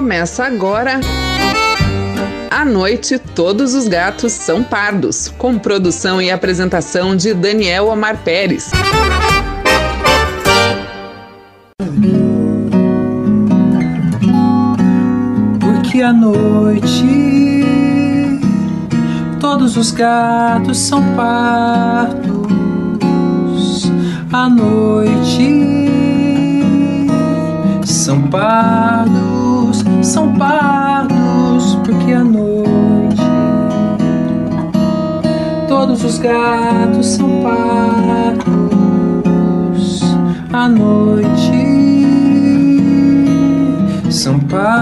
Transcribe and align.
Começa 0.00 0.46
agora. 0.46 0.98
À 2.50 2.64
noite, 2.64 3.18
todos 3.18 3.74
os 3.74 3.86
gatos 3.86 4.32
são 4.32 4.64
pardos, 4.64 5.28
com 5.36 5.58
produção 5.58 6.22
e 6.22 6.30
apresentação 6.30 7.14
de 7.14 7.34
Daniel 7.34 7.88
Omar 7.88 8.16
Pérez. 8.24 8.70
Porque 15.60 16.00
à 16.00 16.14
noite 16.14 17.62
todos 19.38 19.76
os 19.76 19.90
gatos 19.90 20.78
são 20.78 21.14
pardos. 21.14 22.48
À 24.32 24.48
noite 24.48 25.90
são 27.84 28.22
pardos, 28.28 29.39
são 30.10 30.34
pardos, 30.34 31.76
porque 31.84 32.12
à 32.12 32.24
noite 32.24 33.22
todos 35.68 36.02
os 36.04 36.18
gatos 36.18 37.06
são 37.06 37.28
pardos. 37.42 38.50
À 40.52 40.68
noite 40.68 41.52
são 44.10 44.40
pardos. 44.40 44.80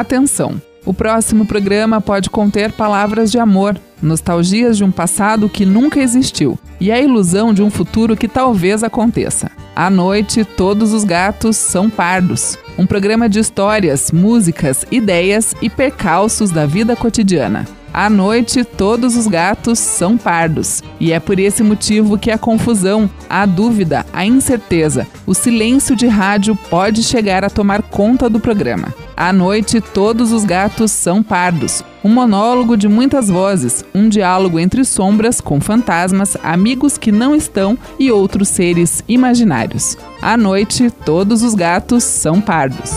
Atenção! 0.00 0.62
O 0.86 0.94
próximo 0.94 1.44
programa 1.44 2.00
pode 2.00 2.30
conter 2.30 2.72
palavras 2.72 3.30
de 3.30 3.38
amor, 3.38 3.78
nostalgias 4.00 4.78
de 4.78 4.82
um 4.82 4.90
passado 4.90 5.46
que 5.46 5.66
nunca 5.66 6.00
existiu 6.00 6.58
e 6.80 6.90
a 6.90 6.98
ilusão 6.98 7.52
de 7.52 7.62
um 7.62 7.68
futuro 7.68 8.16
que 8.16 8.26
talvez 8.26 8.82
aconteça. 8.82 9.50
À 9.76 9.90
noite, 9.90 10.42
todos 10.42 10.94
os 10.94 11.04
gatos 11.04 11.58
são 11.58 11.90
pardos. 11.90 12.56
Um 12.78 12.86
programa 12.86 13.28
de 13.28 13.40
histórias, 13.40 14.10
músicas, 14.10 14.86
ideias 14.90 15.54
e 15.60 15.68
percalços 15.68 16.50
da 16.50 16.64
vida 16.64 16.96
cotidiana. 16.96 17.66
À 17.92 18.08
noite, 18.08 18.64
todos 18.64 19.16
os 19.16 19.26
gatos 19.26 19.78
são 19.78 20.16
pardos. 20.16 20.82
E 20.98 21.12
é 21.12 21.18
por 21.18 21.38
esse 21.38 21.62
motivo 21.62 22.18
que 22.18 22.30
a 22.30 22.38
confusão, 22.38 23.10
a 23.28 23.44
dúvida, 23.44 24.06
a 24.12 24.24
incerteza, 24.24 25.06
o 25.26 25.34
silêncio 25.34 25.96
de 25.96 26.06
rádio 26.06 26.56
pode 26.68 27.02
chegar 27.02 27.44
a 27.44 27.50
tomar 27.50 27.82
conta 27.82 28.28
do 28.28 28.38
programa. 28.38 28.94
À 29.16 29.32
noite, 29.32 29.80
todos 29.80 30.32
os 30.32 30.44
gatos 30.44 30.92
são 30.92 31.22
pardos. 31.22 31.84
Um 32.02 32.08
monólogo 32.08 32.76
de 32.76 32.88
muitas 32.88 33.28
vozes, 33.28 33.84
um 33.94 34.08
diálogo 34.08 34.58
entre 34.58 34.82
sombras 34.84 35.40
com 35.40 35.60
fantasmas, 35.60 36.36
amigos 36.42 36.96
que 36.96 37.12
não 37.12 37.34
estão 37.34 37.76
e 37.98 38.10
outros 38.10 38.48
seres 38.48 39.02
imaginários. 39.06 39.98
À 40.22 40.36
noite, 40.36 40.90
todos 41.04 41.42
os 41.42 41.54
gatos 41.54 42.02
são 42.02 42.40
pardos. 42.40 42.90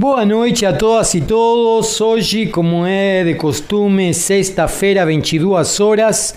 Boa 0.00 0.24
noite 0.24 0.64
a 0.64 0.72
todas 0.72 1.12
e 1.12 1.20
todos. 1.20 2.00
Hoje, 2.00 2.46
como 2.46 2.86
é 2.86 3.22
de 3.22 3.34
costume, 3.34 4.14
sexta-feira, 4.14 5.04
22 5.04 5.78
horas, 5.78 6.34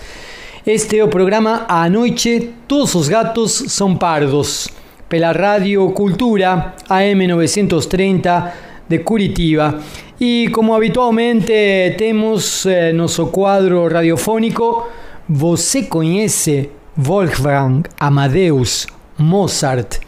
este 0.68 1.00
é 1.00 1.03
o 1.06 1.07
programa 1.07 1.63
A 1.69 1.90
Noite 1.90 2.50
Todos 2.68 2.94
os 2.94 3.07
Gatos 3.07 3.63
São 3.69 3.96
Pardos, 3.96 4.68
pela 5.07 5.31
Rádio 5.31 5.90
Cultura 5.91 6.74
AM 6.90 7.25
930 7.25 8.53
de 8.90 9.00
Curitiba. 9.00 9.80
E 10.19 10.50
como 10.51 10.75
habitualmente 10.75 11.53
temos 11.97 12.66
eh, 12.66 12.91
nosso 12.91 13.28
quadro 13.28 13.88
radiofônico, 13.88 14.90
você 15.30 15.84
conhece 15.84 16.69
Wolfgang 16.97 17.84
Amadeus 17.97 18.88
Mozart? 19.18 20.01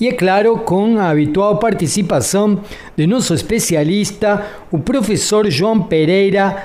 E 0.00 0.06
é 0.06 0.12
claro, 0.12 0.58
com 0.58 0.96
a 0.98 1.10
habitual 1.10 1.58
participação 1.58 2.60
de 2.96 3.06
nosso 3.06 3.34
especialista, 3.34 4.46
o 4.70 4.78
professor 4.78 5.50
João 5.50 5.82
Pereira 5.82 6.64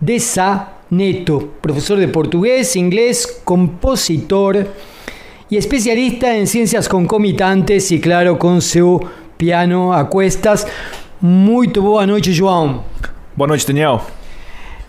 de 0.00 0.18
Sá 0.18 0.78
Neto, 0.90 1.50
professor 1.62 1.98
de 1.98 2.08
português, 2.08 2.74
inglês, 2.74 3.24
compositor 3.44 4.66
e 5.50 5.56
especialista 5.56 6.34
em 6.34 6.44
ciências 6.44 6.88
concomitantes 6.88 7.90
e, 7.90 7.98
claro, 7.98 8.36
com 8.36 8.60
seu 8.60 9.00
piano 9.38 9.92
a 9.92 10.04
cuestas. 10.04 10.66
Muito 11.20 11.80
boa 11.80 12.04
noite, 12.04 12.32
João. 12.32 12.84
Boa 13.36 13.46
noite, 13.46 13.66
Daniel. 13.66 14.04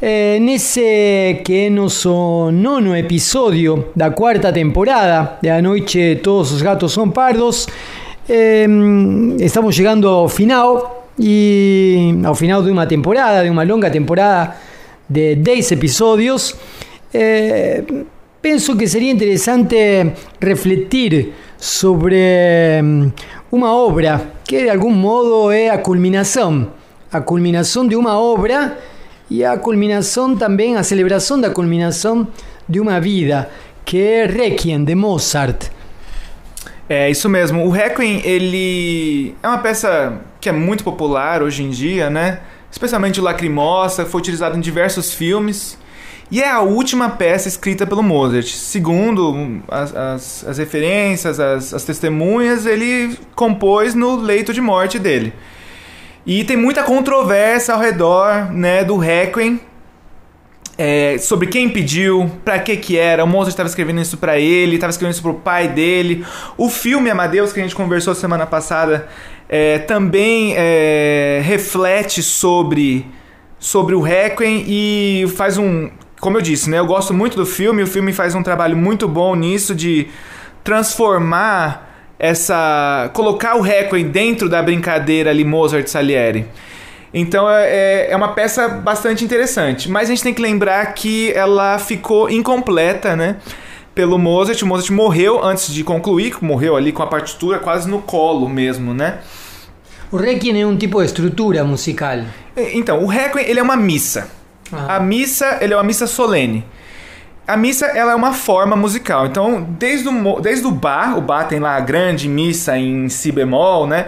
Eh, 0.05 0.37
nesse 0.41 1.39
que 1.45 1.67
é 1.67 1.69
nosso 1.69 2.51
nono 2.51 2.93
episódio 2.93 3.85
da 3.95 4.11
quarta 4.11 4.51
temporada 4.51 5.37
de 5.41 5.49
A 5.49 5.61
Noite 5.61 6.19
Todos 6.21 6.51
os 6.51 6.61
Gatos 6.61 6.91
São 6.91 7.09
Pardos, 7.09 7.69
eh, 8.27 8.67
estamos 9.39 9.73
chegando 9.73 10.09
ao 10.09 10.27
final 10.27 11.07
e 11.17 12.19
ao 12.25 12.35
final 12.35 12.61
de 12.61 12.69
uma 12.69 12.85
temporada, 12.85 13.45
de 13.45 13.49
uma 13.49 13.63
longa 13.63 13.89
temporada 13.89 14.57
de 15.07 15.35
10 15.35 15.71
episódios. 15.71 16.53
Eh, 17.13 17.81
penso 18.41 18.75
que 18.75 18.85
seria 18.85 19.09
interessante 19.09 20.11
refletir 20.41 21.31
sobre 21.57 22.81
uma 23.49 23.73
obra 23.73 24.33
que 24.43 24.63
de 24.63 24.69
algum 24.69 24.91
modo 24.91 25.49
é 25.49 25.69
a 25.69 25.77
culminação, 25.77 26.67
a 27.09 27.21
culminação 27.21 27.87
de 27.87 27.95
uma 27.95 28.19
obra 28.19 28.77
e 29.29 29.43
a 29.43 29.57
culminação 29.57 30.35
também, 30.35 30.75
a 30.75 30.83
celebração 30.83 31.39
da 31.39 31.49
culminação 31.49 32.27
de 32.67 32.79
uma 32.79 32.99
vida, 32.99 33.49
que 33.85 33.99
é 33.99 34.25
Requiem 34.25 34.83
de 34.83 34.95
Mozart. 34.95 35.69
É 36.89 37.09
isso 37.09 37.29
mesmo. 37.29 37.65
O 37.65 37.69
Requiem, 37.69 38.21
ele 38.25 39.35
é 39.41 39.47
uma 39.47 39.57
peça 39.57 40.21
que 40.39 40.49
é 40.49 40.51
muito 40.51 40.83
popular 40.83 41.41
hoje 41.41 41.63
em 41.63 41.69
dia, 41.69 42.09
né? 42.09 42.41
Especialmente 42.69 43.19
o 43.19 43.23
Lacrimosa, 43.23 44.05
foi 44.05 44.19
utilizado 44.19 44.57
em 44.57 44.59
diversos 44.59 45.13
filmes. 45.13 45.77
E 46.29 46.41
é 46.41 46.49
a 46.49 46.61
última 46.61 47.09
peça 47.09 47.47
escrita 47.47 47.85
pelo 47.85 48.01
Mozart. 48.01 48.47
Segundo 48.47 49.61
as, 49.67 49.95
as, 49.95 50.45
as 50.47 50.57
referências, 50.57 51.39
as, 51.39 51.73
as 51.73 51.83
testemunhas, 51.83 52.65
ele 52.65 53.17
compôs 53.35 53.93
no 53.93 54.15
leito 54.15 54.51
de 54.51 54.59
morte 54.59 54.97
dele. 54.97 55.33
E 56.25 56.43
tem 56.43 56.55
muita 56.55 56.83
controvérsia 56.83 57.73
ao 57.73 57.79
redor 57.79 58.51
né, 58.51 58.83
do 58.83 58.97
Requiem. 58.97 59.59
É, 60.75 61.17
sobre 61.19 61.47
quem 61.47 61.69
pediu, 61.69 62.31
para 62.43 62.57
que 62.57 62.75
que 62.77 62.97
era. 62.97 63.23
O 63.23 63.27
Mozart 63.27 63.49
estava 63.49 63.69
escrevendo 63.69 64.01
isso 64.01 64.17
para 64.17 64.39
ele, 64.39 64.75
estava 64.75 64.89
escrevendo 64.89 65.13
isso 65.13 65.21
pro 65.21 65.35
pai 65.35 65.67
dele. 65.67 66.25
O 66.57 66.69
filme 66.69 67.09
Amadeus 67.11 67.53
que 67.53 67.59
a 67.59 67.63
gente 67.63 67.75
conversou 67.75 68.15
semana 68.15 68.47
passada 68.47 69.07
é, 69.47 69.77
também 69.79 70.55
é, 70.57 71.41
reflete 71.43 72.23
sobre 72.23 73.05
sobre 73.59 73.95
o 73.95 74.01
Requiem 74.01 74.65
e 74.67 75.25
faz 75.37 75.57
um, 75.57 75.89
como 76.19 76.37
eu 76.37 76.41
disse, 76.41 76.69
né? 76.69 76.79
Eu 76.79 76.85
gosto 76.85 77.13
muito 77.13 77.37
do 77.37 77.45
filme. 77.45 77.83
O 77.83 77.87
filme 77.87 78.11
faz 78.11 78.33
um 78.33 78.41
trabalho 78.41 78.75
muito 78.75 79.07
bom 79.07 79.35
nisso 79.35 79.75
de 79.75 80.07
transformar 80.63 81.92
essa 82.23 83.09
colocar 83.11 83.57
o 83.57 83.61
Requiem 83.61 84.07
dentro 84.07 84.47
da 84.47 84.63
brincadeira 84.63 85.29
ali 85.29 85.43
Mozart 85.43 85.87
Salieri. 85.87 86.45
Então 87.13 87.49
é, 87.49 88.09
é 88.09 88.15
uma 88.15 88.29
peça 88.29 88.69
bastante 88.69 89.25
interessante, 89.25 89.91
mas 89.91 90.07
a 90.07 90.13
gente 90.13 90.23
tem 90.23 90.33
que 90.33 90.41
lembrar 90.41 90.85
que 90.93 91.33
ela 91.33 91.77
ficou 91.77 92.29
incompleta, 92.29 93.13
né? 93.13 93.35
Pelo 93.93 94.17
Mozart, 94.17 94.61
o 94.61 94.65
Mozart 94.65 94.89
morreu 94.89 95.43
antes 95.43 95.71
de 95.71 95.83
concluir, 95.83 96.37
morreu 96.41 96.77
ali 96.77 96.93
com 96.93 97.03
a 97.03 97.07
partitura 97.07 97.59
quase 97.59 97.89
no 97.89 98.01
colo 98.01 98.47
mesmo, 98.47 98.93
né? 98.93 99.19
O 100.09 100.15
Requiem 100.15 100.61
é 100.61 100.65
um 100.65 100.77
tipo 100.77 100.99
de 100.99 101.05
estrutura 101.05 101.65
musical. 101.65 102.19
Então, 102.55 103.03
o 103.03 103.05
Requiem 103.05 103.45
ele 103.49 103.59
é 103.59 103.63
uma 103.63 103.75
missa. 103.75 104.29
Ah. 104.71 104.95
A 104.95 104.99
missa 105.01 105.57
ele 105.59 105.73
é 105.73 105.75
uma 105.75 105.83
missa 105.83 106.07
solene. 106.07 106.65
A 107.45 107.57
missa 107.57 107.87
ela 107.87 108.13
é 108.13 108.15
uma 108.15 108.33
forma 108.33 108.75
musical. 108.75 109.25
Então, 109.25 109.61
desde 109.77 110.07
o, 110.07 110.39
desde 110.39 110.65
o 110.65 110.71
Bach, 110.71 111.17
o 111.17 111.21
Bach 111.21 111.47
tem 111.47 111.59
lá 111.59 111.75
a 111.75 111.79
grande 111.81 112.29
missa 112.29 112.77
em 112.77 113.09
si 113.09 113.31
bemol, 113.31 113.85
né? 113.85 114.07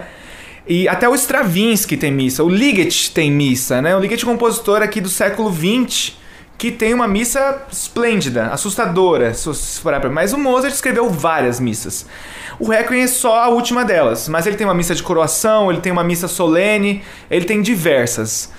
E 0.66 0.88
até 0.88 1.08
o 1.08 1.14
Stravinsky 1.14 1.96
tem 1.96 2.10
missa, 2.10 2.42
o 2.42 2.48
Ligeti 2.48 3.12
tem 3.12 3.30
missa, 3.30 3.80
né? 3.80 3.94
O 3.94 4.00
Ligeti 4.00 4.24
é 4.24 4.28
um 4.28 4.32
compositor 4.32 4.82
aqui 4.82 5.00
do 5.00 5.08
século 5.08 5.52
XX 5.52 6.14
que 6.58 6.72
tem 6.72 6.94
uma 6.94 7.06
missa 7.06 7.62
esplêndida, 7.70 8.46
assustadora, 8.46 9.34
se 9.34 9.80
for 9.80 9.92
para. 10.00 10.08
Mas 10.08 10.32
o 10.32 10.38
Mozart 10.38 10.72
escreveu 10.72 11.10
várias 11.10 11.60
missas. 11.60 12.06
O 12.58 12.70
Requiem 12.70 13.02
é 13.02 13.06
só 13.06 13.42
a 13.42 13.48
última 13.48 13.84
delas, 13.84 14.28
mas 14.28 14.46
ele 14.46 14.56
tem 14.56 14.66
uma 14.66 14.74
missa 14.74 14.94
de 14.94 15.02
coroação, 15.02 15.70
ele 15.70 15.80
tem 15.80 15.92
uma 15.92 16.02
missa 16.02 16.26
solene, 16.26 17.02
ele 17.30 17.44
tem 17.44 17.60
diversas. 17.60 18.50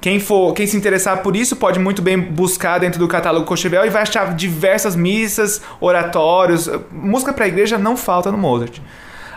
Quem 0.00 0.20
for, 0.20 0.52
quem 0.52 0.66
se 0.66 0.76
interessar 0.76 1.22
por 1.22 1.36
isso 1.36 1.56
pode 1.56 1.78
muito 1.78 2.02
bem 2.02 2.18
buscar 2.18 2.78
dentro 2.78 2.98
do 2.98 3.08
catálogo 3.08 3.46
Cochevel 3.46 3.84
e 3.84 3.90
vai 3.90 4.02
achar 4.02 4.34
diversas 4.34 4.94
missas, 4.94 5.62
oratórios, 5.80 6.68
música 6.92 7.32
para 7.32 7.48
igreja 7.48 7.78
não 7.78 7.96
falta 7.96 8.30
no 8.30 8.38
Mozart. 8.38 8.78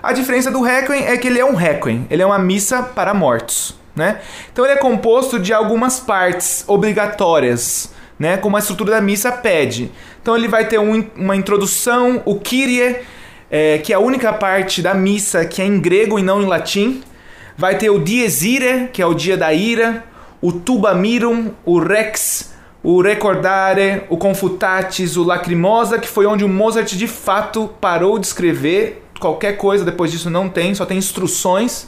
A 0.01 0.13
diferença 0.13 0.49
do 0.49 0.61
Requiem 0.61 1.05
é 1.05 1.17
que 1.17 1.27
ele 1.27 1.39
é 1.39 1.45
um 1.45 1.55
Requiem, 1.55 2.07
ele 2.09 2.21
é 2.21 2.25
uma 2.25 2.39
missa 2.39 2.81
para 2.81 3.13
mortos, 3.13 3.75
né? 3.95 4.19
Então 4.51 4.65
ele 4.65 4.73
é 4.73 4.77
composto 4.77 5.39
de 5.39 5.53
algumas 5.53 5.99
partes 5.99 6.63
obrigatórias, 6.67 7.91
né? 8.17 8.37
Como 8.37 8.55
a 8.55 8.59
estrutura 8.59 8.91
da 8.91 9.01
missa 9.01 9.31
pede. 9.31 9.91
Então 10.21 10.35
ele 10.35 10.47
vai 10.47 10.67
ter 10.67 10.79
um, 10.79 11.05
uma 11.15 11.35
introdução, 11.35 12.21
o 12.25 12.39
Kyrie, 12.39 12.97
é, 13.51 13.79
que 13.79 13.91
é 13.91 13.95
a 13.95 13.99
única 13.99 14.31
parte 14.31 14.81
da 14.81 14.93
missa 14.93 15.45
que 15.45 15.61
é 15.61 15.65
em 15.65 15.79
grego 15.79 16.17
e 16.17 16.23
não 16.23 16.41
em 16.41 16.45
latim. 16.45 17.01
Vai 17.57 17.77
ter 17.77 17.89
o 17.89 17.99
Dies 17.99 18.41
Irae, 18.43 18.87
que 18.93 19.01
é 19.01 19.05
o 19.05 19.13
dia 19.13 19.35
da 19.35 19.53
ira, 19.53 20.05
o 20.41 20.51
Tuba 20.51 20.93
Mirum, 20.93 21.51
o 21.65 21.79
Rex, 21.79 22.53
o 22.81 23.01
Recordare, 23.01 24.03
o 24.09 24.17
Confutatis, 24.17 25.17
o 25.17 25.23
Lacrimosa, 25.23 25.99
que 25.99 26.07
foi 26.07 26.25
onde 26.25 26.43
o 26.43 26.49
Mozart 26.49 26.95
de 26.95 27.07
fato 27.07 27.69
parou 27.81 28.17
de 28.17 28.27
escrever. 28.27 29.03
Qualquer 29.19 29.57
coisa 29.57 29.83
depois 29.83 30.11
disso 30.11 30.29
não 30.29 30.47
tem, 30.47 30.73
só 30.73 30.85
tem 30.85 30.97
instruções. 30.97 31.87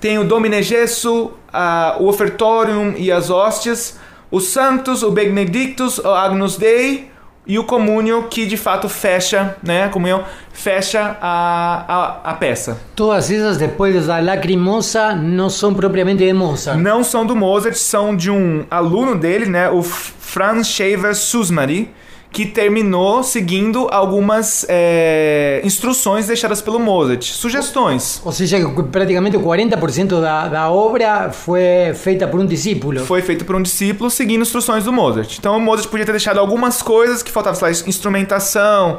Tem 0.00 0.18
o 0.18 0.24
Domine 0.24 0.62
Gesso, 0.62 1.32
a, 1.52 1.96
o 2.00 2.08
Ofertorium 2.08 2.94
e 2.96 3.12
as 3.12 3.30
hóstias, 3.30 3.98
os 4.30 4.48
Santos, 4.48 5.02
o 5.02 5.10
Benedictus, 5.10 5.98
o 5.98 6.08
Agnus 6.08 6.56
Dei 6.56 7.09
e 7.50 7.58
o 7.58 7.64
Comúnio, 7.64 8.28
que 8.30 8.46
de 8.46 8.56
fato 8.56 8.88
fecha, 8.88 9.56
né, 9.60 9.82
a 9.82 9.88
comunhão 9.88 10.22
fecha 10.52 11.16
a, 11.20 12.20
a, 12.24 12.30
a 12.30 12.34
peça. 12.34 12.80
Todas 12.94 13.28
essas, 13.28 13.56
depois 13.56 14.06
da 14.06 14.20
Lacrimosa, 14.20 15.16
não 15.16 15.50
são 15.50 15.74
propriamente 15.74 16.24
de 16.24 16.32
Mozart. 16.32 16.78
Não 16.78 17.02
são 17.02 17.26
do 17.26 17.34
Mozart, 17.34 17.74
são 17.74 18.14
de 18.14 18.30
um 18.30 18.64
aluno 18.70 19.16
dele, 19.16 19.46
né, 19.46 19.68
o 19.68 19.82
Franz 19.82 20.68
Shaver 20.68 21.12
Susmari, 21.16 21.92
que 22.32 22.46
terminou 22.46 23.22
seguindo 23.22 23.88
algumas 23.90 24.64
é, 24.68 25.60
instruções 25.64 26.28
deixadas 26.28 26.62
pelo 26.62 26.78
Mozart, 26.78 27.24
sugestões. 27.24 28.22
Ou 28.24 28.30
seja, 28.30 28.56
praticamente 28.92 29.36
40% 29.36 30.20
da, 30.20 30.46
da 30.48 30.70
obra 30.70 31.30
foi 31.32 31.92
feita 31.94 32.28
por 32.28 32.38
um 32.38 32.46
discípulo. 32.46 33.00
Foi 33.00 33.20
feita 33.20 33.44
por 33.44 33.56
um 33.56 33.62
discípulo 33.62 34.08
seguindo 34.10 34.42
instruções 34.42 34.84
do 34.84 34.92
Mozart. 34.92 35.38
Então 35.38 35.56
o 35.56 35.60
Mozart 35.60 35.88
podia 35.88 36.06
ter 36.06 36.12
deixado 36.12 36.38
algumas 36.38 36.80
coisas 36.80 37.22
que 37.22 37.32
faltava, 37.32 37.56
sei 37.56 37.68
lá, 37.68 37.88
instrumentação, 37.88 38.98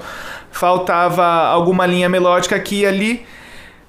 faltava 0.51 1.25
alguma 1.25 1.85
linha 1.85 2.09
melódica 2.09 2.57
aqui 2.57 2.81
e 2.81 2.85
ali. 2.85 3.25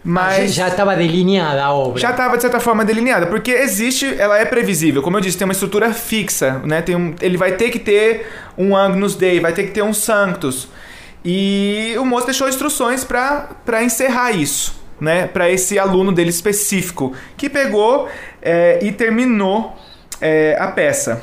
Mas 0.05 0.53
já 0.53 0.69
estava 0.69 0.97
delineada 0.97 1.63
a 1.63 1.73
obra. 1.73 2.01
Já 2.01 2.11
estava 2.11 2.37
de 2.37 2.43
certa 2.43 2.59
forma 2.59 2.85
delineada, 2.85 3.27
porque 3.27 3.53
existe, 3.53 4.15
ela 4.19 4.37
é 4.39 4.45
previsível. 4.45 5.01
Como 5.01 5.17
eu 5.17 5.21
disse, 5.21 5.39
tem 5.39 5.45
uma 5.45 5.53
estrutura 5.53 5.93
fixa, 5.93 6.61
né? 6.65 6.83
Tem 6.83 6.97
um, 6.97 7.15
ele 7.21 7.37
vai 7.37 7.53
ter 7.53 7.71
que 7.71 7.79
ter 7.79 8.27
um 8.59 8.77
Agnus 8.77 9.15
Dei, 9.15 9.39
vai 9.39 9.53
ter 9.53 9.65
que 9.65 9.71
ter 9.71 9.83
um 9.83 9.95
Sanctus. 9.95 10.69
E 11.25 11.95
o 11.99 12.05
moço 12.05 12.27
deixou 12.27 12.49
instruções 12.49 13.05
para 13.05 13.83
encerrar 13.85 14.33
isso, 14.33 14.75
né? 15.01 15.29
Para 15.29 15.49
esse 15.49 15.79
aluno 15.79 16.11
dele 16.11 16.31
específico, 16.31 17.13
que 17.37 17.49
pegou 17.49 18.09
é, 18.41 18.81
e 18.83 18.91
terminou 18.91 19.77
é, 20.21 20.57
a 20.59 20.67
peça. 20.69 21.23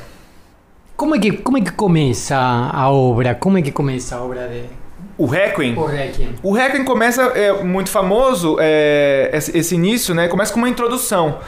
Como 0.96 1.14
é 1.14 1.18
que 1.18 1.32
como 1.32 1.58
é 1.58 1.60
que 1.60 1.72
começa 1.72 2.36
a 2.36 2.90
obra? 2.90 3.34
Como 3.34 3.58
é 3.58 3.62
que 3.62 3.72
começa 3.72 4.16
a 4.16 4.22
obra 4.22 4.48
de 4.48 4.79
o 5.20 5.26
Requiem. 5.26 5.76
O 5.76 5.84
Requiem. 5.84 6.34
O 6.42 6.52
Requiem 6.52 6.82
começa, 6.82 7.22
é 7.34 7.62
muito 7.62 7.90
famoso, 7.90 8.56
é, 8.58 9.28
esse, 9.34 9.56
esse 9.56 9.74
início, 9.74 10.14
né? 10.14 10.28
Começa 10.28 10.50
com 10.50 10.58
uma 10.58 10.68
introdução, 10.68 11.40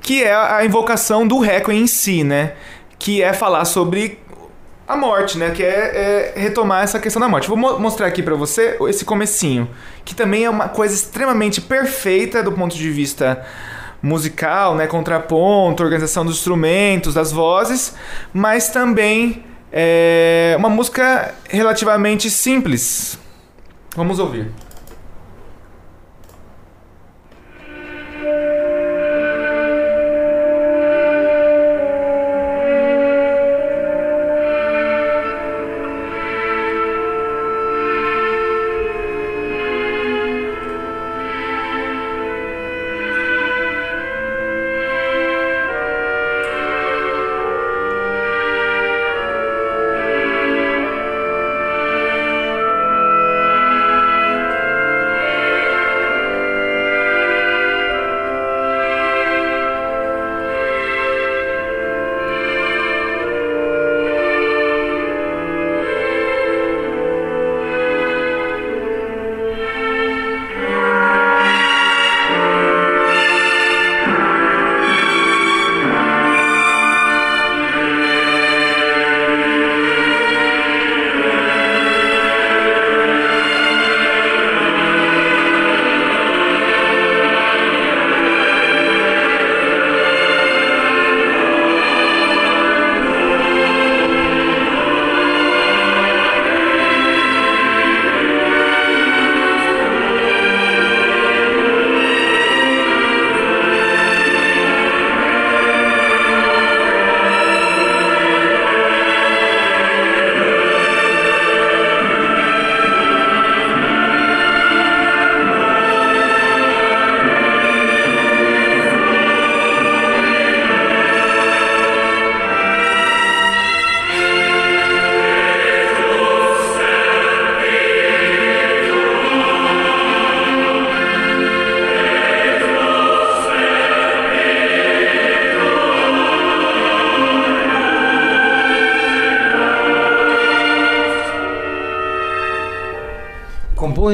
que 0.00 0.22
é 0.22 0.32
a 0.32 0.64
invocação 0.64 1.26
do 1.26 1.40
Requiem 1.40 1.82
em 1.82 1.86
si, 1.88 2.22
né? 2.22 2.52
Que 2.96 3.20
é 3.20 3.32
falar 3.32 3.64
sobre 3.64 4.20
a 4.86 4.96
morte, 4.96 5.36
né? 5.36 5.50
Que 5.50 5.64
é, 5.64 6.32
é 6.36 6.40
retomar 6.40 6.84
essa 6.84 7.00
questão 7.00 7.18
da 7.18 7.28
morte. 7.28 7.48
Vou 7.48 7.56
mo 7.56 7.76
mostrar 7.80 8.06
aqui 8.06 8.22
para 8.22 8.36
você 8.36 8.78
esse 8.88 9.04
comecinho, 9.04 9.68
que 10.04 10.14
também 10.14 10.44
é 10.44 10.50
uma 10.50 10.68
coisa 10.68 10.94
extremamente 10.94 11.60
perfeita 11.60 12.40
do 12.40 12.52
ponto 12.52 12.76
de 12.76 12.88
vista 12.88 13.44
musical, 14.00 14.76
né? 14.76 14.86
Contraponto, 14.86 15.82
organização 15.82 16.24
dos 16.24 16.36
instrumentos, 16.36 17.14
das 17.14 17.32
vozes, 17.32 17.96
mas 18.32 18.68
também 18.68 19.42
é 19.72 20.54
uma 20.58 20.68
música 20.68 21.34
relativamente 21.48 22.30
simples. 22.30 23.18
Vamos 23.96 24.18
ouvir. 24.18 24.50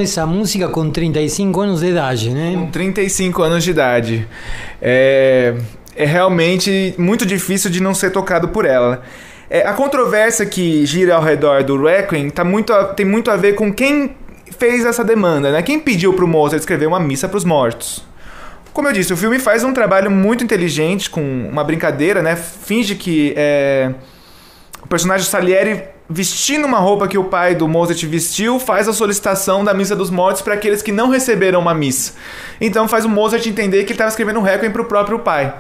Essa 0.05 0.27
música 0.27 0.69
com 0.69 0.91
35 0.91 1.61
anos 1.61 1.81
de 1.81 1.87
idade, 1.87 2.31
né? 2.31 2.53
Com 2.55 2.71
35 2.71 3.43
anos 3.43 3.65
de 3.65 3.71
idade. 3.71 4.29
É, 4.81 5.55
é 5.97 6.05
realmente 6.05 6.95
muito 6.99 7.27
difícil 7.27 7.71
de 7.71 7.83
não 7.83 7.95
ser 7.95 8.11
tocado 8.11 8.49
por 8.49 8.65
ela. 8.65 9.03
É, 9.51 9.67
a 9.67 9.73
controvérsia 9.73 10.47
que 10.47 10.87
gira 10.87 11.17
ao 11.17 11.23
redor 11.23 11.63
do 11.63 11.83
Requiem 11.85 12.31
tá 12.31 12.45
muito 12.45 12.73
a, 12.73 12.85
tem 12.85 13.05
muito 13.05 13.31
a 13.31 13.37
ver 13.37 13.55
com 13.55 13.73
quem 13.73 14.17
fez 14.59 14.85
essa 14.85 15.05
demanda, 15.05 15.53
né? 15.53 15.63
Quem 15.63 15.79
pediu 15.79 16.15
para 16.15 16.25
o 16.25 16.29
Mozart 16.29 16.61
escrever 16.61 16.87
uma 16.87 17.01
missa 17.01 17.29
para 17.29 17.37
os 17.37 17.45
mortos? 17.45 18.05
Como 18.73 18.89
eu 18.89 18.93
disse, 18.93 19.13
o 19.13 19.17
filme 19.17 19.39
faz 19.39 19.63
um 19.63 19.73
trabalho 19.73 20.11
muito 20.11 20.43
inteligente 20.43 21.09
com 21.09 21.21
uma 21.49 21.63
brincadeira, 21.63 22.23
né? 22.23 22.35
Finge 22.35 22.97
que 22.97 23.33
é, 23.37 23.93
o 24.83 24.89
personagem 24.89 25.27
Salieri 25.27 25.94
vestindo 26.09 26.67
uma 26.67 26.79
roupa 26.79 27.09
que 27.09 27.17
o 27.17 27.25
pai 27.25 27.55
do 27.55 27.67
Mozart 27.67 28.03
vestiu, 28.05 28.59
faz 28.59 28.89
a 28.89 28.93
solicitação 28.93 29.65
da 29.65 29.73
missa 29.73 29.97
dos 29.97 30.11
mortos 30.11 30.43
para 30.43 30.55
aqueles 30.55 30.83
que 30.83 30.93
não 30.93 31.09
receberam 31.09 31.61
uma 31.61 31.75
missa. 31.75 32.13
Então 32.61 32.87
faz 32.87 33.05
o 33.05 33.09
Mozart 33.09 33.47
entender 33.47 33.79
que 33.85 33.93
ele 33.93 33.95
estava 33.95 34.11
escrevendo 34.11 34.39
um 34.39 34.43
requiem 34.43 34.71
para 34.71 34.83
o 34.83 34.85
próprio 34.85 35.19
pai 35.19 35.55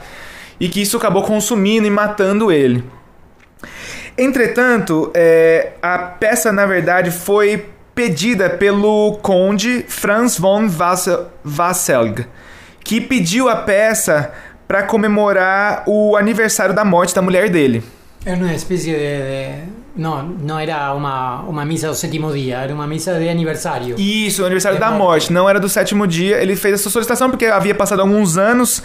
e 0.60 0.68
que 0.68 0.82
isso 0.82 0.96
acabou 0.96 1.22
consumindo 1.22 1.86
e 1.86 1.90
matando 1.90 2.52
ele. 2.52 2.84
Entretanto, 4.16 5.10
é, 5.14 5.72
a 5.82 5.98
peça 5.98 6.52
na 6.52 6.66
verdade 6.66 7.10
foi 7.10 7.66
pedida 7.94 8.50
pelo 8.50 9.18
conde 9.22 9.84
Franz 9.88 10.38
von 10.38 10.68
Wasselg, 11.44 12.26
que 12.84 13.00
pediu 13.00 13.48
a 13.48 13.56
peça 13.56 14.32
para 14.68 14.82
comemorar 14.82 15.84
o 15.86 16.16
aniversário 16.16 16.74
da 16.74 16.84
morte 16.84 17.14
da 17.14 17.22
mulher 17.22 17.48
dele. 17.48 17.82
Era 18.26 18.38
una 18.38 18.54
especie 18.54 18.94
de, 18.94 19.83
No, 19.96 20.22
no 20.24 20.58
era 20.58 20.92
una, 20.92 21.42
una 21.42 21.64
misa 21.64 21.86
del 21.86 21.94
séptimo 21.96 22.32
día, 22.32 22.64
era 22.64 22.74
una 22.74 22.86
misa 22.86 23.12
de 23.16 23.30
aniversario. 23.30 23.94
Isso, 23.96 24.42
o 24.42 24.44
aniversário 24.46 24.76
É 24.76 24.80
da 24.80 24.90
bom. 24.90 24.98
morte, 24.98 25.32
não 25.32 25.48
era 25.48 25.60
do 25.60 25.68
sétimo 25.68 26.04
dia. 26.06 26.38
Ele 26.42 26.56
fez 26.56 26.74
essa 26.74 26.90
solicitação 26.90 27.30
porque 27.30 27.46
havia 27.46 27.74
passado 27.76 28.00
alguns 28.00 28.36
anos 28.36 28.82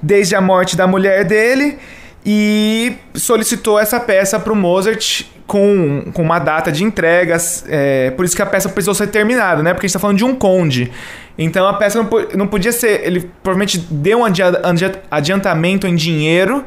desde 0.00 0.36
a 0.36 0.40
morte 0.40 0.76
da 0.76 0.86
mulher 0.86 1.24
dele 1.24 1.76
e 2.24 2.92
solicitou 3.14 3.78
essa 3.80 3.98
peça 3.98 4.38
para 4.38 4.52
o 4.52 4.56
Mozart 4.56 5.22
com, 5.46 6.04
com 6.14 6.22
uma 6.22 6.38
data 6.38 6.70
de 6.72 6.84
entregas. 6.84 7.64
é, 7.68 8.12
por 8.12 8.24
isso 8.24 8.34
que 8.36 8.40
a 8.42 8.46
peça 8.46 8.68
precisou 8.68 8.94
ser 8.94 9.08
terminada, 9.08 9.62
né? 9.62 9.74
Porque 9.74 9.86
a 9.86 9.88
gente 9.88 9.90
está 9.96 9.98
falando 9.98 10.18
de 10.18 10.24
um 10.24 10.34
conde. 10.36 10.90
Então 11.36 11.66
a 11.66 11.74
peça 11.74 12.00
não, 12.00 12.08
não 12.36 12.46
podia 12.46 12.70
ser. 12.72 13.02
Ele 13.04 13.28
provavelmente 13.42 13.76
deu 13.90 14.20
um 14.20 14.24
adia- 14.24 14.60
adia- 14.62 15.02
adiantamento 15.10 15.86
em 15.86 15.96
dinheiro. 15.96 16.64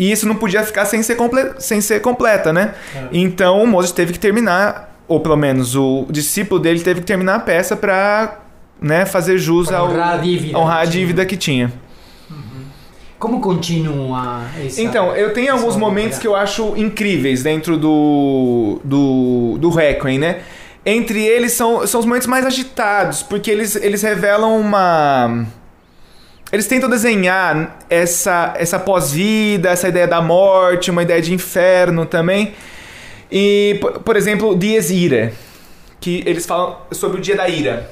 E 0.00 0.10
isso 0.10 0.26
não 0.26 0.34
podia 0.34 0.64
ficar 0.64 0.86
sem 0.86 1.02
ser, 1.02 1.14
comple- 1.14 1.52
sem 1.58 1.80
ser 1.80 2.00
completa, 2.00 2.52
né? 2.52 2.74
Então 3.12 3.62
o 3.62 3.66
Mozart 3.66 3.94
teve 3.94 4.12
que 4.14 4.18
terminar, 4.18 4.96
ou 5.06 5.20
pelo 5.20 5.36
menos 5.36 5.76
o 5.76 6.06
discípulo 6.10 6.58
dele 6.58 6.80
teve 6.80 7.00
que 7.00 7.06
terminar 7.06 7.34
a 7.34 7.40
peça 7.40 7.76
para 7.76 8.38
né, 8.80 9.04
fazer 9.04 9.36
jus 9.36 9.68
Pra 9.68 9.76
ao 9.78 9.90
honrar 9.90 10.14
a 10.14 10.16
dívida 10.16 10.58
honrar 10.58 10.78
a 10.78 10.80
que 10.86 10.90
tinha. 10.90 11.00
dívida 11.00 11.26
que 11.26 11.36
tinha. 11.36 11.72
¿Cómo 13.18 13.38
continúa 13.42 14.44
esa? 14.64 14.80
Então, 14.80 15.14
eu 15.14 15.34
tenho 15.34 15.52
alguns 15.52 15.72
essa 15.72 15.78
momentos 15.78 16.18
que 16.18 16.26
eu 16.26 16.34
acho 16.34 16.72
incríveis 16.76 17.42
dentro 17.42 17.76
do, 17.76 18.80
do, 18.82 19.58
do 19.60 19.68
Requiem, 19.68 20.18
né? 20.18 20.38
Entre 20.86 21.22
eles 21.22 21.52
são, 21.52 21.86
são 21.86 22.00
os 22.00 22.06
momentos 22.06 22.26
mais 22.26 22.46
agitados, 22.46 23.22
porque 23.22 23.50
eles, 23.50 23.76
eles 23.76 24.00
revelam 24.02 24.58
uma. 24.58 25.44
Eles 26.52 26.66
tentam 26.66 26.90
desenhar 26.90 27.78
essa, 27.88 28.54
essa 28.56 28.78
pós-vida, 28.78 29.70
essa 29.70 29.88
ideia 29.88 30.08
da 30.08 30.20
morte, 30.20 30.90
uma 30.90 31.02
ideia 31.02 31.22
de 31.22 31.32
inferno 31.32 32.04
também. 32.04 32.54
E, 33.30 33.78
por, 33.80 34.00
por 34.00 34.16
exemplo, 34.16 34.56
Dies 34.56 34.90
Ira, 34.90 35.32
que 36.00 36.24
eles 36.26 36.44
falam 36.46 36.76
sobre 36.90 37.18
o 37.18 37.20
dia 37.20 37.36
da 37.36 37.48
ira. 37.48 37.88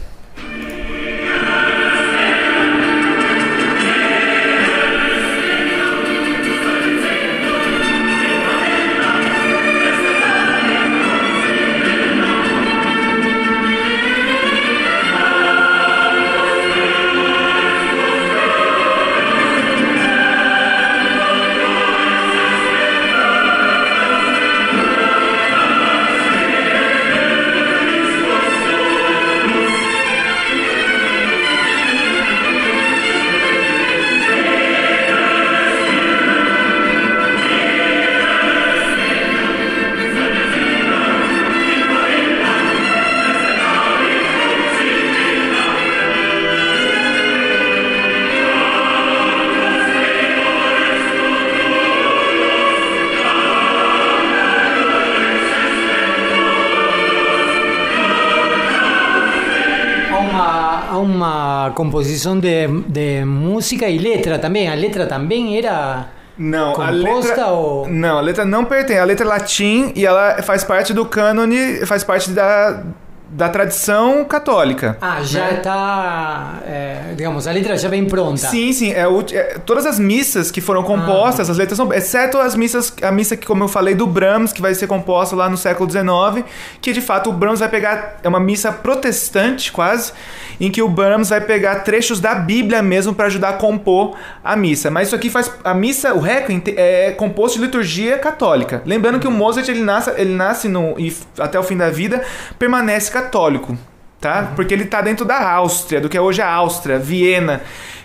Una 62.09 62.41
composición 62.41 62.41
de, 62.41 62.69
de 62.89 63.25
música 63.25 63.89
y 63.89 63.99
letra 63.99 64.41
también. 64.41 64.71
La 64.71 64.77
letra 64.77 65.07
también 65.07 65.49
era 65.49 66.11
Não, 66.39 66.71
a 66.73 66.75
composta 66.75 67.29
letra... 67.31 67.53
ou. 67.53 67.89
Não, 67.89 68.19
a 68.19 68.21
letra 68.23 68.45
não 68.45 68.65
pertence. 68.65 69.01
A 69.01 69.05
letra 69.05 69.27
é 69.27 69.29
latim 69.29 69.93
e 69.95 70.07
ela 70.07 70.43
faz 70.43 70.65
parte 70.65 70.93
do 70.93 71.05
cânone, 71.05 71.85
faz 71.87 72.05
parte 72.05 72.31
da, 72.31 72.83
da 73.31 73.49
tradição 73.49 74.25
católica. 74.25 74.97
Ah, 75.01 75.23
já 75.23 75.47
né? 75.47 75.55
está. 75.59 76.61
eh, 76.65 77.13
digamos, 77.15 77.47
a 77.47 77.53
letra 77.53 77.77
já 77.77 77.89
vem 77.89 78.07
pronta. 78.07 78.39
Sim, 78.39 78.73
sim. 78.73 78.93
É, 78.93 79.03
é- 79.33 79.59
todas 79.67 79.85
as 79.85 79.99
missas 79.99 80.51
que 80.51 80.61
foram 80.61 80.83
compostas, 80.83 81.51
as 81.51 81.59
letras 81.59 81.77
são. 81.77 81.93
Exceto 81.93 82.39
as 82.39 82.55
missas, 82.55 82.93
a 83.03 83.13
missa 83.13 83.37
que, 83.37 83.47
como 83.47 83.65
eu 83.65 83.69
falei, 83.69 83.95
do 83.95 84.07
Brahms, 84.07 84.53
que 84.53 84.63
vai 84.63 84.75
ser 84.75 84.87
composta 84.87 85.37
lá 85.37 85.49
no 85.49 85.57
século 85.59 85.91
XIX, 85.91 86.45
que 86.81 86.93
de 86.93 87.01
fato 87.01 87.29
o 87.29 87.33
Brahms 87.33 87.61
vai 87.61 87.69
pegar. 87.69 88.19
É 88.23 88.29
uma 88.29 88.41
missa 88.41 88.73
protestante, 88.73 89.71
quase, 89.73 90.13
em 90.59 90.71
que 90.71 90.81
o 90.81 90.89
Brahms 90.89 91.29
vai 91.29 91.41
pegar 91.41 91.77
trechos 91.81 92.21
da 92.21 92.35
Bíblia 92.35 92.83
mesmo 92.83 93.15
para 93.15 93.27
ajudar 93.27 93.51
a 93.51 93.53
compor 93.55 94.17
a 94.43 94.57
missa. 94.57 94.91
Mas 94.91 95.09
isso 95.09 95.17
aqui 95.17 95.29
faz. 95.29 95.53
A 95.63 95.75
missa, 95.75 96.15
o 96.15 96.21
Requiem, 96.21 96.63
é 96.77 97.11
composto 97.13 97.59
de 97.59 97.65
liturgia 97.67 98.17
católica. 98.19 98.83
Lembrando 98.87 99.21
que 99.21 99.29
o 99.29 99.31
Mozart 99.31 99.69
ele 99.69 99.83
nasce, 99.83 100.11
ele 100.17 100.35
nasce 100.35 100.67
no, 100.69 100.99
e 100.99 101.15
até 101.39 101.59
o 101.59 101.63
fim 101.63 101.77
da 101.77 101.91
vida 101.91 102.23
permanece 102.59 103.18
católico 103.23 103.77
tá? 104.21 104.53
Porque 104.57 104.75
ele 104.75 104.85
tá 104.85 105.01
dentro 105.01 105.25
da 105.25 105.51
Áustria, 105.53 106.01
do 106.01 106.09
que 106.09 106.17
é 106.17 106.21
hoje 106.21 106.43
a 106.43 106.53
Áustria, 106.53 106.99
Viena, 106.99 107.63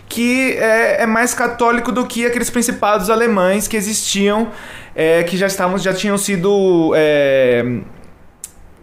que 0.08 0.53
é, 0.53 1.03
é 1.03 1.05
mais 1.05 1.34
católico 1.34 1.91
do 1.91 2.05
que 2.05 2.25
aqueles 2.25 2.50
principados 2.50 3.10
alemães 3.10 3.67
que 3.67 3.75
existiam, 3.75 4.50
é, 4.96 5.24
que 5.24 5.36
já 5.38 5.48
estavam, 5.48 5.77
já 5.77 5.93
tinham 5.93 6.17
sido 6.17 6.93
é, 6.96 7.79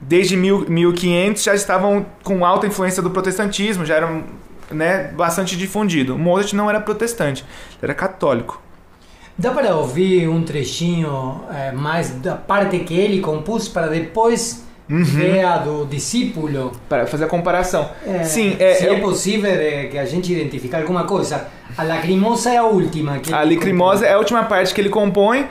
desde 0.00 0.36
mil, 0.36 0.66
1500 0.68 1.42
já 1.42 1.54
estavam 1.54 2.04
com 2.24 2.44
alta 2.44 2.66
influência 2.66 3.02
do 3.02 3.10
protestantismo, 3.10 3.86
já 3.86 3.96
eram 3.96 4.24
né, 4.70 5.12
bastante 5.14 5.56
difundido. 5.56 6.18
Mozart 6.18 6.52
não 6.52 6.68
era 6.68 6.80
protestante, 6.80 7.44
era 7.80 7.94
católico. 7.94 8.60
Dá 9.38 9.52
para 9.52 9.74
ouvir 9.74 10.28
um 10.28 10.42
trechinho 10.42 11.42
eh, 11.50 11.72
mais 11.72 12.10
da 12.10 12.36
parte 12.36 12.78
que 12.80 12.92
ele 12.92 13.20
compôs 13.20 13.68
para 13.68 13.86
depois 13.86 14.62
ver 14.90 15.44
a 15.44 15.58
do 15.58 15.86
discípulo? 15.86 16.72
Para 16.88 17.06
fazer 17.06 17.24
a 17.24 17.28
comparação. 17.28 17.88
Eh, 18.04 18.24
Sim, 18.24 18.56
é, 18.58 18.74
se 18.74 18.88
é 18.88 18.98
possível 18.98 19.50
de 19.50 19.88
que 19.88 19.98
a 19.98 20.04
gente 20.04 20.32
identificar 20.32 20.78
alguma 20.80 21.04
coisa. 21.04 21.46
A 21.78 21.84
lacrimosa 21.84 22.50
é 22.50 22.56
a 22.56 22.64
última. 22.64 23.18
Que 23.20 23.32
A 23.32 23.44
Lacrimosa 23.44 24.04
é 24.04 24.12
a 24.12 24.18
última 24.18 24.42
parte 24.44 24.74
que 24.74 24.80
ele 24.80 24.88
compõe. 24.88 25.46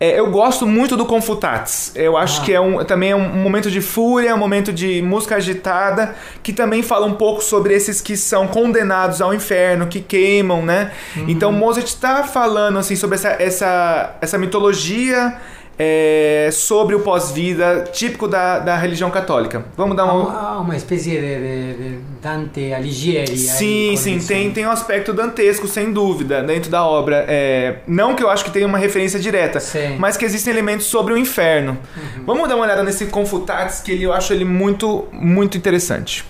É, 0.00 0.18
eu 0.18 0.30
gosto 0.30 0.66
muito 0.66 0.96
do 0.96 1.04
Confutatis. 1.04 1.92
Eu 1.94 2.16
acho 2.16 2.40
Ah. 2.40 2.44
que 2.44 2.52
é 2.54 2.60
um, 2.60 2.82
também 2.84 3.10
é 3.10 3.14
um 3.14 3.28
momento 3.36 3.70
de 3.70 3.82
fúria, 3.82 4.34
um 4.34 4.38
momento 4.38 4.72
de 4.72 5.02
música 5.02 5.36
agitada, 5.36 6.14
que 6.42 6.54
também 6.54 6.82
fala 6.82 7.04
um 7.06 7.12
pouco 7.14 7.44
sobre 7.44 7.74
esses 7.74 8.00
que 8.00 8.16
são 8.16 8.48
condenados 8.48 9.20
ao 9.20 9.32
inferno, 9.34 9.86
que 9.86 10.00
queimam, 10.00 10.62
né? 10.64 10.90
Então 11.28 11.52
Mozart 11.52 11.86
está 11.86 12.24
falando 12.24 12.78
assim 12.78 12.96
sobre 12.96 13.16
essa, 13.16 13.36
essa, 13.38 14.16
essa 14.22 14.38
mitologia 14.38 15.36
é, 15.82 16.50
sobre 16.52 16.94
o 16.94 17.00
pós-vida 17.00 17.88
típico 17.90 18.28
da, 18.28 18.58
da 18.58 18.76
religião 18.76 19.10
católica. 19.10 19.64
Vamos 19.78 19.96
dar 19.96 20.04
um, 20.14 20.24
uma, 20.24 20.38
há 20.38 20.58
uma 20.60 20.76
espécie 20.76 21.10
de, 21.10 21.20
de- 21.20 21.74
de 21.74 21.98
Dante 22.20 22.72
Alighieri. 22.74 23.34
Sim, 23.38 23.94
sim, 23.96 24.18
tem, 24.18 24.50
tem 24.50 24.66
um 24.66 24.70
aspecto 24.70 25.14
dantesco, 25.14 25.66
sem 25.66 25.90
dúvida, 25.90 26.42
dentro 26.42 26.70
da 26.70 26.84
obra. 26.84 27.24
É, 27.26 27.76
não 27.88 28.14
que 28.14 28.22
eu 28.22 28.28
acho 28.28 28.44
que 28.44 28.50
tenha 28.50 28.66
uma 28.66 28.76
referência 28.76 29.18
direta, 29.18 29.58
Sim. 29.58 29.96
mas 29.98 30.18
que 30.18 30.24
existem 30.26 30.52
elementos 30.52 30.84
sobre 30.86 31.14
o 31.14 31.16
inferno. 31.16 31.78
Vamos 32.26 32.46
dar 32.46 32.56
uma 32.56 32.64
olhada 32.66 32.82
nesse 32.82 33.06
Confutatis, 33.06 33.80
que 33.80 33.92
ele, 33.92 34.04
eu 34.04 34.12
acho 34.12 34.32
ele 34.34 34.44
muito, 34.44 35.08
muito 35.12 35.56
interessante. 35.56 36.24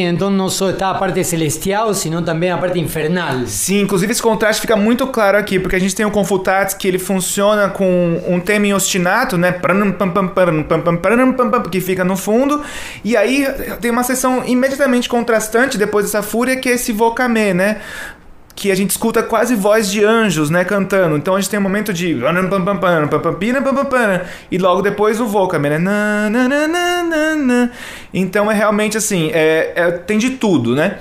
Então, 0.00 0.30
não 0.30 0.48
só 0.48 0.70
está 0.70 0.90
a 0.90 0.94
parte 0.94 1.22
celestial, 1.24 1.92
sino 1.94 2.22
também 2.22 2.50
a 2.50 2.58
parte 2.58 2.78
infernal. 2.78 3.46
Sim, 3.46 3.80
inclusive 3.80 4.12
esse 4.12 4.22
contraste 4.22 4.60
fica 4.60 4.76
muito 4.76 5.06
claro 5.06 5.38
aqui, 5.38 5.58
porque 5.58 5.76
a 5.76 5.78
gente 5.78 5.94
tem 5.94 6.06
o 6.06 6.10
Confutatis 6.10 6.74
que 6.74 6.88
ele 6.88 6.98
funciona 6.98 7.68
com 7.68 8.22
um 8.28 8.40
tema 8.40 8.66
em 8.66 8.74
ostinato, 8.74 9.36
né? 9.36 9.52
Que 11.70 11.80
fica 11.80 12.04
no 12.04 12.16
fundo. 12.16 12.60
E 13.04 13.16
aí 13.16 13.46
tem 13.80 13.90
uma 13.90 14.02
seção 14.02 14.42
imediatamente 14.46 15.08
contrastante 15.08 15.78
depois 15.78 16.04
dessa 16.06 16.22
fúria, 16.22 16.56
que 16.56 16.68
é 16.68 16.72
esse 16.72 16.92
vocamé, 16.92 17.52
né? 17.54 17.80
que 18.54 18.70
a 18.70 18.74
gente 18.74 18.90
escuta 18.90 19.22
quase 19.22 19.54
voz 19.54 19.90
de 19.90 20.04
anjos, 20.04 20.50
né, 20.50 20.64
cantando. 20.64 21.16
Então 21.16 21.34
a 21.34 21.40
gente 21.40 21.50
tem 21.50 21.58
um 21.58 21.62
momento 21.62 21.92
de 21.92 22.14
e 24.50 24.58
logo 24.58 24.82
depois 24.82 25.20
o 25.20 25.26
vocal, 25.26 25.60
né? 25.60 25.78
Então 28.12 28.50
é 28.50 28.54
realmente 28.54 28.96
assim, 28.96 29.30
é, 29.32 29.72
é, 29.74 29.90
tem 29.92 30.18
de 30.18 30.30
tudo, 30.30 30.74
né? 30.74 30.98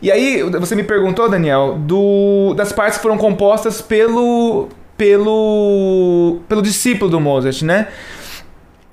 E 0.00 0.12
aí 0.12 0.42
você 0.42 0.76
me 0.76 0.84
perguntou, 0.84 1.28
Daniel, 1.28 1.76
do, 1.78 2.54
das 2.54 2.72
partes 2.72 2.98
que 2.98 3.02
foram 3.02 3.18
compostas 3.18 3.80
pelo 3.80 4.68
pelo 4.96 6.40
pelo 6.48 6.62
discípulo 6.62 7.10
do 7.10 7.20
Mozart, 7.20 7.62
né? 7.62 7.88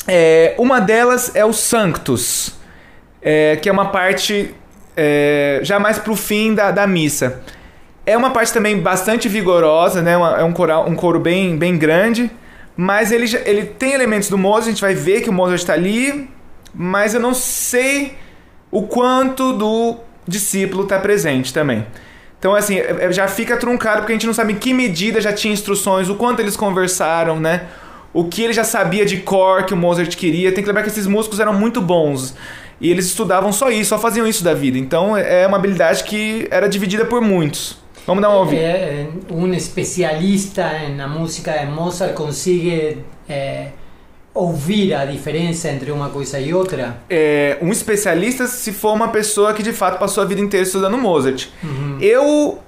É, 0.07 0.53
uma 0.57 0.79
delas 0.79 1.35
é 1.35 1.43
o 1.43 1.53
Sanctus, 1.53 2.55
é, 3.21 3.55
que 3.55 3.67
é 3.67 3.71
uma 3.71 3.89
parte 3.89 4.53
é, 4.95 5.59
já 5.63 5.79
mais 5.79 5.97
pro 5.97 6.15
fim 6.15 6.53
da, 6.53 6.71
da 6.71 6.87
missa. 6.87 7.41
É 8.05 8.15
uma 8.15 8.29
parte 8.29 8.53
também 8.53 8.79
bastante 8.79 9.27
vigorosa, 9.27 10.01
né? 10.01 10.13
é 10.13 10.43
um, 10.43 10.53
coral, 10.53 10.87
um 10.87 10.95
coro 10.95 11.19
bem, 11.19 11.57
bem 11.57 11.75
grande. 11.75 12.29
Mas 12.77 13.11
ele, 13.11 13.25
ele 13.45 13.65
tem 13.65 13.93
elementos 13.93 14.29
do 14.29 14.37
Mozart, 14.37 14.67
a 14.67 14.71
gente 14.71 14.81
vai 14.81 14.93
ver 14.93 15.21
que 15.21 15.29
o 15.29 15.33
Mozart 15.33 15.61
está 15.61 15.73
ali, 15.73 16.29
mas 16.75 17.13
eu 17.13 17.19
não 17.19 17.33
sei 17.33 18.15
o 18.69 18.83
quanto 18.83 19.53
do 19.53 19.97
discípulo 20.27 20.83
está 20.83 20.99
presente 20.99 21.53
também. 21.53 21.85
Então, 22.37 22.53
assim, 22.53 22.77
é, 22.77 23.05
é, 23.05 23.11
já 23.11 23.27
fica 23.27 23.57
truncado 23.57 24.01
porque 24.01 24.11
a 24.11 24.15
gente 24.15 24.27
não 24.27 24.33
sabe 24.33 24.53
em 24.53 24.57
que 24.57 24.73
medida 24.73 25.21
já 25.21 25.33
tinha 25.33 25.53
instruções, 25.53 26.09
o 26.09 26.15
quanto 26.15 26.41
eles 26.41 26.55
conversaram, 26.55 27.39
né? 27.39 27.67
O 28.13 28.25
que 28.25 28.43
ele 28.43 28.53
já 28.53 28.63
sabia 28.63 29.05
de 29.05 29.17
cor 29.17 29.65
que 29.65 29.73
o 29.73 29.77
Mozart 29.77 30.15
queria. 30.15 30.51
Tem 30.51 30.63
que 30.63 30.67
lembrar 30.67 30.83
que 30.83 30.89
esses 30.89 31.07
músicos 31.07 31.39
eram 31.39 31.53
muito 31.53 31.81
bons. 31.81 32.35
E 32.79 32.91
eles 32.91 33.05
estudavam 33.05 33.51
só 33.51 33.69
isso, 33.69 33.89
só 33.89 33.97
faziam 33.97 34.27
isso 34.27 34.43
da 34.43 34.53
vida. 34.53 34.77
Então, 34.77 35.17
é 35.17 35.47
uma 35.47 35.57
habilidade 35.57 36.03
que 36.03 36.47
era 36.51 36.67
dividida 36.67 37.05
por 37.05 37.21
muitos. 37.21 37.77
Vamos 38.05 38.21
dar 38.21 38.29
uma 38.29 38.39
ouvida. 38.39 38.61
É, 38.61 39.07
um 39.31 39.51
especialista 39.53 40.89
na 40.95 41.07
música 41.07 41.51
de 41.51 41.65
Mozart 41.65 42.13
consegue 42.13 42.99
é, 43.27 43.69
ouvir 44.35 44.93
a 44.93 45.05
diferença 45.05 45.69
entre 45.69 45.89
uma 45.91 46.09
coisa 46.09 46.39
e 46.39 46.53
outra? 46.53 46.97
É, 47.09 47.57
um 47.61 47.71
especialista 47.71 48.45
se 48.45 48.73
for 48.73 48.93
uma 48.93 49.07
pessoa 49.07 49.53
que 49.53 49.63
de 49.63 49.71
fato 49.71 49.97
passou 49.97 50.21
a 50.21 50.25
vida 50.25 50.41
inteira 50.41 50.65
estudando 50.65 50.97
Mozart. 50.97 51.47
Uhum. 51.63 51.97
Eu 52.01 52.59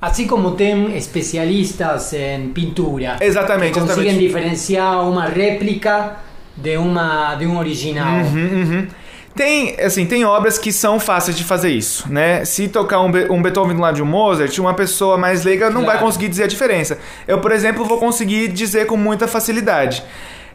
Assim 0.00 0.26
como 0.26 0.50
tem 0.50 0.94
especialistas 0.98 2.12
em 2.12 2.50
pintura. 2.50 3.16
Exatamente. 3.22 3.72
Que 3.72 3.80
conseguem 3.80 4.04
exatamente. 4.04 4.26
diferenciar 4.26 5.08
uma 5.08 5.24
réplica 5.24 6.16
de, 6.54 6.76
uma, 6.76 7.34
de 7.36 7.46
um 7.46 7.58
original. 7.58 8.18
Uhum, 8.18 8.34
uhum. 8.34 8.86
Tem, 9.34 9.74
assim, 9.80 10.04
tem 10.04 10.24
obras 10.24 10.58
que 10.58 10.70
são 10.70 11.00
fáceis 11.00 11.36
de 11.36 11.42
fazer 11.42 11.70
isso, 11.70 12.06
né? 12.12 12.44
Se 12.44 12.68
tocar 12.68 13.00
um, 13.00 13.10
um 13.30 13.42
Beethoven 13.42 13.74
do 13.74 13.82
lado 13.82 13.94
de 13.94 14.02
um 14.02 14.06
Mozart, 14.06 14.56
uma 14.58 14.74
pessoa 14.74 15.16
mais 15.16 15.42
leiga 15.42 15.70
não 15.70 15.82
claro. 15.82 15.98
vai 15.98 16.06
conseguir 16.06 16.28
dizer 16.28 16.44
a 16.44 16.46
diferença. 16.46 16.98
Eu, 17.26 17.40
por 17.40 17.50
exemplo, 17.50 17.84
vou 17.84 17.98
conseguir 17.98 18.48
dizer 18.48 18.86
com 18.86 18.96
muita 18.96 19.26
facilidade. 19.26 20.04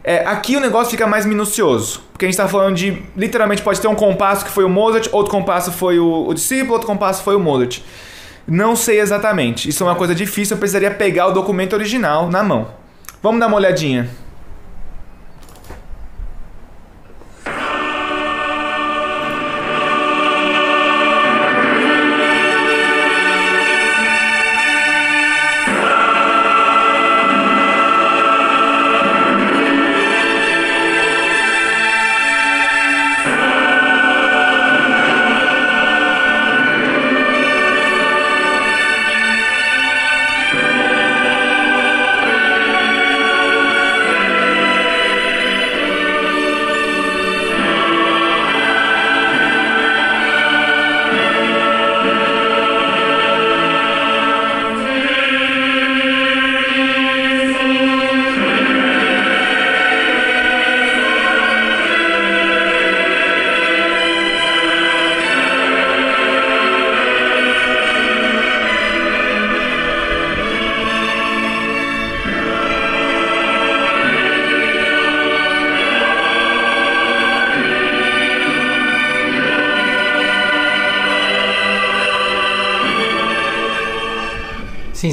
É, 0.02 0.24
aqui 0.26 0.56
o 0.56 0.60
negócio 0.60 0.90
fica 0.90 1.06
mais 1.06 1.26
minucioso, 1.26 2.02
porque 2.12 2.24
a 2.24 2.28
gente 2.28 2.34
está 2.34 2.48
falando 2.48 2.74
de, 2.74 3.02
literalmente, 3.16 3.60
pode 3.62 3.80
ter 3.80 3.88
um 3.88 3.94
compasso 3.94 4.44
que 4.44 4.50
foi 4.50 4.64
o 4.64 4.68
Mozart, 4.68 5.08
outro 5.12 5.30
compasso 5.30 5.70
foi 5.72 5.98
o, 5.98 6.26
o 6.26 6.32
discípulo, 6.32 6.72
outro 6.72 6.86
compasso 6.86 7.22
foi 7.22 7.36
o 7.36 7.40
Mozart. 7.40 7.80
Não 8.46 8.74
sei 8.74 8.98
exatamente, 8.98 9.68
isso 9.68 9.82
é 9.84 9.86
uma 9.86 9.94
coisa 9.94 10.14
difícil, 10.14 10.56
eu 10.56 10.58
precisaria 10.58 10.90
pegar 10.90 11.26
o 11.26 11.32
documento 11.32 11.74
original 11.74 12.30
na 12.30 12.42
mão. 12.42 12.68
Vamos 13.22 13.38
dar 13.38 13.46
uma 13.46 13.56
olhadinha. 13.56 14.08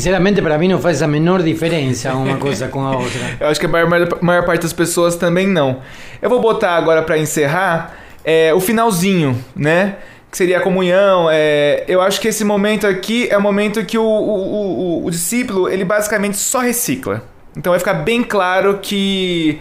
Sinceramente, 0.07 0.41
para 0.41 0.57
mim 0.57 0.69
não 0.69 0.79
faz 0.79 1.01
a 1.01 1.07
menor 1.07 1.43
diferença 1.43 2.13
uma 2.13 2.37
coisa 2.39 2.69
com 2.69 2.79
a 2.79 2.95
outra. 2.95 3.19
Eu 3.41 3.47
acho 3.47 3.59
que 3.59 3.65
a 3.65 3.69
maior, 3.69 4.07
maior 4.21 4.45
parte 4.45 4.61
das 4.61 4.71
pessoas 4.71 5.17
também 5.17 5.45
não. 5.45 5.81
Eu 6.21 6.29
vou 6.29 6.39
botar 6.39 6.77
agora 6.77 7.01
para 7.01 7.17
encerrar 7.17 7.93
é, 8.23 8.53
o 8.53 8.61
finalzinho, 8.61 9.37
né? 9.53 9.97
Que 10.31 10.37
seria 10.37 10.59
a 10.59 10.61
comunhão. 10.61 11.27
É, 11.29 11.83
eu 11.89 12.01
acho 12.01 12.21
que 12.21 12.29
esse 12.29 12.45
momento 12.45 12.87
aqui 12.87 13.27
é 13.29 13.37
o 13.37 13.41
momento 13.41 13.83
que 13.83 13.97
o, 13.97 14.01
o, 14.01 15.01
o, 15.01 15.05
o 15.07 15.11
discípulo 15.11 15.67
ele 15.67 15.83
basicamente 15.83 16.37
só 16.37 16.59
recicla. 16.59 17.21
Então 17.57 17.71
vai 17.71 17.79
ficar 17.79 17.95
bem 17.95 18.23
claro 18.23 18.79
que 18.81 19.59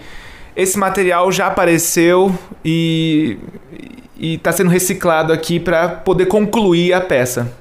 esse 0.55 0.79
material 0.79 1.33
já 1.33 1.49
apareceu 1.49 2.33
e 2.65 3.37
está 4.17 4.53
sendo 4.53 4.71
reciclado 4.71 5.33
aqui 5.33 5.59
para 5.59 5.89
poder 5.89 6.27
concluir 6.27 6.93
a 6.93 7.01
peça. 7.01 7.53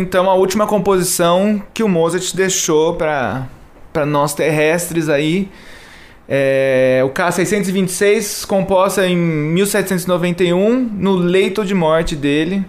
Então 0.00 0.30
a 0.30 0.34
última 0.34 0.66
composição 0.66 1.62
que 1.74 1.82
o 1.82 1.88
Mozart 1.88 2.34
deixou 2.34 2.94
para 2.94 3.46
nós 4.06 4.34
terrestres 4.34 5.08
aí. 5.08 5.48
É, 6.28 7.02
o 7.04 7.10
K626, 7.10 8.46
composta 8.46 9.06
em 9.06 9.16
1791, 9.16 10.90
no 10.92 11.16
leito 11.16 11.64
de 11.64 11.74
morte 11.74 12.16
dele. 12.16 12.64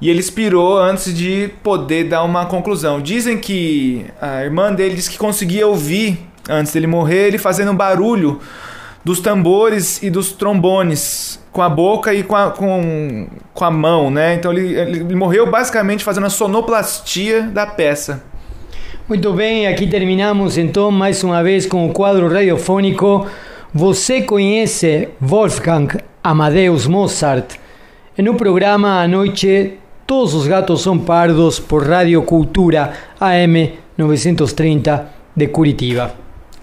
E 0.00 0.10
ele 0.10 0.20
expirou 0.20 0.78
antes 0.78 1.14
de 1.14 1.50
poder 1.62 2.04
dar 2.04 2.22
uma 2.22 2.44
conclusão. 2.44 3.00
Dizem 3.00 3.38
que 3.38 4.04
a 4.20 4.44
irmã 4.44 4.72
dele 4.72 4.94
disse 4.94 5.10
que 5.10 5.16
conseguia 5.16 5.66
ouvir 5.66 6.18
antes 6.48 6.72
dele 6.72 6.86
morrer, 6.86 7.28
ele 7.28 7.38
fazendo 7.38 7.72
barulho 7.72 8.40
dos 9.06 9.20
tambores 9.20 10.02
e 10.02 10.10
dos 10.10 10.32
trombones 10.32 11.38
com 11.52 11.62
a 11.62 11.68
boca 11.68 12.12
e 12.12 12.24
com 12.24 12.34
a, 12.34 12.50
com, 12.50 13.28
com 13.54 13.64
a 13.64 13.70
mão, 13.70 14.10
né? 14.10 14.34
Então 14.34 14.52
ele, 14.52 14.74
ele 14.74 15.14
morreu 15.14 15.48
basicamente 15.48 16.02
fazendo 16.02 16.26
a 16.26 16.28
sonoplastia 16.28 17.42
da 17.42 17.64
peça. 17.64 18.24
Muito 19.08 19.32
bem, 19.32 19.68
aqui 19.68 19.86
terminamos 19.86 20.58
então 20.58 20.90
mais 20.90 21.22
uma 21.22 21.40
vez 21.40 21.66
com 21.66 21.86
o 21.86 21.92
quadro 21.92 22.28
radiofônico. 22.28 23.28
Você 23.72 24.22
conhece 24.22 25.08
Wolfgang 25.20 26.00
Amadeus 26.24 26.88
Mozart? 26.88 27.54
No 28.18 28.34
programa 28.34 29.00
à 29.00 29.06
noite, 29.06 29.78
Todos 30.04 30.34
os 30.34 30.46
gatos 30.46 30.82
são 30.82 30.96
pardos 30.96 31.58
por 31.58 31.84
Radio 31.84 32.22
Cultura 32.22 32.92
AM 33.18 33.76
930 33.98 35.04
de 35.34 35.48
Curitiba. 35.48 36.14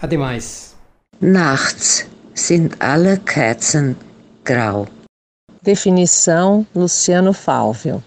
Até 0.02 0.16
mais. 0.16 0.78
Nachts 1.20 2.13
sind 2.36 2.74
alle 2.80 3.18
Kerzen 3.18 3.96
grau. 4.44 4.88
Definição 5.62 6.66
Luciano 6.76 7.32
Fálvio. 7.32 8.04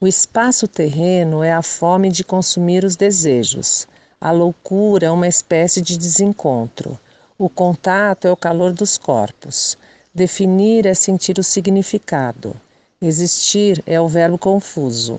O 0.00 0.08
espaço 0.08 0.66
terreno 0.66 1.42
é 1.42 1.52
a 1.52 1.62
fome 1.62 2.10
de 2.10 2.24
consumir 2.24 2.84
os 2.84 2.96
desejos. 2.96 3.86
A 4.20 4.32
loucura 4.32 5.06
é 5.06 5.10
uma 5.10 5.28
espécie 5.28 5.80
de 5.80 5.96
desencontro. 5.96 6.98
O 7.38 7.48
contato 7.48 8.26
é 8.26 8.32
o 8.32 8.36
calor 8.36 8.72
dos 8.72 8.98
corpos. 8.98 9.78
Definir 10.12 10.84
é 10.84 10.94
sentir 10.94 11.38
o 11.38 11.44
significado. 11.44 12.56
Existir 13.00 13.82
é 13.86 14.00
o 14.00 14.08
verbo 14.08 14.36
confuso, 14.36 15.18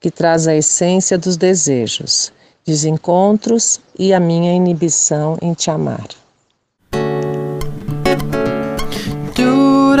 que 0.00 0.10
traz 0.10 0.48
a 0.48 0.54
essência 0.54 1.16
dos 1.16 1.36
desejos, 1.36 2.32
desencontros 2.66 3.80
e 3.98 4.12
a 4.12 4.18
minha 4.18 4.52
inibição 4.52 5.38
em 5.40 5.54
te 5.54 5.70
amar. 5.70 6.08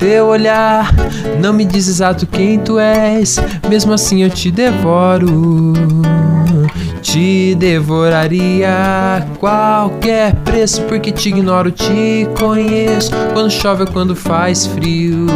Teu 0.00 0.28
olhar 0.28 0.90
não 1.42 1.52
me 1.52 1.62
diz 1.62 1.86
exato 1.86 2.26
quem 2.26 2.58
tu 2.58 2.78
és, 2.78 3.36
mesmo 3.68 3.92
assim 3.92 4.22
eu 4.22 4.30
te 4.30 4.50
devoro. 4.50 5.74
Te 7.02 7.54
devoraria 7.54 9.26
qualquer 9.38 10.34
preço, 10.36 10.80
porque 10.84 11.12
te 11.12 11.28
ignoro, 11.28 11.70
te 11.70 12.26
conheço. 12.38 13.10
Quando 13.34 13.50
chove 13.50 13.82
ou 13.82 13.90
quando 13.90 14.16
faz 14.16 14.66
frio. 14.66 15.26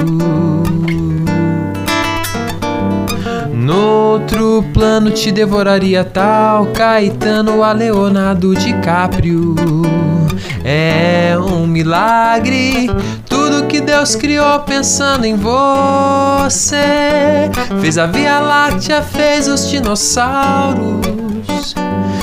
No 3.52 4.12
outro 4.12 4.64
plano 4.72 5.10
te 5.10 5.30
devoraria 5.30 6.04
tal 6.04 6.66
Caetano 6.66 7.62
a 7.62 7.72
Leonardo 7.72 8.54
DiCaprio. 8.54 9.54
É 10.64 11.36
um 11.38 11.66
milagre 11.66 12.90
tudo 13.28 13.66
que 13.66 13.80
Deus 13.80 14.14
criou 14.14 14.60
pensando 14.60 15.24
em 15.24 15.36
você. 15.36 17.50
Fez 17.80 17.98
a 17.98 18.06
Via 18.06 18.40
Láctea, 18.40 19.02
fez 19.02 19.48
os 19.48 19.68
dinossauros. 19.68 21.74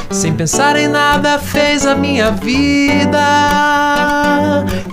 Sem 0.09 0.33
pensar 0.33 0.75
em 0.75 0.87
nada, 0.87 1.39
fez 1.39 1.85
a 1.85 1.95
minha 1.95 2.31
vida 2.31 3.19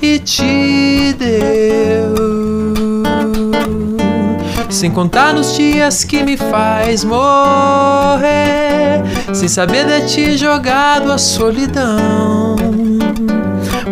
e 0.01 0.19
te 0.19 1.15
deu. 1.19 2.29
Sem 4.71 4.91
contar 4.91 5.35
nos 5.35 5.57
dias 5.57 6.05
que 6.05 6.23
me 6.23 6.37
faz 6.37 7.03
morrer, 7.03 9.03
sem 9.33 9.49
saber 9.49 9.87
de 9.87 10.07
ti 10.07 10.37
jogado 10.37 11.11
a 11.11 11.19
solidão. 11.19 12.58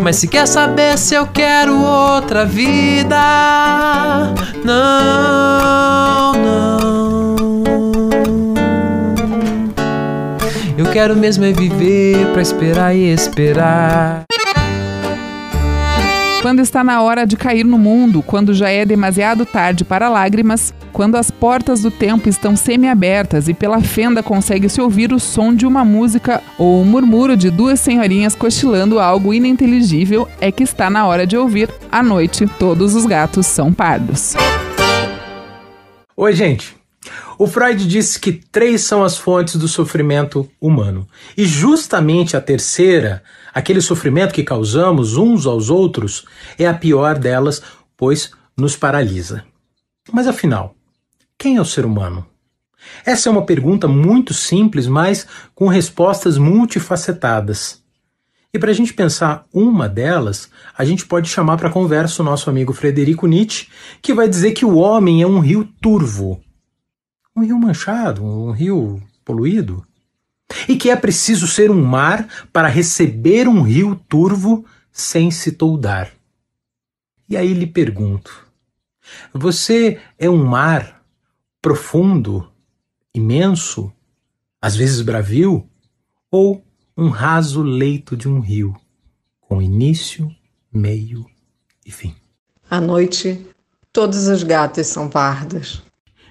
Mas 0.07 0.19
se 0.19 0.29
quer 0.29 0.47
saber 0.47 0.97
se 0.97 1.16
eu 1.16 1.27
quero 1.27 1.83
outra 1.83 2.45
vida, 2.45 3.19
não, 4.64 6.33
não. 6.33 6.77
Eu 10.79 10.87
quero 10.92 11.16
mesmo 11.16 11.45
é 11.45 11.51
viver 11.51 12.25
pra 12.33 12.40
esperar 12.40 12.95
e 12.95 13.12
esperar. 13.12 14.23
Quando 16.47 16.61
está 16.61 16.85
na 16.85 17.03
hora 17.03 17.27
de 17.27 17.37
cair 17.37 17.65
no 17.65 17.77
mundo, 17.77 18.23
quando 18.23 18.55
já 18.55 18.69
é 18.69 18.85
demasiado 18.85 19.45
tarde 19.45 19.85
para 19.85 20.09
lágrimas, 20.09 20.73
quando 20.93 21.17
as 21.17 21.29
portas 21.29 21.83
do 21.83 21.91
tempo 21.91 22.29
estão 22.29 22.55
semi-abertas 22.55 23.49
e 23.49 23.53
pela 23.53 23.81
fenda 23.81 24.23
consegue-se 24.23 24.81
ouvir 24.81 25.13
o 25.13 25.19
som 25.19 25.53
de 25.53 25.67
uma 25.67 25.85
música 25.85 26.41
ou 26.57 26.81
o 26.81 26.85
murmúrio 26.85 27.37
de 27.37 27.51
duas 27.51 27.81
senhorinhas 27.81 28.37
cochilando 28.37 29.01
algo 29.01 29.35
ininteligível, 29.35 30.29
é 30.41 30.53
que 30.53 30.63
está 30.63 30.89
na 30.89 31.05
hora 31.09 31.27
de 31.27 31.37
ouvir 31.37 31.69
À 31.91 32.01
noite 32.01 32.47
todos 32.61 32.95
os 32.95 33.07
gatos 33.07 33.45
são 33.47 33.73
pardos. 33.73 34.35
Oi, 36.17 36.33
gente. 36.33 36.77
O 37.39 37.47
Freud 37.47 37.87
disse 37.87 38.19
que 38.21 38.33
três 38.33 38.83
são 38.83 39.03
as 39.03 39.19
fontes 39.19 39.57
do 39.57 39.67
sofrimento 39.67 40.49
humano. 40.61 41.07
E 41.37 41.45
justamente 41.45 42.37
a 42.37 42.41
terceira, 42.41 43.23
aquele 43.57 43.81
sofrimento 43.81 44.35
que 44.35 44.45
causamos 44.45 45.16
uns 45.16 45.47
aos 45.47 45.71
outros, 45.71 46.27
é 46.59 46.66
a 46.66 46.75
pior 46.75 47.19
delas, 47.19 47.62
pois 47.97 48.31
nos 48.55 48.77
paralisa. 48.77 49.47
Mas 50.12 50.27
afinal, 50.29 50.75
quem 51.38 51.57
é 51.57 51.61
o 51.61 51.64
ser 51.64 51.87
humano? 51.87 52.27
Essa 53.03 53.31
é 53.31 53.33
uma 53.33 53.47
pergunta 53.47 53.88
muito 53.88 54.35
simples, 54.35 54.87
mas 54.87 55.27
com 55.55 55.69
respostas 55.69 56.37
multifacetadas. 56.37 57.83
E 58.53 58.59
para 58.59 58.73
a 58.73 58.75
gente 58.75 58.92
pensar 58.92 59.47
uma 59.51 59.88
delas, 59.88 60.51
a 60.77 60.85
gente 60.85 61.07
pode 61.07 61.31
chamar 61.31 61.57
para 61.57 61.71
conversa 61.71 62.21
o 62.21 62.27
nosso 62.27 62.51
amigo 62.51 62.75
Frederico 62.75 63.27
Nietzsche, 63.27 63.69
que 64.03 64.12
vai 64.12 64.29
dizer 64.29 64.53
que 64.53 64.66
o 64.66 64.77
homem 64.77 65.23
é 65.23 65.27
um 65.27 65.40
rio 65.40 65.64
turvo, 65.81 66.42
um 67.35 67.40
rio 67.42 67.59
manchado, 67.59 68.23
um 68.23 68.51
rio 68.51 69.03
poluído, 69.25 69.83
e 70.69 70.77
que 70.77 70.91
é 70.91 70.97
preciso 70.97 71.47
ser 71.47 71.71
um 71.71 71.83
mar 71.83 72.47
para 72.53 72.69
receber 72.69 73.49
um 73.49 73.63
rio 73.63 73.97
turvo 74.09 74.65
sem 74.93 75.31
se 75.31 75.53
toldar. 75.53 76.13
E 77.29 77.37
aí 77.37 77.53
lhe 77.53 77.67
pergunto: 77.67 78.47
você 79.33 80.01
é 80.19 80.29
um 80.29 80.45
mar 80.45 81.05
profundo, 81.61 82.51
imenso, 83.15 83.93
às 84.61 84.77
vezes 84.77 85.03
bravio, 85.03 85.69
ou 86.31 86.65
um 86.97 87.09
raso 87.09 87.63
leito 87.63 88.17
de 88.17 88.29
um 88.29 88.41
rio, 88.41 88.75
com 89.41 89.61
início, 89.61 90.35
meio 90.73 91.27
e 91.85 91.91
fim? 91.91 92.15
À 92.69 92.81
noite, 92.81 93.47
todas 93.93 94.29
as 94.29 94.43
gatas 94.43 94.87
são 94.87 95.09
pardas. 95.09 95.83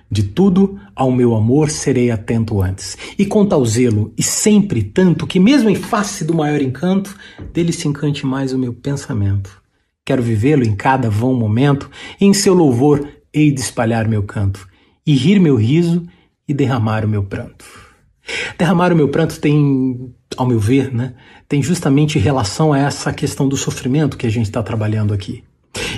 De 0.09 0.23
tudo 0.23 0.79
ao 0.95 1.11
meu 1.11 1.35
amor 1.35 1.69
serei 1.69 2.11
atento 2.11 2.61
antes, 2.61 2.97
e 3.17 3.25
com 3.25 3.45
tal 3.45 3.65
zelo, 3.65 4.13
e 4.17 4.23
sempre 4.23 4.83
tanto, 4.83 5.25
que 5.25 5.39
mesmo 5.39 5.69
em 5.69 5.75
face 5.75 6.23
do 6.23 6.33
maior 6.33 6.61
encanto, 6.61 7.15
dele 7.51 7.73
se 7.73 7.87
encante 7.87 8.25
mais 8.25 8.53
o 8.53 8.59
meu 8.59 8.73
pensamento. 8.73 9.61
Quero 10.05 10.21
vivê-lo 10.21 10.63
em 10.63 10.75
cada 10.75 11.09
vão 11.09 11.33
momento, 11.33 11.89
em 12.21 12.33
seu 12.33 12.53
louvor 12.53 13.07
hei 13.33 13.51
de 13.51 13.59
espalhar 13.59 14.07
meu 14.07 14.23
canto, 14.23 14.67
e 15.05 15.13
rir 15.13 15.39
meu 15.39 15.55
riso 15.55 16.05
e 16.47 16.53
derramar 16.53 17.03
o 17.03 17.09
meu 17.09 17.23
pranto. 17.23 17.65
Derramar 18.57 18.93
o 18.93 18.95
meu 18.95 19.09
pranto 19.09 19.39
tem, 19.39 20.13
ao 20.37 20.47
meu 20.47 20.59
ver, 20.59 20.93
né, 20.93 21.15
tem 21.47 21.61
justamente 21.61 22.17
relação 22.17 22.71
a 22.71 22.79
essa 22.79 23.11
questão 23.11 23.47
do 23.47 23.57
sofrimento 23.57 24.17
que 24.17 24.25
a 24.25 24.31
gente 24.31 24.45
está 24.45 24.63
trabalhando 24.63 25.13
aqui. 25.13 25.43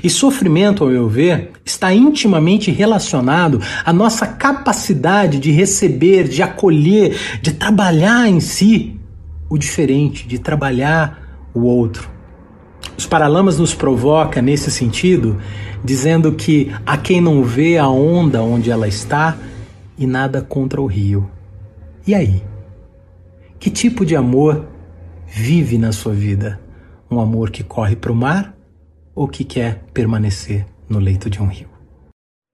E 0.03 0.09
sofrimento, 0.09 0.83
ao 0.83 0.89
meu 0.89 1.07
ver, 1.07 1.51
está 1.63 1.93
intimamente 1.93 2.71
relacionado 2.71 3.61
à 3.85 3.93
nossa 3.93 4.25
capacidade 4.25 5.39
de 5.39 5.51
receber, 5.51 6.27
de 6.27 6.41
acolher, 6.41 7.17
de 7.41 7.53
trabalhar 7.53 8.27
em 8.27 8.39
si 8.39 8.99
o 9.49 9.57
diferente, 9.57 10.27
de 10.27 10.39
trabalhar 10.39 11.49
o 11.53 11.61
outro. 11.61 12.09
Os 12.97 13.05
Paralamas 13.05 13.59
nos 13.59 13.73
provoca 13.73 14.41
nesse 14.41 14.71
sentido, 14.71 15.37
dizendo 15.83 16.31
que 16.31 16.71
há 16.85 16.97
quem 16.97 17.21
não 17.21 17.43
vê 17.43 17.77
a 17.77 17.87
onda 17.87 18.41
onde 18.41 18.71
ela 18.71 18.87
está 18.87 19.37
e 19.97 20.07
nada 20.07 20.41
contra 20.41 20.81
o 20.81 20.85
rio. 20.85 21.29
E 22.05 22.15
aí? 22.15 22.41
Que 23.59 23.69
tipo 23.69 24.05
de 24.05 24.15
amor 24.15 24.67
vive 25.27 25.77
na 25.77 25.91
sua 25.91 26.13
vida? 26.13 26.59
Um 27.09 27.19
amor 27.19 27.51
que 27.51 27.63
corre 27.63 27.95
para 27.95 28.11
o 28.11 28.15
mar 28.15 28.56
ou 29.17 29.27
que 29.27 29.43
quer 29.43 29.83
permanecer 29.95 30.63
no 30.87 30.99
leito 30.99 31.27
de 31.27 31.41
um 31.41 31.47
rio? 31.47 31.67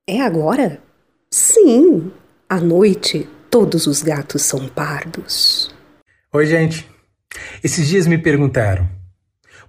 É 0.07 0.21
agora? 0.21 0.81
Sim! 1.29 2.09
À 2.47 2.57
noite, 2.57 3.27
todos 3.51 3.85
os 3.85 4.01
gatos 4.01 4.43
são 4.43 4.69
pardos. 4.69 5.75
Oi, 6.31 6.45
gente. 6.45 6.89
Esses 7.61 7.89
dias 7.89 8.07
me 8.07 8.17
perguntaram: 8.17 8.89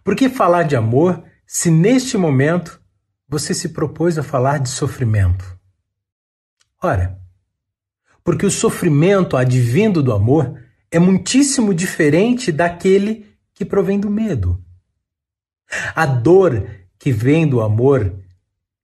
por 0.04 0.14
que 0.14 0.28
falar 0.28 0.62
de 0.62 0.76
amor 0.76 1.24
se 1.44 1.68
neste 1.68 2.16
momento 2.16 2.80
você 3.28 3.52
se 3.52 3.70
propôs 3.70 4.16
a 4.16 4.22
falar 4.22 4.59
de 4.59 4.68
sofrimento? 4.68 5.59
Ora, 6.80 7.18
porque 8.22 8.46
o 8.46 8.50
sofrimento 8.50 9.37
advindo 9.37 10.00
do 10.00 10.12
amor 10.12 10.62
é 10.92 11.00
muitíssimo 11.00 11.74
diferente 11.74 12.52
daquele 12.52 13.26
que 13.52 13.64
provém 13.64 13.98
do 13.98 14.09
medo. 14.09 14.62
A 15.92 16.07
dor 16.07 16.83
que 17.04 17.12
vem 17.12 17.46
do 17.46 17.60
amor 17.60 18.18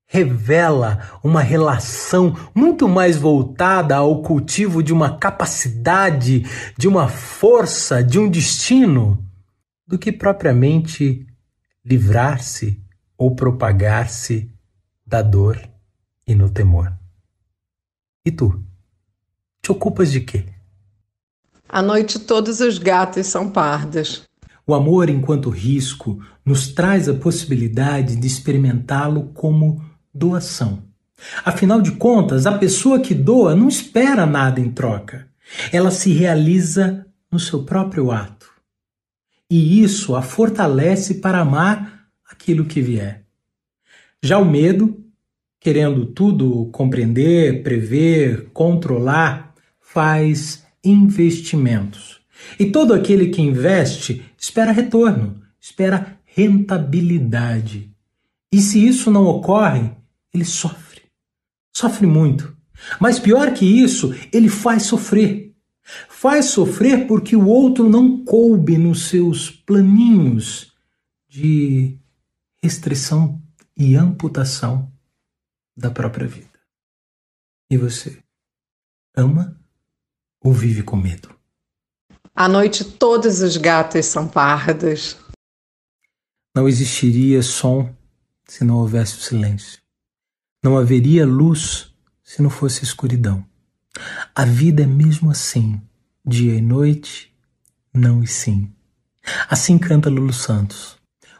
revela 0.06 1.18
uma 1.24 1.40
relação 1.40 2.36
muito 2.54 2.86
mais 2.86 3.16
voltada 3.16 3.96
ao 3.96 4.20
cultivo 4.20 4.82
de 4.82 4.92
uma 4.92 5.16
capacidade, 5.16 6.44
de 6.76 6.86
uma 6.86 7.08
força, 7.08 8.04
de 8.04 8.18
um 8.18 8.28
destino, 8.28 9.26
do 9.86 9.98
que 9.98 10.12
propriamente 10.12 11.26
livrar-se 11.82 12.78
ou 13.16 13.34
propagar-se 13.34 14.52
da 15.06 15.22
dor 15.22 15.58
e 16.26 16.34
no 16.34 16.50
temor. 16.50 16.92
E 18.22 18.30
tu? 18.30 18.62
Te 19.62 19.72
ocupas 19.72 20.12
de 20.12 20.20
quê? 20.20 20.44
À 21.66 21.80
noite 21.80 22.18
todos 22.18 22.60
os 22.60 22.76
gatos 22.76 23.28
são 23.28 23.50
pardas. 23.50 24.28
O 24.66 24.74
amor, 24.74 25.08
enquanto 25.08 25.48
risco, 25.48 26.22
nos 26.50 26.66
traz 26.66 27.08
a 27.08 27.14
possibilidade 27.14 28.16
de 28.16 28.26
experimentá-lo 28.26 29.30
como 29.32 29.80
doação. 30.12 30.82
Afinal 31.44 31.80
de 31.80 31.92
contas, 31.92 32.44
a 32.44 32.58
pessoa 32.58 32.98
que 32.98 33.14
doa 33.14 33.54
não 33.54 33.68
espera 33.68 34.26
nada 34.26 34.58
em 34.58 34.68
troca. 34.68 35.28
Ela 35.72 35.92
se 35.92 36.12
realiza 36.12 37.06
no 37.30 37.38
seu 37.38 37.62
próprio 37.62 38.10
ato. 38.10 38.50
E 39.48 39.80
isso 39.80 40.16
a 40.16 40.22
fortalece 40.22 41.20
para 41.20 41.38
amar 41.38 42.06
aquilo 42.28 42.64
que 42.64 42.82
vier. 42.82 43.22
Já 44.20 44.36
o 44.36 44.44
medo, 44.44 45.04
querendo 45.60 46.04
tudo 46.04 46.68
compreender, 46.72 47.62
prever, 47.62 48.50
controlar, 48.52 49.54
faz 49.80 50.64
investimentos. 50.82 52.20
E 52.58 52.66
todo 52.66 52.92
aquele 52.92 53.28
que 53.28 53.40
investe 53.40 54.24
espera 54.36 54.72
retorno, 54.72 55.40
espera 55.60 56.18
rentabilidade. 56.34 57.94
E 58.52 58.60
se 58.60 58.84
isso 58.84 59.10
não 59.10 59.24
ocorre, 59.26 59.90
ele 60.32 60.44
sofre. 60.44 61.02
Sofre 61.74 62.06
muito. 62.06 62.56
Mas 63.00 63.18
pior 63.18 63.52
que 63.52 63.64
isso, 63.64 64.14
ele 64.32 64.48
faz 64.48 64.84
sofrer. 64.84 65.54
Faz 66.08 66.46
sofrer 66.46 67.06
porque 67.06 67.36
o 67.36 67.46
outro 67.46 67.88
não 67.88 68.24
coube 68.24 68.78
nos 68.78 69.08
seus 69.08 69.50
planinhos 69.50 70.72
de 71.28 71.98
restrição 72.62 73.40
e 73.76 73.94
amputação 73.96 74.90
da 75.76 75.90
própria 75.90 76.26
vida. 76.26 76.48
E 77.70 77.76
você? 77.76 78.18
Ama 79.16 79.56
ou 80.42 80.52
vive 80.52 80.82
com 80.82 80.96
medo? 80.96 81.34
À 82.34 82.48
noite 82.48 82.84
todas 82.84 83.42
as 83.42 83.56
gatas 83.56 84.06
são 84.06 84.28
pardas. 84.28 85.16
Não 86.60 86.68
existiria 86.68 87.42
som 87.42 87.90
se 88.46 88.64
não 88.64 88.76
houvesse 88.80 89.14
o 89.14 89.20
silêncio. 89.22 89.78
Não 90.62 90.76
haveria 90.76 91.24
luz 91.24 91.90
se 92.22 92.42
não 92.42 92.50
fosse 92.50 92.84
escuridão. 92.84 93.42
A 94.34 94.44
vida 94.44 94.82
é 94.82 94.86
mesmo 94.86 95.30
assim, 95.30 95.80
dia 96.22 96.54
e 96.54 96.60
noite, 96.60 97.34
não 97.94 98.22
e 98.22 98.26
sim. 98.26 98.70
Assim 99.48 99.78
canta 99.78 100.10
Lulu 100.10 100.34
Santos. 100.34 100.98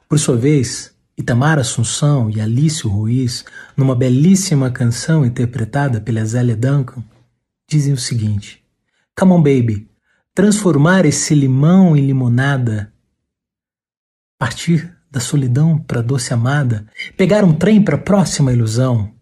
Por 0.08 0.18
sua 0.18 0.38
vez, 0.38 0.96
Itamar 1.18 1.58
Assunção 1.58 2.30
e 2.30 2.40
Alice 2.40 2.82
Ruiz, 2.88 3.44
numa 3.76 3.94
belíssima 3.94 4.70
canção 4.70 5.26
interpretada 5.26 6.00
pela 6.00 6.24
Zélia 6.24 6.56
Duncan, 6.56 7.04
dizem 7.68 7.92
o 7.92 7.98
seguinte: 7.98 8.64
Come 9.14 9.32
on, 9.32 9.42
baby, 9.42 9.86
transformar 10.34 11.04
esse 11.04 11.34
limão 11.34 11.94
em 11.94 12.06
limonada, 12.06 12.90
partir 14.38 14.98
da 15.10 15.18
solidão 15.18 15.76
para 15.78 16.02
doce 16.02 16.32
amada, 16.32 16.86
pegar 17.16 17.44
um 17.44 17.52
trem 17.52 17.82
para 17.82 17.98
próxima 17.98 18.52
ilusão. 18.52 19.12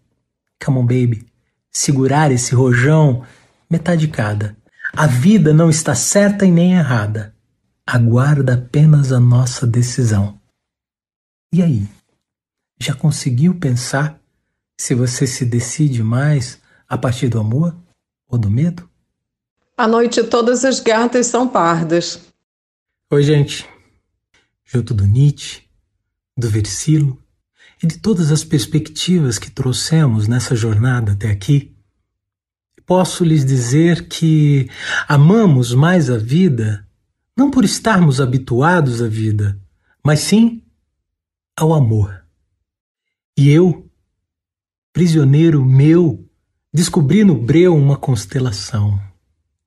Come 0.62 0.78
on, 0.78 0.86
baby, 0.86 1.26
segurar 1.70 2.30
esse 2.30 2.54
rojão, 2.54 3.24
metade 3.70 4.06
cada. 4.08 4.56
A 4.92 5.06
vida 5.06 5.52
não 5.52 5.70
está 5.70 5.94
certa 5.94 6.44
e 6.44 6.50
nem 6.50 6.74
errada. 6.74 7.34
Aguarda 7.86 8.54
apenas 8.54 9.12
a 9.12 9.20
nossa 9.20 9.66
decisão. 9.66 10.38
E 11.52 11.62
aí? 11.62 11.88
Já 12.80 12.94
conseguiu 12.94 13.54
pensar 13.54 14.20
se 14.78 14.94
você 14.94 15.26
se 15.26 15.44
decide 15.44 16.02
mais 16.02 16.60
a 16.88 16.96
partir 16.96 17.28
do 17.28 17.40
amor 17.40 17.76
ou 18.28 18.38
do 18.38 18.50
medo? 18.50 18.88
À 19.76 19.86
noite 19.86 20.22
todas 20.24 20.64
as 20.64 20.80
gatas 20.80 21.26
são 21.26 21.48
pardas. 21.48 22.20
Oi, 23.10 23.22
gente. 23.22 23.68
Junto 24.64 24.92
do 24.92 25.06
Nietzsche, 25.06 25.62
do 26.38 26.48
Versilo 26.48 27.20
e 27.82 27.86
de 27.86 27.98
todas 27.98 28.30
as 28.30 28.44
perspectivas 28.44 29.38
que 29.38 29.50
trouxemos 29.50 30.28
nessa 30.28 30.54
jornada 30.54 31.12
até 31.12 31.30
aqui, 31.30 31.76
posso 32.86 33.24
lhes 33.24 33.44
dizer 33.44 34.08
que 34.08 34.70
amamos 35.08 35.74
mais 35.74 36.08
a 36.08 36.16
vida 36.16 36.86
não 37.36 37.50
por 37.50 37.64
estarmos 37.64 38.20
habituados 38.20 39.02
à 39.02 39.08
vida, 39.08 39.60
mas 40.04 40.20
sim 40.20 40.62
ao 41.56 41.74
amor. 41.74 42.24
E 43.36 43.50
eu, 43.50 43.88
prisioneiro 44.92 45.64
meu, 45.64 46.24
descobri 46.72 47.24
no 47.24 47.36
breu 47.36 47.76
uma 47.76 47.96
constelação. 47.96 49.00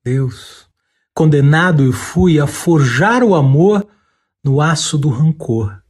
Deus, 0.04 0.68
condenado 1.14 1.84
eu 1.84 1.94
fui 1.94 2.40
a 2.40 2.48
forjar 2.48 3.24
o 3.24 3.36
amor 3.36 3.88
no 4.44 4.60
aço 4.60 4.98
do 4.98 5.10
rancor 5.10 5.81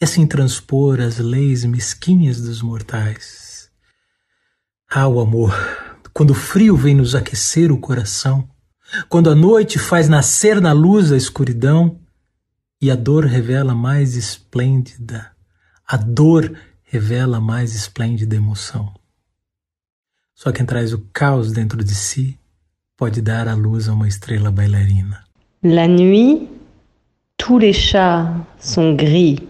e 0.00 0.04
assim 0.04 0.26
transpor 0.26 0.98
as 0.98 1.18
leis 1.18 1.64
mesquinhas 1.64 2.40
dos 2.40 2.62
mortais. 2.62 3.70
Ah, 4.88 5.06
o 5.06 5.20
amor, 5.20 5.54
quando 6.14 6.30
o 6.30 6.34
frio 6.34 6.74
vem 6.74 6.94
nos 6.94 7.14
aquecer 7.14 7.70
o 7.70 7.78
coração, 7.78 8.48
quando 9.08 9.28
a 9.30 9.34
noite 9.34 9.78
faz 9.78 10.08
nascer 10.08 10.60
na 10.60 10.72
luz 10.72 11.12
a 11.12 11.16
escuridão 11.16 12.00
e 12.80 12.90
a 12.90 12.96
dor 12.96 13.26
revela 13.26 13.74
mais 13.74 14.16
esplêndida, 14.16 15.30
a 15.86 15.98
dor 15.98 16.50
revela 16.82 17.38
mais 17.38 17.74
esplêndida 17.74 18.34
emoção. 18.34 18.92
Só 20.34 20.50
quem 20.50 20.64
traz 20.64 20.94
o 20.94 20.98
caos 21.12 21.52
dentro 21.52 21.84
de 21.84 21.94
si 21.94 22.38
pode 22.96 23.20
dar 23.20 23.46
à 23.46 23.54
luz 23.54 23.86
a 23.88 23.92
uma 23.92 24.08
estrela 24.08 24.50
bailarina. 24.50 25.22
La 25.62 25.86
nuit, 25.86 26.48
tous 27.36 27.58
les 27.58 27.74
chats 27.74 28.46
sont 28.58 28.96
gris. 28.96 29.49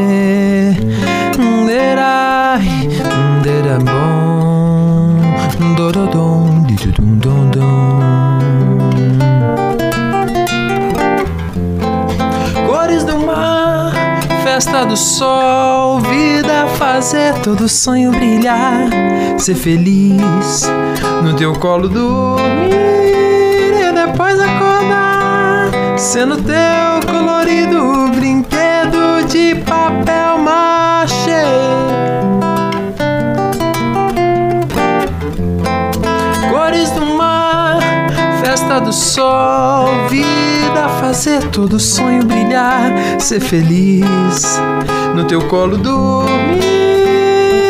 festa 14.61 14.85
do 14.85 14.95
sol, 14.95 15.99
vida 16.01 16.67
fazer 16.77 17.33
todo 17.39 17.67
sonho 17.67 18.11
brilhar, 18.11 18.91
ser 19.39 19.55
feliz 19.55 20.69
no 21.23 21.33
teu 21.35 21.53
colo 21.53 21.89
dormir 21.89 22.69
e 22.69 23.91
depois 23.91 24.39
acordar, 24.39 25.71
sendo 25.97 26.37
teu 26.43 27.11
colorido 27.11 28.11
brinquedo 28.15 29.25
de 29.27 29.55
papel 29.65 30.37
machê. 30.37 32.20
Festa 38.71 38.79
do 38.79 38.93
sol, 38.93 40.07
vida 40.07 40.87
fazer 41.01 41.43
todo 41.49 41.77
sonho 41.77 42.23
brilhar, 42.23 43.19
ser 43.19 43.41
feliz 43.41 44.59
no 45.13 45.25
teu 45.25 45.45
colo 45.47 45.77
dormir 45.77 46.61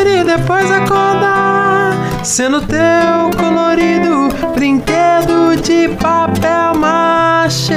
e 0.06 0.22
depois 0.24 0.70
acordar, 0.70 1.92
sendo 2.22 2.60
teu 2.60 3.30
colorido 3.36 4.28
brinquedo 4.54 5.56
de 5.60 5.88
papel 5.96 6.78
machê. 6.78 7.74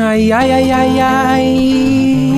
Ai, 0.00 0.30
ai, 0.32 0.52
ai, 0.52 0.70
ai. 0.70 1.00
Ai. 1.00 2.29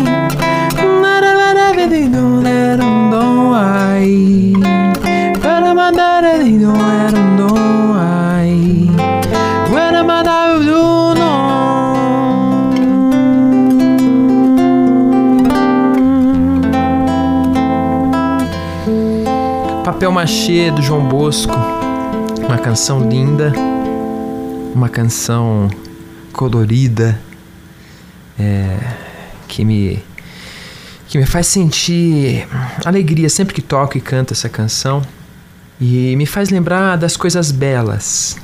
Machê 20.23 20.71
do 20.71 20.81
João 20.81 21.09
Bosco, 21.09 21.53
uma 22.47 22.57
canção 22.57 23.09
linda, 23.09 23.53
uma 24.73 24.89
canção 24.89 25.69
colorida, 26.33 27.21
é, 28.39 28.79
que 29.49 29.65
me 29.65 30.01
que 31.09 31.19
me 31.19 31.27
faz 31.27 31.49
sentir 31.49 32.47
alegria 32.85 33.29
sempre 33.29 33.53
que 33.53 33.61
toco 33.61 33.99
e 33.99 34.01
canto 34.01 34.33
essa 34.33 34.49
canção 34.49 35.03
e 35.81 36.15
me 36.15 36.25
faz 36.25 36.51
lembrar 36.51 36.95
das 36.95 37.17
coisas 37.17 37.51
belas. 37.51 38.37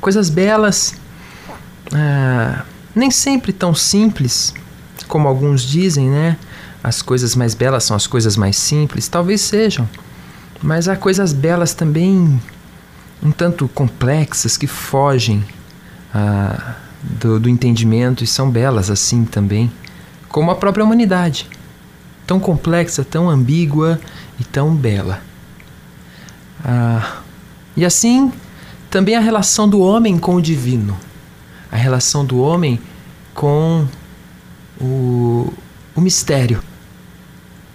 Coisas 0.00 0.30
belas, 0.30 0.94
ah, 1.92 2.64
nem 2.94 3.10
sempre 3.10 3.52
tão 3.52 3.74
simples 3.74 4.54
como 5.06 5.28
alguns 5.28 5.60
dizem, 5.60 6.08
né? 6.08 6.38
As 6.82 7.02
coisas 7.02 7.36
mais 7.36 7.52
belas 7.52 7.84
são 7.84 7.94
as 7.94 8.06
coisas 8.06 8.34
mais 8.34 8.56
simples, 8.56 9.08
talvez 9.08 9.42
sejam, 9.42 9.86
mas 10.62 10.88
há 10.88 10.96
coisas 10.96 11.32
belas 11.32 11.74
também 11.74 12.40
um 13.22 13.30
tanto 13.30 13.68
complexas 13.68 14.56
que 14.56 14.66
fogem 14.66 15.44
ah, 16.14 16.76
do, 17.02 17.40
do 17.40 17.48
entendimento 17.48 18.24
e 18.24 18.26
são 18.26 18.50
belas 18.50 18.90
assim 18.90 19.24
também, 19.24 19.70
como 20.28 20.50
a 20.50 20.54
própria 20.54 20.84
humanidade 20.84 21.48
tão 22.30 22.38
complexa, 22.38 23.04
tão 23.04 23.28
ambígua 23.28 24.00
e 24.38 24.44
tão 24.44 24.72
bela. 24.72 25.20
Ah, 26.64 27.22
e 27.76 27.84
assim, 27.84 28.32
também 28.88 29.16
a 29.16 29.20
relação 29.20 29.68
do 29.68 29.80
homem 29.80 30.16
com 30.16 30.36
o 30.36 30.40
divino, 30.40 30.96
a 31.72 31.76
relação 31.76 32.24
do 32.24 32.40
homem 32.40 32.80
com 33.34 33.84
o, 34.80 35.52
o 35.94 36.00
mistério. 36.00 36.62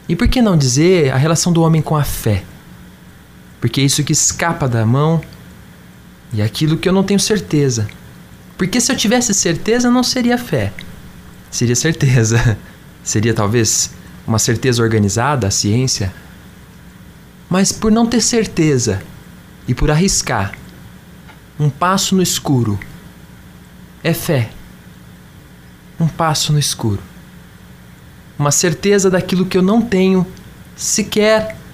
E 0.08 0.16
por 0.16 0.28
que 0.30 0.42
não 0.42 0.56
dizer 0.56 1.12
a 1.12 1.18
relação 1.18 1.52
do 1.52 1.62
homem 1.62 1.82
com 1.82 1.98
a 1.98 2.04
fé? 2.06 2.44
Porque 3.66 3.82
é 3.82 3.84
isso 3.84 4.04
que 4.04 4.14
escapa 4.14 4.70
da 4.70 4.86
mão 4.86 5.20
e 6.32 6.40
aquilo 6.40 6.78
que 6.78 6.88
eu 6.88 6.94
não 6.94 7.04
tenho 7.04 7.20
certeza. 7.20 7.88
Porque 8.60 8.80
se 8.80 8.92
eu 8.92 8.96
tivesse 8.96 9.34
certeza, 9.34 9.90
não 9.90 10.04
seria 10.04 10.38
fé. 10.38 10.72
Seria 11.50 11.76
certeza. 11.76 12.60
Seria 13.04 13.34
talvez 13.34 13.90
uma 14.28 14.38
certeza 14.38 14.84
organizada, 14.84 15.48
a 15.48 15.52
ciência, 15.52 16.14
mas 17.50 17.72
por 17.72 17.92
não 17.92 18.06
ter 18.06 18.22
certeza 18.22 19.02
e 19.68 19.74
por 19.74 19.90
arriscar, 19.90 20.54
um 21.60 21.68
passo 21.68 22.16
no 22.16 22.22
escuro 22.22 22.80
é 24.04 24.14
fé. 24.14 24.52
Um 26.00 26.08
passo 26.08 26.54
no 26.54 26.60
escuro. 26.60 27.02
Uma 28.38 28.52
certeza 28.52 29.10
daquilo 29.10 29.44
que 29.44 29.58
eu 29.58 29.64
não 29.64 29.82
tenho 29.82 30.24
sequer 30.76 31.65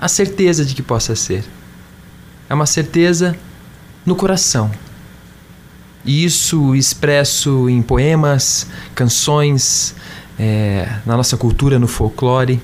a 0.00 0.08
certeza 0.08 0.64
de 0.64 0.74
que 0.74 0.82
possa 0.82 1.14
ser. 1.14 1.44
É 2.48 2.54
uma 2.54 2.64
certeza 2.64 3.36
no 4.06 4.16
coração. 4.16 4.70
E 6.02 6.24
isso 6.24 6.74
expresso 6.74 7.68
em 7.68 7.82
poemas, 7.82 8.66
canções, 8.94 9.94
é, 10.38 10.88
na 11.04 11.18
nossa 11.18 11.36
cultura, 11.36 11.78
no 11.78 11.86
folclore, 11.86 12.62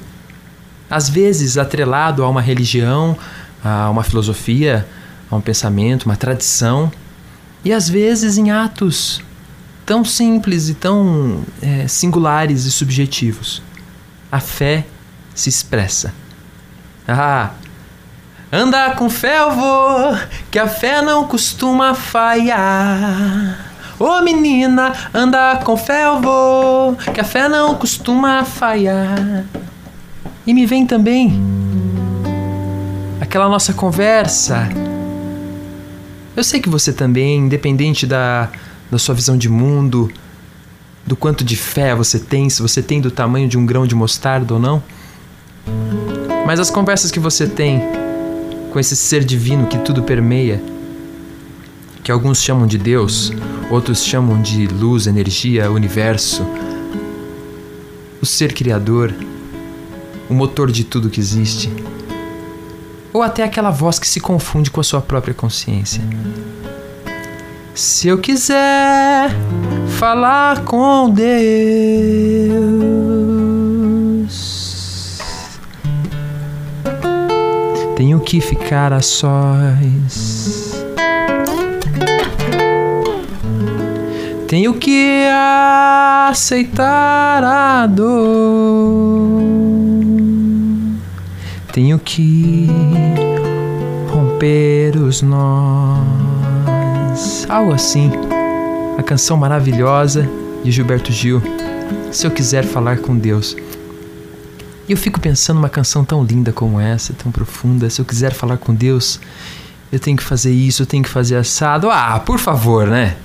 às 0.89 1.11
vezes 1.11 1.59
atrelado 1.59 2.25
a 2.25 2.29
uma 2.29 2.41
religião, 2.41 3.15
a 3.63 3.91
uma 3.91 4.03
filosofia, 4.03 4.89
a 5.31 5.37
um 5.37 5.41
pensamento, 5.43 6.05
uma 6.05 6.17
tradição, 6.17 6.91
e 7.63 7.71
às 7.71 7.87
vezes 7.87 8.39
em 8.39 8.51
atos 8.51 9.21
tão 9.85 10.03
simples 10.05 10.71
e 10.71 10.75
tão 10.75 11.45
é, 11.61 11.87
singulares 11.87 12.65
e 12.65 12.73
subjetivos. 12.73 13.63
A 14.33 14.41
fé 14.41 14.87
se 15.35 15.51
expressa. 15.51 16.15
Ah, 17.09 17.51
anda 18.53 18.91
com 18.93 19.09
fé, 19.09 19.39
vou, 19.49 20.17
que 20.51 20.59
a 20.59 20.67
fé 20.67 21.01
não 21.03 21.27
costuma 21.27 21.95
falhar. 21.95 23.67
Ô 23.99 24.05
oh, 24.05 24.23
menina, 24.23 24.93
anda 25.15 25.57
com 25.65 25.77
fé 25.77 26.05
vou, 26.21 26.97
que 27.15 27.21
a 27.21 27.25
fé 27.25 27.49
não 27.49 27.75
costuma 27.77 28.45
falhar. 28.45 29.45
E 30.47 30.53
me 30.53 30.67
vem 30.67 30.87
também 30.87 31.41
aquela 33.21 33.49
nossa 33.49 33.73
conversa. 33.73 34.69
Eu 36.37 36.45
sei 36.45 36.61
que 36.61 36.69
você 36.69 36.93
também, 36.93 37.39
independente 37.39 38.07
da, 38.07 38.51
da 38.91 38.99
sua 38.99 39.15
visão 39.15 39.39
de 39.39 39.49
mundo, 39.49 40.13
do 41.07 41.17
quanto 41.17 41.43
de 41.43 41.57
fé 41.57 41.95
você 41.95 42.19
tem, 42.19 42.51
se 42.51 42.61
você 42.61 42.83
tem 42.83 43.01
do 43.01 43.11
tamanho 43.11 43.49
de 43.49 43.57
um 43.57 43.65
grão 43.65 43.87
de 43.87 43.95
mostarda 43.95 44.55
ou 44.55 44.61
não. 44.61 44.83
Mas 46.47 46.61
as 46.61 46.71
conversas 46.71 47.11
que 47.11 47.19
você 47.19 47.45
tem 47.45 47.83
com 48.73 48.79
esse 48.79 48.95
ser 48.95 49.25
divino 49.25 49.67
que 49.67 49.79
tudo 49.79 50.05
permeia, 50.05 50.63
que 52.05 52.13
alguns 52.13 52.41
chamam 52.41 52.69
de 52.69 52.79
Deus, 52.79 53.33
outros 53.69 54.05
chamam 54.05 54.41
de 54.41 54.69
luz, 54.69 55.09
energia, 55.09 55.73
universo, 55.73 56.47
o 58.23 58.25
ser 58.25 58.55
criador, 58.55 59.13
o 60.31 60.35
motor 60.35 60.71
de 60.71 60.85
tudo 60.85 61.11
que 61.11 61.19
existe, 61.19 61.69
ou 63.13 63.23
até 63.23 63.43
aquela 63.43 63.73
voz 63.73 63.99
que 63.99 64.07
se 64.07 64.21
confunde 64.21 64.71
com 64.71 64.81
a 64.81 64.85
sua 64.85 65.01
própria 65.01 65.35
consciência. 65.35 66.01
Se 67.75 68.07
eu 68.07 68.19
quiser 68.19 69.31
falar 69.99 70.63
com 70.63 71.11
Deus, 71.11 72.86
tenho 78.07 78.21
que 78.21 78.41
ficar 78.41 78.93
a 78.93 79.03
sós. 79.03 80.81
Tenho 84.47 84.75
que 84.75 85.27
aceitar 86.31 87.43
a 87.43 87.85
dor. 87.89 89.43
Tenho 91.73 91.99
que 91.99 92.71
romper 94.09 94.97
os 94.97 95.21
nós. 95.21 95.99
Algo 97.49 97.73
assim. 97.73 98.13
A 98.97 99.03
canção 99.03 99.37
maravilhosa 99.37 100.31
de 100.63 100.71
Gilberto 100.71 101.11
Gil. 101.11 101.43
Se 102.13 102.25
eu 102.25 102.31
quiser 102.31 102.63
falar 102.65 102.99
com 102.99 103.19
Deus. 103.19 103.57
E 104.89 104.93
eu 104.93 104.97
fico 104.97 105.21
pensando 105.21 105.59
uma 105.59 105.69
canção 105.69 106.05
tão 106.05 106.23
linda 106.23 106.53
como 106.53 106.81
essa, 106.81 107.13
tão 107.13 107.33
profunda. 107.33 107.91
Se 107.91 108.01
eu 108.01 108.05
quiser 108.05 108.33
falar 108.33 108.57
com 108.57 108.75
Deus, 108.75 109.21
eu 109.91 109.99
tenho 109.99 110.17
que 110.17 110.23
fazer 110.23 110.53
isso, 110.53 110.83
eu 110.83 110.87
tenho 110.87 111.03
que 111.03 111.09
fazer 111.09 111.37
assado. 111.37 111.91
Ah, 111.91 112.21
por 112.21 112.39
favor, 112.39 112.87
né? 112.87 113.17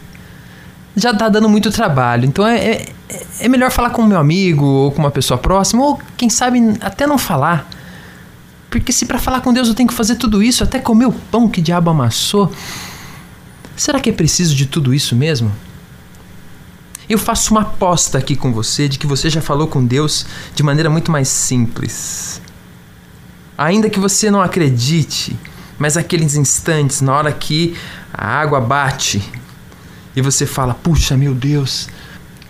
já 0.95 1.13
tá 1.13 1.29
dando 1.29 1.47
muito 1.47 1.71
trabalho. 1.71 2.25
Então 2.25 2.45
é, 2.45 2.57
é, 2.57 2.93
é 3.39 3.47
melhor 3.47 3.71
falar 3.71 3.91
com 3.91 4.01
o 4.01 4.07
meu 4.07 4.17
amigo 4.17 4.65
ou 4.65 4.91
com 4.91 4.99
uma 4.99 5.11
pessoa 5.11 5.37
próxima, 5.37 5.83
ou 5.83 5.99
quem 6.17 6.29
sabe 6.29 6.59
até 6.81 7.07
não 7.07 7.17
falar. 7.17 7.67
Porque 8.69 8.91
se 8.91 9.05
para 9.05 9.19
falar 9.19 9.41
com 9.41 9.53
Deus 9.53 9.67
eu 9.67 9.73
tenho 9.73 9.87
que 9.87 9.95
fazer 9.95 10.15
tudo 10.15 10.41
isso, 10.41 10.63
até 10.63 10.79
comer 10.79 11.05
o 11.05 11.11
pão 11.11 11.47
que 11.47 11.61
diabo 11.61 11.89
amassou, 11.89 12.51
será 13.75 13.99
que 13.99 14.09
é 14.09 14.13
preciso 14.13 14.55
de 14.55 14.65
tudo 14.65 14.93
isso 14.93 15.15
mesmo? 15.15 15.51
Eu 17.11 17.17
faço 17.17 17.51
uma 17.51 17.63
aposta 17.63 18.17
aqui 18.17 18.37
com 18.37 18.53
você 18.53 18.87
de 18.87 18.97
que 18.97 19.05
você 19.05 19.29
já 19.29 19.41
falou 19.41 19.67
com 19.67 19.85
Deus 19.85 20.25
de 20.55 20.63
maneira 20.63 20.89
muito 20.89 21.11
mais 21.11 21.27
simples. 21.27 22.41
Ainda 23.57 23.89
que 23.89 23.99
você 23.99 24.31
não 24.31 24.41
acredite, 24.41 25.37
mas 25.77 25.97
aqueles 25.97 26.35
instantes, 26.35 27.01
na 27.01 27.13
hora 27.13 27.33
que 27.33 27.75
a 28.13 28.25
água 28.25 28.61
bate 28.61 29.21
e 30.15 30.21
você 30.21 30.45
fala, 30.45 30.73
puxa, 30.73 31.17
meu 31.17 31.33
Deus. 31.33 31.89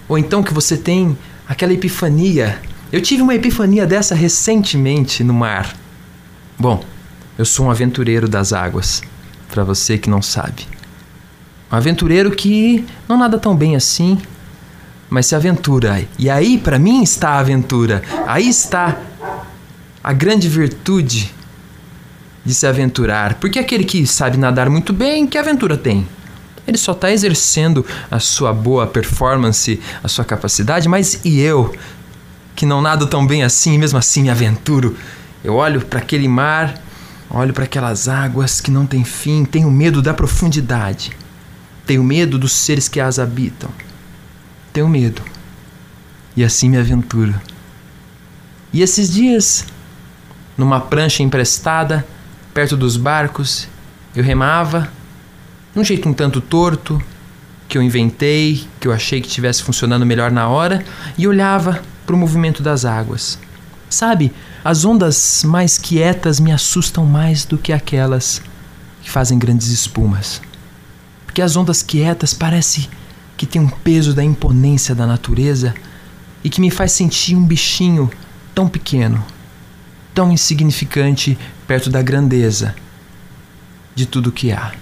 Ou 0.08 0.16
então 0.16 0.44
que 0.44 0.54
você 0.54 0.78
tem 0.78 1.18
aquela 1.50 1.74
epifania. 1.74 2.62
Eu 2.92 3.02
tive 3.02 3.24
uma 3.24 3.34
epifania 3.34 3.88
dessa 3.88 4.14
recentemente 4.14 5.24
no 5.24 5.34
mar. 5.34 5.76
Bom, 6.60 6.86
eu 7.36 7.46
sou 7.46 7.66
um 7.66 7.72
aventureiro 7.72 8.30
das 8.30 8.54
águas, 8.54 9.02
para 9.50 9.64
você 9.64 9.98
que 9.98 10.08
não 10.08 10.22
sabe. 10.22 10.68
Um 11.72 11.76
aventureiro 11.78 12.30
que 12.30 12.86
não 13.10 13.18
nada 13.18 13.40
tão 13.40 13.56
bem 13.56 13.76
assim, 13.76 14.22
mas 15.12 15.26
se 15.26 15.36
aventura. 15.36 16.08
E 16.18 16.30
aí, 16.30 16.58
para 16.58 16.80
mim, 16.80 17.04
está 17.04 17.32
a 17.32 17.40
aventura. 17.40 18.02
Aí 18.26 18.48
está 18.48 18.98
a 20.02 20.14
grande 20.14 20.48
virtude 20.48 21.36
de 22.46 22.56
se 22.56 22.66
aventurar. 22.66 23.34
Porque 23.34 23.60
aquele 23.60 23.84
que 23.84 24.08
sabe 24.08 24.38
nadar 24.38 24.70
muito 24.70 24.94
bem, 24.94 25.28
que 25.28 25.38
aventura 25.38 25.76
tem? 25.76 26.08
Ele 26.66 26.78
só 26.78 26.94
está 26.94 27.12
exercendo 27.12 27.86
a 28.10 28.20
sua 28.20 28.54
boa 28.54 28.88
performance, 28.88 29.82
a 30.02 30.08
sua 30.08 30.24
capacidade, 30.24 30.88
mas 30.88 31.20
e 31.26 31.42
eu, 31.42 31.76
que 32.56 32.66
não 32.66 32.82
nado 32.82 33.06
tão 33.06 33.28
bem 33.28 33.44
assim, 33.44 33.78
mesmo 33.78 34.00
assim 34.00 34.22
me 34.22 34.30
aventuro? 34.30 34.96
Eu 35.44 35.56
olho 35.56 35.82
para 35.82 36.00
aquele 36.00 36.30
mar, 36.30 36.82
olho 37.30 37.54
para 37.54 37.66
aquelas 37.66 38.08
águas 38.08 38.62
que 38.62 38.72
não 38.72 38.86
têm 38.86 39.04
fim, 39.04 39.44
tenho 39.44 39.70
medo 39.70 40.02
da 40.02 40.14
profundidade, 40.14 41.12
tenho 41.86 42.02
medo 42.02 42.40
dos 42.40 42.54
seres 42.54 42.88
que 42.88 43.02
as 43.02 43.20
habitam, 43.20 43.70
tenho 44.72 44.88
medo. 44.88 45.22
E 46.36 46.44
assim 46.44 46.70
me 46.70 46.78
aventuro. 46.78 47.40
E 48.74 48.82
esses 48.82 49.12
dias, 49.12 49.66
numa 50.58 50.80
prancha 50.80 51.24
emprestada, 51.24 52.06
perto 52.54 52.78
dos 52.78 52.96
barcos, 52.96 53.68
eu 54.16 54.24
remava, 54.24 54.92
de 55.74 55.80
um 55.80 55.84
jeito 55.84 56.08
um 56.08 56.14
tanto 56.14 56.40
torto, 56.40 57.02
que 57.68 57.78
eu 57.78 57.82
inventei, 57.82 58.68
que 58.80 58.88
eu 58.88 58.92
achei 58.92 59.22
que 59.22 59.28
estivesse 59.28 59.64
funcionando 59.64 60.06
melhor 60.06 60.32
na 60.32 60.48
hora, 60.48 60.84
e 61.18 61.28
olhava 61.28 61.82
para 62.06 62.16
o 62.16 62.20
movimento 62.20 62.62
das 62.62 62.84
águas. 62.84 63.40
Sabe, 63.90 64.32
as 64.64 64.86
ondas 64.86 65.44
mais 65.46 65.78
quietas 65.78 66.40
me 66.40 66.52
assustam 66.52 67.06
mais 67.06 67.46
do 67.46 67.58
que 67.58 67.74
aquelas 67.74 68.42
que 69.02 69.10
fazem 69.10 69.38
grandes 69.40 69.68
espumas. 69.68 70.42
Porque 71.26 71.42
as 71.42 71.56
ondas 71.56 71.82
quietas 71.82 72.34
parece 72.34 72.90
que 73.42 73.48
tem 73.48 73.60
um 73.60 73.68
peso 73.68 74.14
da 74.14 74.24
imponência 74.24 74.94
da 74.94 75.08
natureza 75.08 75.74
e 76.44 76.50
que 76.50 76.62
me 76.62 76.70
faz 76.70 76.92
sentir 76.92 77.36
um 77.36 77.44
bichinho 77.44 78.08
tão 78.54 78.68
pequeno, 78.68 79.26
tão 80.14 80.32
insignificante 80.32 81.36
perto 81.66 81.90
da 81.90 82.04
grandeza 82.04 82.76
de 83.96 84.06
tudo 84.06 84.32
que 84.32 84.52
há. 84.52 84.74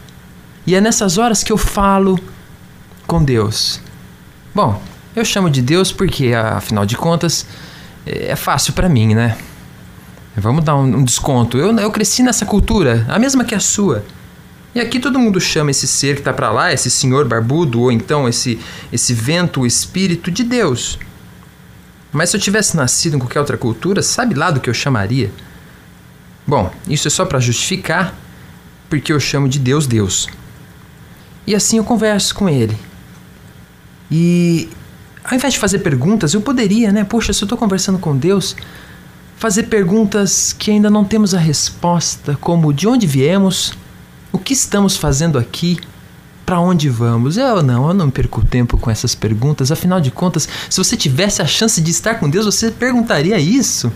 E 0.68 0.76
é 0.76 0.82
nessas 0.82 1.18
horas 1.18 1.42
que 1.42 1.54
eu 1.54 1.58
falo 1.58 2.20
com 3.08 3.24
Deus. 3.24 3.80
Bom, 4.54 4.84
eu 5.16 5.24
chamo 5.24 5.50
de 5.50 5.62
Deus 5.62 5.94
porque, 5.94 6.34
afinal 6.34 6.86
de 6.86 6.98
contas, 6.98 7.46
é 8.06 8.36
fácil 8.36 8.74
para 8.74 8.90
mim, 8.90 9.16
né? 9.16 9.38
Vamos 10.36 10.66
dar 10.66 10.76
um, 10.76 11.02
desconto. 11.02 11.58
Eu, 11.58 11.74
eu 11.80 11.92
cresci 11.92 12.24
nessa 12.24 12.46
cultura, 12.46 13.06
a 13.08 13.18
mesma 13.18 13.46
que 13.46 13.56
a 13.56 13.60
sua. 13.62 14.04
E 14.74 14.80
aqui 14.80 15.00
todo 15.00 15.20
mundo 15.20 15.40
chama 15.40 15.72
esse 15.72 15.88
ser 15.88 16.16
que 16.16 16.22
está 16.22 16.32
para 16.32 16.52
lá, 16.52 16.72
esse 16.72 16.90
senhor 16.90 17.28
barbudo, 17.28 17.82
ou 17.82 17.92
então 17.92 18.28
esse, 18.28 18.60
esse 18.94 19.14
vento, 19.14 19.62
o 19.62 19.66
espírito 19.66 20.30
de 20.30 20.44
Deus. 20.44 21.00
Mas 22.12 22.30
se 22.30 22.38
eu 22.38 22.42
tivesse 22.42 22.76
nascido 22.76 23.16
em 23.16 23.20
qualquer 23.20 23.40
outra 23.40 23.58
cultura, 23.58 24.02
sabe 24.02 24.36
lá 24.36 24.52
do 24.52 24.60
que 24.60 24.70
eu 24.70 24.74
chamaria? 24.74 25.32
Bom, 26.46 26.72
isso 26.88 27.08
é 27.08 27.12
só 27.12 27.26
para 27.26 27.40
justificar 27.40 28.16
porque 28.90 29.14
eu 29.14 29.20
chamo 29.20 29.48
de 29.48 29.60
Deus 29.60 29.86
Deus. 29.86 30.28
E 31.46 31.56
assim 31.56 31.78
eu 31.78 31.84
converso 31.84 32.34
com 32.34 32.50
ele. 32.50 32.78
E 34.10 34.70
ao 35.24 35.36
invés 35.36 35.54
de 35.54 35.60
fazer 35.60 35.80
perguntas, 35.80 36.34
eu 36.34 36.42
poderia, 36.42 36.92
né? 36.92 37.04
Poxa, 37.04 37.34
se 37.34 37.44
eu 37.44 37.46
estou 37.46 37.58
conversando 37.58 38.00
com 38.00 38.18
Deus, 38.18 38.56
fazer 39.38 39.64
perguntas 39.64 40.54
que 40.54 40.72
ainda 40.72 40.90
não 40.90 41.06
temos 41.06 41.36
a 41.36 41.40
resposta, 41.40 42.38
como 42.42 42.74
de 42.74 42.88
onde 42.88 43.06
viemos, 43.06 43.74
o 44.32 44.38
que 44.38 44.54
estamos 44.54 44.96
fazendo 44.98 45.38
aqui, 45.38 45.80
para 46.46 46.60
onde 46.60 46.90
vamos? 46.90 47.38
Eu 47.38 47.62
não, 47.62 47.88
eu 47.88 47.94
não 47.94 48.10
perco 48.10 48.44
tempo 48.44 48.78
com 48.78 48.90
essas 48.90 49.14
perguntas. 49.14 49.72
Afinal 49.72 50.02
de 50.02 50.12
contas, 50.12 50.48
se 50.70 50.78
você 50.78 50.98
tivesse 50.98 51.42
a 51.42 51.46
chance 51.46 51.80
de 51.80 51.92
estar 51.92 52.16
com 52.16 52.30
Deus, 52.30 52.46
você 52.46 52.72
perguntaria 52.72 53.38
isso. 53.38 53.92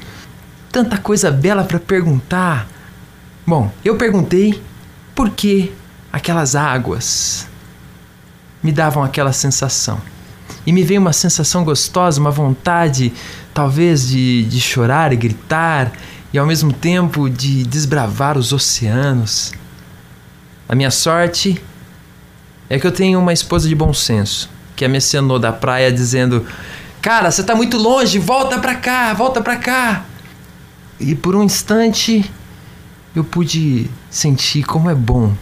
Tanta 0.72 0.98
coisa 0.98 1.32
bela 1.32 1.64
para 1.64 1.80
perguntar. 1.80 2.68
Bom, 3.46 3.72
eu 3.84 3.96
perguntei 3.96 4.62
por 5.16 5.30
que 5.32 5.74
aquelas 6.12 6.56
águas 6.56 7.48
me 8.62 8.72
davam 8.72 9.04
aquela 9.04 9.34
sensação. 9.34 10.00
E 10.66 10.72
me 10.72 10.84
veio 10.84 11.02
uma 11.02 11.12
sensação 11.12 11.64
gostosa, 11.64 12.22
uma 12.22 12.32
vontade, 12.32 13.12
talvez, 13.54 14.08
de, 14.08 14.46
de 14.46 14.62
chorar 14.62 15.12
e 15.12 15.16
gritar, 15.16 15.92
e 16.32 16.38
ao 16.38 16.46
mesmo 16.46 16.72
tempo 16.72 17.30
de 17.30 17.64
desbravar 17.64 18.38
os 18.38 18.54
oceanos. 18.54 19.52
A 20.68 20.76
minha 20.76 20.92
sorte 20.92 21.62
é 22.70 22.80
que 22.80 22.88
eu 22.88 22.92
tenho 22.92 23.20
uma 23.20 23.34
esposa 23.34 23.68
de 23.68 23.76
bom 23.76 23.94
senso, 23.94 24.50
que 24.76 24.88
me 24.88 24.98
acenou 24.98 25.38
da 25.38 25.52
praia 25.52 25.92
dizendo: 25.92 26.46
Cara, 27.02 27.30
você 27.30 27.44
tá 27.44 27.56
muito 27.56 27.78
longe, 27.78 28.18
volta 28.20 28.60
pra 28.60 28.76
cá, 28.76 29.14
volta 29.14 29.42
pra 29.42 29.58
cá. 29.58 30.06
E 31.00 31.14
por 31.16 31.36
um 31.36 31.44
instante 31.44 32.30
eu 33.16 33.24
pude 33.24 33.90
sentir 34.10 34.64
como 34.64 34.90
é 34.90 34.96
bom 34.96 35.36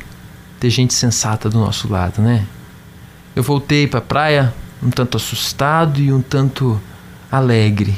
ter 0.59 0.69
gente 0.69 0.93
sensata 0.93 1.49
do 1.49 1.59
nosso 1.59 1.87
lado, 1.91 2.21
né? 2.21 2.45
Eu 3.35 3.43
voltei 3.43 3.87
pra 3.87 4.01
praia 4.01 4.53
um 4.83 4.89
tanto 4.89 5.17
assustado 5.17 5.99
e 5.99 6.11
um 6.11 6.21
tanto 6.21 6.81
alegre. 7.31 7.95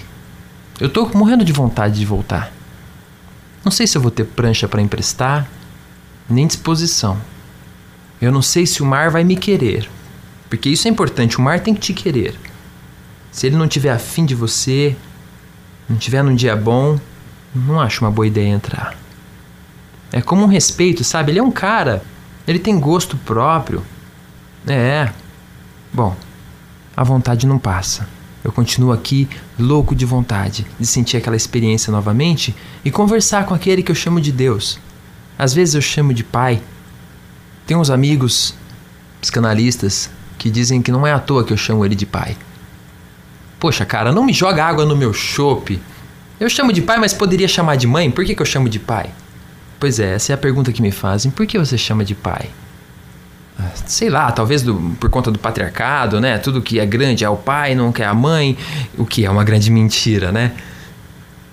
Eu 0.80 0.90
tô 0.90 1.10
morrendo 1.14 1.44
de 1.44 1.54
vontade 1.54 1.98
de 1.98 2.06
voltar. 2.06 2.52
Não 3.64 3.72
sei 3.72 3.88
se 3.88 3.98
eu 3.98 4.02
vou 4.02 4.12
ter 4.12 4.26
prancha 4.26 4.68
para 4.68 4.82
emprestar, 4.82 5.48
nem 6.30 6.48
disposição. 6.48 7.20
Eu 8.22 8.32
não 8.32 8.42
sei 8.42 8.66
se 8.66 8.82
o 8.82 8.86
mar 8.86 9.10
vai 9.10 9.24
me 9.24 9.36
querer. 9.36 9.90
Porque 10.50 10.70
isso 10.70 10.88
é 10.88 10.92
importante, 10.92 11.38
o 11.38 11.42
mar 11.42 11.60
tem 11.60 11.74
que 11.74 11.82
te 11.82 11.94
querer. 11.94 12.36
Se 13.32 13.48
ele 13.48 13.56
não 13.56 13.68
tiver 13.68 13.92
afim 13.92 14.26
de 14.26 14.36
você, 14.36 14.96
não 15.90 15.98
tiver 15.98 16.24
num 16.24 16.36
dia 16.36 16.56
bom, 16.56 17.00
não 17.56 17.82
acho 17.82 18.06
uma 18.06 18.12
boa 18.12 18.28
ideia 18.28 18.50
entrar. 18.50 18.96
É 20.12 20.22
como 20.22 20.44
um 20.44 20.48
respeito, 20.48 21.04
sabe? 21.04 21.32
Ele 21.32 21.40
é 21.40 21.44
um 21.44 21.52
cara, 21.52 22.04
ele 22.48 22.60
tem 22.60 22.80
gosto 22.80 23.18
próprio. 23.18 23.84
É. 24.68 25.12
Bom, 25.92 26.16
a 26.96 27.04
vontade 27.04 27.48
não 27.48 27.58
passa. 27.58 28.08
Eu 28.44 28.52
continuo 28.52 28.92
aqui 28.92 29.28
louco 29.58 29.96
de 29.96 30.06
vontade 30.06 30.66
de 30.80 30.86
sentir 30.86 31.18
aquela 31.18 31.36
experiência 31.36 31.92
novamente 31.92 32.56
e 32.86 32.92
conversar 32.92 33.46
com 33.46 33.54
aquele 33.54 33.82
que 33.82 33.90
eu 33.90 33.96
chamo 33.96 34.22
de 34.22 34.32
Deus. 34.32 34.80
Às 35.38 35.54
vezes 35.54 35.76
eu 35.76 35.82
chamo 35.82 36.14
de 36.14 36.24
Pai, 36.24 36.62
tem 37.66 37.78
uns 37.78 37.90
amigos 37.90 38.54
psicanalistas 39.22 40.10
que 40.38 40.50
dizem 40.50 40.82
que 40.82 40.92
não 40.92 41.08
é 41.08 41.14
à 41.14 41.20
toa 41.20 41.44
que 41.44 41.54
eu 41.54 41.58
chamo 41.58 41.86
ele 41.86 41.96
de 41.96 42.06
pai. 42.06 42.36
Poxa, 43.60 43.86
cara, 43.86 44.12
não 44.12 44.26
me 44.26 44.34
joga 44.34 44.66
água 44.66 44.86
no 44.86 44.96
meu 44.96 45.14
chope. 45.14 45.82
Eu 46.38 46.50
chamo 46.50 46.74
de 46.74 46.82
pai, 46.82 46.98
mas 46.98 47.14
poderia 47.14 47.48
chamar 47.48 47.78
de 47.78 47.88
mãe? 47.88 48.12
Por 48.12 48.26
que, 48.26 48.36
que 48.36 48.42
eu 48.42 48.46
chamo 48.46 48.68
de 48.68 48.80
pai? 48.80 49.10
Pois 49.80 50.00
é, 50.00 50.16
essa 50.16 50.34
é 50.34 50.36
a 50.36 50.38
pergunta 50.38 50.74
que 50.74 50.82
me 50.82 50.92
fazem. 50.92 51.32
Por 51.32 51.48
que 51.48 51.58
você 51.58 51.78
chama 51.78 52.04
de 52.04 52.14
pai? 52.14 52.50
Ah, 53.58 53.72
sei 53.86 54.10
lá, 54.10 54.30
talvez 54.32 54.62
do, 54.62 54.76
por 55.00 55.10
conta 55.10 55.32
do 55.32 55.40
patriarcado, 55.40 56.20
né? 56.20 56.38
Tudo 56.38 56.62
que 56.62 56.80
é 56.80 56.86
grande 56.86 57.24
é 57.24 57.30
o 57.30 57.38
pai, 57.38 57.74
não 57.76 57.94
quer 57.94 58.06
a 58.06 58.14
mãe, 58.14 58.58
o 58.98 59.06
que 59.06 59.24
é 59.24 59.30
uma 59.30 59.46
grande 59.46 59.72
mentira, 59.72 60.32
né? 60.32 60.52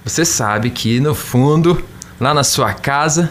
Você 0.05 0.25
sabe 0.25 0.71
que 0.71 0.99
no 0.99 1.15
fundo, 1.15 1.85
lá 2.19 2.35
na 2.35 2.43
sua 2.43 2.73
casa, 2.73 3.31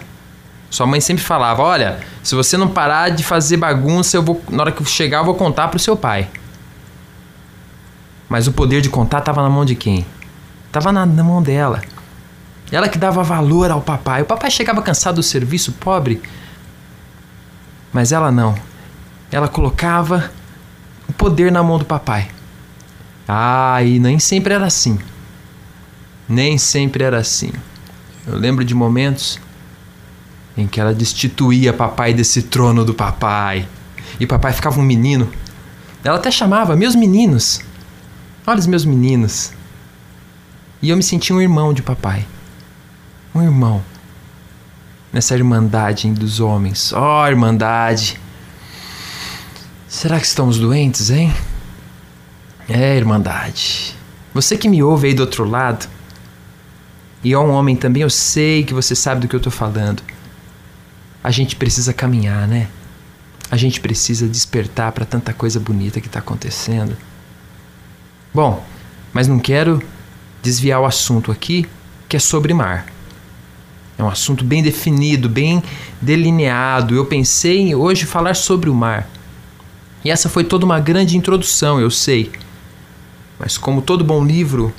sua 0.69 0.85
mãe 0.85 1.01
sempre 1.01 1.23
falava: 1.23 1.63
Olha, 1.63 1.99
se 2.23 2.35
você 2.35 2.55
não 2.55 2.67
parar 2.67 3.09
de 3.09 3.23
fazer 3.23 3.57
bagunça, 3.57 4.15
eu 4.15 4.23
vou, 4.23 4.41
na 4.49 4.63
hora 4.63 4.71
que 4.71 4.83
chegar, 4.85 5.19
eu 5.19 5.25
vou 5.25 5.35
contar 5.35 5.67
pro 5.67 5.79
seu 5.79 5.97
pai. 5.97 6.29
Mas 8.27 8.47
o 8.47 8.53
poder 8.53 8.81
de 8.81 8.89
contar 8.89 9.19
estava 9.19 9.41
na 9.41 9.49
mão 9.49 9.65
de 9.65 9.73
quem? 9.73 10.05
Tava 10.71 10.91
na, 10.91 11.05
na 11.05 11.23
mão 11.23 11.41
dela. 11.41 11.81
Ela 12.71 12.87
que 12.87 12.99
dava 12.99 13.23
valor 13.23 13.71
ao 13.71 13.81
papai. 13.81 14.21
O 14.21 14.25
papai 14.25 14.51
chegava 14.51 14.81
cansado 14.83 15.15
do 15.15 15.23
serviço, 15.23 15.71
pobre. 15.71 16.21
Mas 17.91 18.11
ela 18.11 18.31
não. 18.31 18.55
Ela 19.31 19.47
colocava 19.47 20.29
o 21.07 21.13
poder 21.13 21.51
na 21.51 21.63
mão 21.63 21.79
do 21.79 21.85
papai. 21.85 22.29
Ah, 23.27 23.81
e 23.81 23.99
nem 23.99 24.19
sempre 24.19 24.53
era 24.53 24.67
assim. 24.67 24.99
Nem 26.27 26.59
sempre 26.59 27.03
era 27.03 27.17
assim. 27.17 27.51
Eu 28.27 28.35
lembro 28.35 28.63
de 28.63 28.75
momentos 28.75 29.39
em 30.59 30.67
que 30.67 30.79
ela 30.79 30.93
destituía 30.93 31.73
papai 31.73 32.13
desse 32.13 32.43
trono 32.43 32.83
do 32.83 32.93
papai. 32.93 33.67
E 34.19 34.27
papai 34.27 34.53
ficava 34.53 34.79
um 34.79 34.83
menino. 34.83 35.29
Ela 36.03 36.17
até 36.17 36.29
chamava 36.29 36.75
meus 36.75 36.95
meninos. 36.95 37.61
Olha 38.45 38.59
os 38.59 38.67
meus 38.67 38.85
meninos. 38.85 39.51
E 40.81 40.89
eu 40.89 40.97
me 40.97 41.03
sentia 41.03 41.35
um 41.35 41.41
irmão 41.41 41.73
de 41.73 41.81
papai. 41.81 42.25
Um 43.33 43.41
irmão. 43.41 43.83
Nessa 45.11 45.35
irmandade 45.35 46.09
dos 46.11 46.39
homens. 46.39 46.93
Ó, 46.93 47.23
oh, 47.23 47.27
irmandade. 47.27 48.19
Será 49.87 50.19
que 50.19 50.25
estamos 50.25 50.59
doentes, 50.59 51.09
hein? 51.09 51.33
É, 52.67 52.95
irmandade. 52.95 53.95
Você 54.33 54.55
que 54.55 54.69
me 54.69 54.83
ouve 54.83 55.07
aí 55.07 55.13
do 55.13 55.21
outro 55.21 55.43
lado. 55.43 55.87
E 57.23 57.33
é 57.33 57.39
um 57.39 57.49
homem 57.49 57.75
também, 57.75 58.03
eu 58.03 58.09
sei 58.09 58.63
que 58.63 58.73
você 58.73 58.95
sabe 58.95 59.21
do 59.21 59.27
que 59.27 59.35
eu 59.35 59.39
tô 59.39 59.51
falando 59.51 60.01
a 61.29 61.31
gente 61.31 61.55
precisa 61.55 61.93
caminhar, 61.93 62.47
né? 62.47 62.67
A 63.51 63.55
gente 63.55 63.79
precisa 63.79 64.27
despertar 64.27 64.91
para 64.91 65.05
tanta 65.05 65.31
coisa 65.31 65.59
bonita 65.59 66.01
que 66.01 66.07
está 66.07 66.17
acontecendo. 66.17 66.97
Bom, 68.33 68.65
mas 69.13 69.27
não 69.27 69.37
quero 69.37 69.79
desviar 70.41 70.81
o 70.81 70.87
assunto 70.87 71.31
aqui, 71.31 71.67
que 72.07 72.17
é 72.17 72.19
sobre 72.19 72.51
mar. 72.51 72.87
É 73.95 74.03
um 74.03 74.07
assunto 74.07 74.43
bem 74.43 74.63
definido, 74.63 75.29
bem 75.29 75.61
delineado. 76.01 76.95
Eu 76.95 77.05
pensei 77.05 77.59
em 77.59 77.75
hoje 77.75 78.07
falar 78.07 78.33
sobre 78.33 78.67
o 78.67 78.73
mar. 78.73 79.07
E 80.03 80.09
essa 80.09 80.29
foi 80.29 80.43
toda 80.43 80.65
uma 80.65 80.79
grande 80.79 81.15
introdução, 81.15 81.79
eu 81.79 81.91
sei. 81.91 82.31
Mas 83.37 83.55
como 83.55 83.83
todo 83.83 84.03
bom 84.03 84.25
livro, 84.25 84.73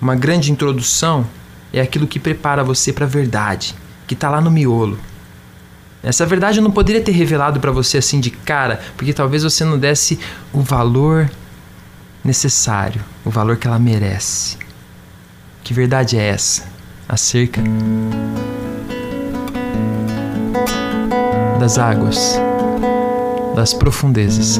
uma 0.00 0.16
grande 0.16 0.50
introdução 0.50 1.26
é 1.74 1.80
aquilo 1.82 2.06
que 2.06 2.18
prepara 2.18 2.64
você 2.64 2.90
para 2.90 3.04
a 3.04 3.08
verdade, 3.08 3.74
que 4.06 4.14
está 4.14 4.30
lá 4.30 4.40
no 4.40 4.50
miolo. 4.50 4.98
Essa 6.02 6.24
verdade 6.24 6.58
eu 6.58 6.64
não 6.64 6.70
poderia 6.70 7.02
ter 7.02 7.12
revelado 7.12 7.60
para 7.60 7.70
você 7.70 7.98
assim 7.98 8.20
de 8.20 8.30
cara, 8.30 8.80
porque 8.96 9.12
talvez 9.12 9.42
você 9.42 9.64
não 9.64 9.78
desse 9.78 10.18
o 10.52 10.60
valor 10.60 11.30
necessário, 12.24 13.02
o 13.24 13.30
valor 13.30 13.56
que 13.56 13.66
ela 13.66 13.78
merece. 13.78 14.56
Que 15.62 15.74
verdade 15.74 16.18
é 16.18 16.28
essa 16.28 16.64
acerca 17.08 17.62
das 21.58 21.78
águas, 21.78 22.38
das 23.54 23.74
profundezas? 23.74 24.58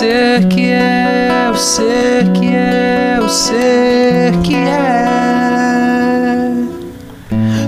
Ser 0.00 0.48
que 0.48 0.70
é, 0.72 1.50
o 1.52 1.56
ser 1.58 2.32
que 2.32 2.54
é, 2.54 3.18
o 3.22 3.28
ser 3.28 4.32
que 4.42 4.54
é. 4.54 5.04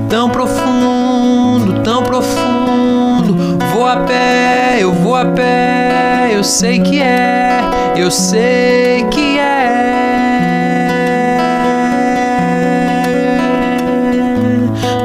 Tão 0.09 0.31
profundo, 0.31 1.83
tão 1.83 2.03
profundo, 2.03 3.37
vou 3.75 3.87
a 3.87 3.97
pé, 3.97 4.79
eu 4.81 4.95
vou 4.95 5.15
a 5.15 5.27
pé, 5.27 6.31
eu 6.33 6.43
sei 6.43 6.81
que 6.81 7.03
é, 7.03 7.61
eu 7.97 8.11
sei 8.11 9.05
que 9.11 9.39
é. 9.39 9.83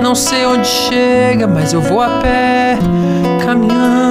Não 0.02 0.16
sei 0.16 0.46
onde 0.46 0.66
chega, 0.66 1.46
mas 1.46 1.74
eu 1.74 1.82
vou 1.82 2.02
a 2.02 2.22
pé, 2.22 2.78
caminhando. 3.44 4.07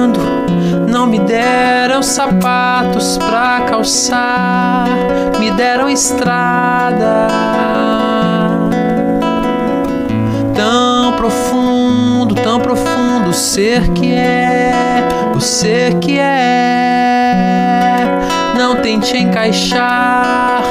Não 0.97 1.05
me 1.05 1.19
deram 1.19 2.01
sapatos 2.01 3.19
pra 3.19 3.61
calçar, 3.69 4.87
me 5.39 5.51
deram 5.51 5.87
estrada. 5.87 7.27
Tão 10.55 11.13
profundo, 11.15 12.33
tão 12.33 12.59
profundo, 12.59 13.29
o 13.29 13.33
ser 13.33 13.89
que 13.89 14.11
é, 14.11 14.73
o 15.35 15.39
ser 15.39 15.99
que 15.99 16.17
é. 16.17 18.03
Não 18.57 18.77
tente 18.77 19.15
encaixar, 19.15 20.63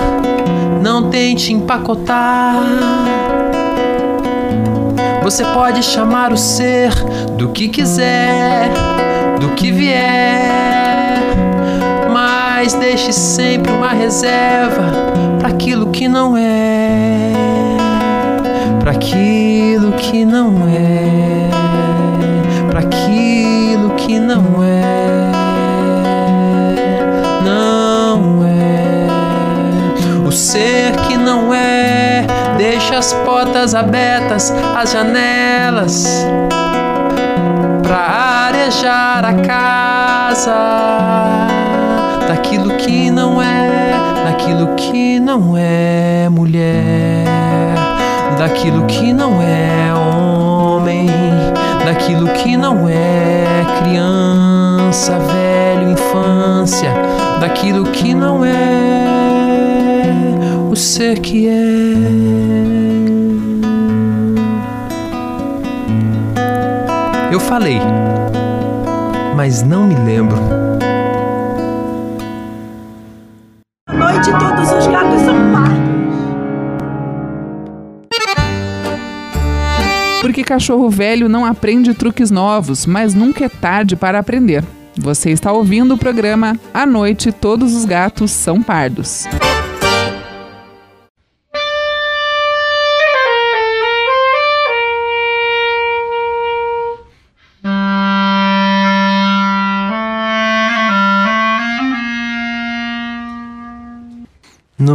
não 0.82 1.08
tente 1.08 1.52
empacotar. 1.52 2.64
Você 5.22 5.44
pode 5.44 5.84
chamar 5.84 6.32
o 6.32 6.36
ser 6.36 6.92
do 7.36 7.50
que 7.50 7.68
quiser, 7.68 8.68
do 9.40 9.50
que 9.50 9.70
vier, 9.70 11.20
mas 12.12 12.74
deixe 12.74 13.12
sempre 13.12 13.70
uma 13.72 13.90
reserva 13.90 14.92
para 15.38 15.48
aquilo 15.48 15.90
que 15.90 16.08
não 16.08 16.36
é, 16.36 17.32
para 18.80 18.92
aquilo 18.92 19.92
que 19.92 20.24
não 20.24 20.54
é, 20.68 21.50
para 22.70 22.80
aquilo 22.80 23.90
que 23.90 24.18
não 24.18 24.62
é, 24.62 25.32
não 27.44 28.44
é. 28.44 30.26
O 30.26 30.32
ser 30.32 30.92
que 31.06 31.16
não 31.16 31.52
é, 31.52 32.26
deixa 32.56 32.98
as 32.98 33.12
portas 33.12 33.74
abertas, 33.74 34.52
as 34.76 34.92
janelas 34.92 36.26
pra 38.66 38.72
arejar 38.72 39.24
a 39.24 39.32
casa 39.34 40.52
daquilo 42.26 42.76
que 42.76 43.10
não 43.10 43.40
é, 43.40 43.92
daquilo 44.24 44.74
que 44.74 45.20
não 45.20 45.56
é 45.56 46.28
mulher, 46.28 47.24
daquilo 48.36 48.84
que 48.86 49.12
não 49.12 49.40
é 49.40 49.94
homem, 49.94 51.08
daquilo 51.84 52.26
que 52.28 52.56
não 52.56 52.88
é 52.88 53.44
criança, 53.82 55.16
velho, 55.18 55.92
infância, 55.92 56.92
daquilo 57.40 57.84
que 57.86 58.14
não 58.14 58.44
é 58.44 59.06
o 60.68 60.74
ser 60.74 61.20
que 61.20 61.48
é. 61.48 61.96
Eu 67.30 67.40
falei, 67.40 67.80
mas 69.46 69.62
não 69.62 69.86
me 69.86 69.94
lembro. 69.94 70.36
noite 73.88 74.28
todos 74.32 74.72
os 74.72 74.86
gatos 74.88 75.22
são 75.22 75.52
pardos. 75.52 75.76
Porque 80.20 80.42
cachorro 80.42 80.90
velho 80.90 81.28
não 81.28 81.44
aprende 81.44 81.94
truques 81.94 82.28
novos, 82.28 82.86
mas 82.86 83.14
nunca 83.14 83.44
é 83.44 83.48
tarde 83.48 83.94
para 83.94 84.18
aprender. 84.18 84.64
Você 84.98 85.30
está 85.30 85.52
ouvindo 85.52 85.94
o 85.94 85.98
programa 85.98 86.58
À 86.74 86.84
Noite 86.84 87.30
Todos 87.30 87.72
os 87.72 87.84
Gatos 87.84 88.32
São 88.32 88.60
Pardos. 88.60 89.28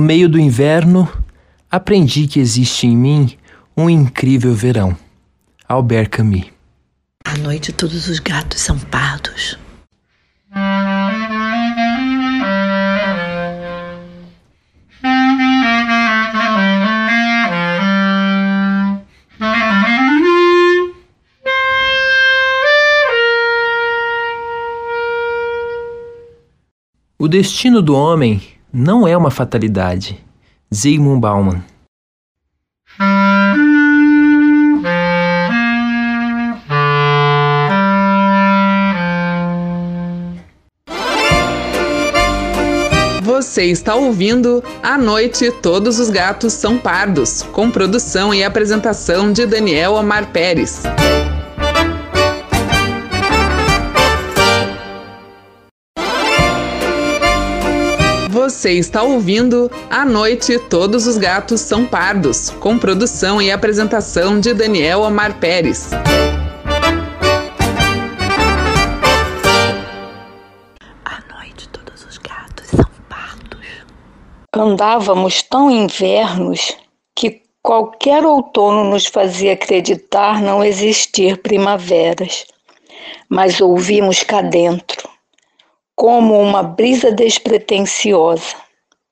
No 0.02 0.08
meio 0.08 0.28
do 0.28 0.40
inverno, 0.40 1.08
aprendi 1.70 2.26
que 2.26 2.40
existe 2.40 2.88
em 2.88 2.98
mim 2.98 3.38
um 3.78 3.88
incrível 3.88 4.52
verão. 4.52 4.98
Albert 5.70 6.10
Camus. 6.10 6.46
À 7.24 7.38
noite 7.38 7.72
todos 7.72 8.08
os 8.08 8.18
gatos 8.18 8.62
são 8.62 8.80
pardos. 8.80 9.60
O 27.20 27.28
destino 27.28 27.84
do 27.84 27.96
homem 27.96 28.42
não 28.74 29.08
é 29.08 29.16
uma 29.16 29.32
fatalidade. 29.32 30.20
Zygmunt 30.74 31.20
Bauman. 31.20 31.64
Você 43.22 43.66
está 43.66 43.96
ouvindo 43.96 44.64
À 44.82 44.98
Noite 44.98 45.52
Todos 45.52 46.00
os 46.00 46.10
Gatos 46.10 46.54
São 46.54 46.78
Pardos, 46.78 47.42
com 47.42 47.70
produção 47.70 48.34
e 48.34 48.44
apresentação 48.44 49.34
de 49.34 49.46
Daniel 49.46 49.94
Omar 49.94 50.32
Pérez. 50.32 50.84
Você 58.62 58.74
está 58.74 59.02
ouvindo 59.02 59.72
À 59.90 60.06
Noite 60.06 60.60
Todos 60.70 61.08
os 61.08 61.18
Gatos 61.18 61.62
São 61.62 61.84
Pardos, 61.84 62.52
com 62.52 62.78
produção 62.78 63.42
e 63.42 63.50
apresentação 63.50 64.40
de 64.40 64.54
Daniel 64.54 65.02
Omar 65.02 65.40
Pérez. 65.40 65.90
À 71.04 71.24
noite 71.34 71.68
todos 71.70 72.06
os 72.06 72.20
gatos 72.20 72.68
são 72.68 72.86
pardos. 73.10 73.66
Andávamos 74.56 75.42
tão 75.42 75.72
invernos 75.72 76.78
que 77.16 77.42
qualquer 77.64 78.24
outono 78.24 78.92
nos 78.92 79.08
fazia 79.08 79.54
acreditar 79.54 80.40
não 80.40 80.64
existir 80.64 81.42
primaveras, 81.42 82.46
mas 83.28 83.60
ouvimos 83.60 84.22
cá 84.22 84.44
dentro 84.44 85.11
como 86.02 86.42
uma 86.42 86.64
brisa 86.64 87.12
despretensiosa. 87.12 88.56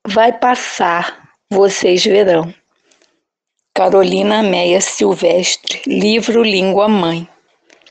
Vai 0.08 0.32
passar, 0.32 1.30
vocês 1.48 2.02
verão. 2.02 2.52
Carolina 3.72 4.42
Meia 4.42 4.80
Silvestre, 4.80 5.82
livro 5.86 6.42
Língua 6.42 6.88
Mãe. 6.88 7.28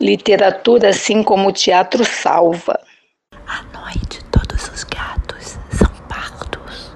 Literatura 0.01 0.89
assim 0.89 1.23
como 1.23 1.47
o 1.47 1.53
teatro 1.53 2.03
salva. 2.03 2.77
À 3.47 3.63
noite 3.71 4.21
todos 4.25 4.67
os 4.67 4.83
gatos 4.83 5.57
são 5.71 5.89
pardos. 6.09 6.91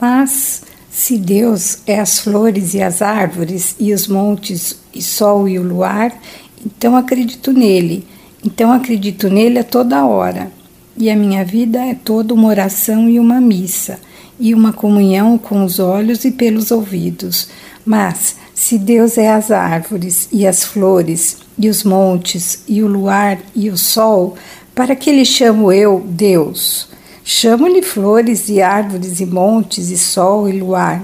Mas 0.00 0.62
se 0.88 1.18
Deus 1.18 1.82
é 1.84 1.98
as 1.98 2.20
flores 2.20 2.74
e 2.74 2.80
as 2.80 3.02
árvores 3.02 3.74
e 3.80 3.92
os 3.92 4.06
montes 4.06 4.80
e 4.94 5.02
sol 5.02 5.48
e 5.48 5.58
o 5.58 5.64
luar, 5.64 6.16
então 6.64 6.94
acredito 6.94 7.52
nele. 7.52 8.06
Então 8.44 8.72
acredito 8.72 9.28
nele 9.28 9.58
a 9.58 9.64
toda 9.64 10.06
hora. 10.06 10.52
E 10.96 11.10
a 11.10 11.16
minha 11.16 11.44
vida 11.44 11.80
é 11.80 11.94
toda 11.94 12.32
uma 12.32 12.48
oração 12.48 13.08
e 13.08 13.18
uma 13.18 13.40
missa, 13.40 13.98
e 14.38 14.54
uma 14.54 14.72
comunhão 14.72 15.36
com 15.36 15.64
os 15.64 15.78
olhos 15.78 16.24
e 16.24 16.30
pelos 16.30 16.70
ouvidos. 16.70 17.48
Mas 17.84 18.36
se 18.54 18.78
Deus 18.78 19.18
é 19.18 19.30
as 19.30 19.50
árvores 19.50 20.28
e 20.32 20.46
as 20.46 20.64
flores 20.64 21.38
e 21.58 21.68
os 21.68 21.82
montes 21.84 22.62
e 22.68 22.82
o 22.82 22.86
luar 22.86 23.38
e 23.54 23.68
o 23.70 23.76
sol, 23.76 24.36
para 24.74 24.94
que 24.94 25.10
lhe 25.10 25.24
chamo 25.24 25.72
eu 25.72 26.04
Deus? 26.06 26.88
Chamo-lhe 27.24 27.82
flores 27.82 28.48
e 28.48 28.60
árvores 28.60 29.18
e 29.18 29.26
montes 29.26 29.90
e 29.90 29.96
sol 29.96 30.48
e 30.48 30.52
luar, 30.58 31.02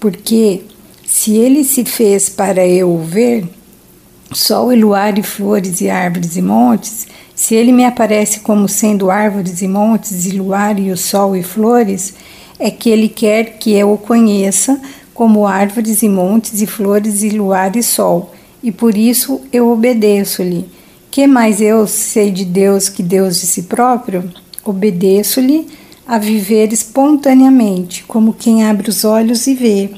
porque 0.00 0.62
se 1.06 1.36
ele 1.36 1.62
se 1.62 1.84
fez 1.84 2.28
para 2.28 2.66
eu 2.66 2.90
o 2.90 3.02
ver, 3.02 3.46
sol 4.32 4.72
e 4.72 4.76
luar 4.76 5.18
e 5.18 5.22
flores 5.22 5.80
e 5.80 5.90
árvores 5.90 6.36
e 6.36 6.42
montes, 6.42 7.06
se 7.38 7.54
ele 7.54 7.70
me 7.70 7.84
aparece 7.84 8.40
como 8.40 8.68
sendo 8.68 9.12
árvores 9.12 9.62
e 9.62 9.68
montes 9.68 10.26
e 10.26 10.32
luar 10.32 10.76
e 10.76 10.90
o 10.90 10.96
sol 10.96 11.36
e 11.36 11.42
flores, 11.44 12.12
é 12.58 12.68
que 12.68 12.90
ele 12.90 13.08
quer 13.08 13.58
que 13.58 13.72
eu 13.72 13.92
o 13.92 13.96
conheça 13.96 14.80
como 15.14 15.46
árvores 15.46 16.02
e 16.02 16.08
montes 16.08 16.60
e 16.60 16.66
flores 16.66 17.22
e 17.22 17.30
luar 17.30 17.76
e 17.76 17.82
sol, 17.82 18.34
e 18.60 18.72
por 18.72 18.96
isso 18.96 19.40
eu 19.52 19.70
obedeço-lhe. 19.70 20.68
Que 21.12 21.28
mais 21.28 21.60
eu 21.60 21.86
sei 21.86 22.32
de 22.32 22.44
Deus 22.44 22.88
que 22.88 23.04
Deus 23.04 23.40
de 23.40 23.46
si 23.46 23.62
próprio? 23.62 24.28
Obedeço-lhe 24.64 25.68
a 26.08 26.18
viver 26.18 26.72
espontaneamente, 26.72 28.02
como 28.02 28.32
quem 28.32 28.64
abre 28.64 28.90
os 28.90 29.04
olhos 29.04 29.46
e 29.46 29.54
vê, 29.54 29.90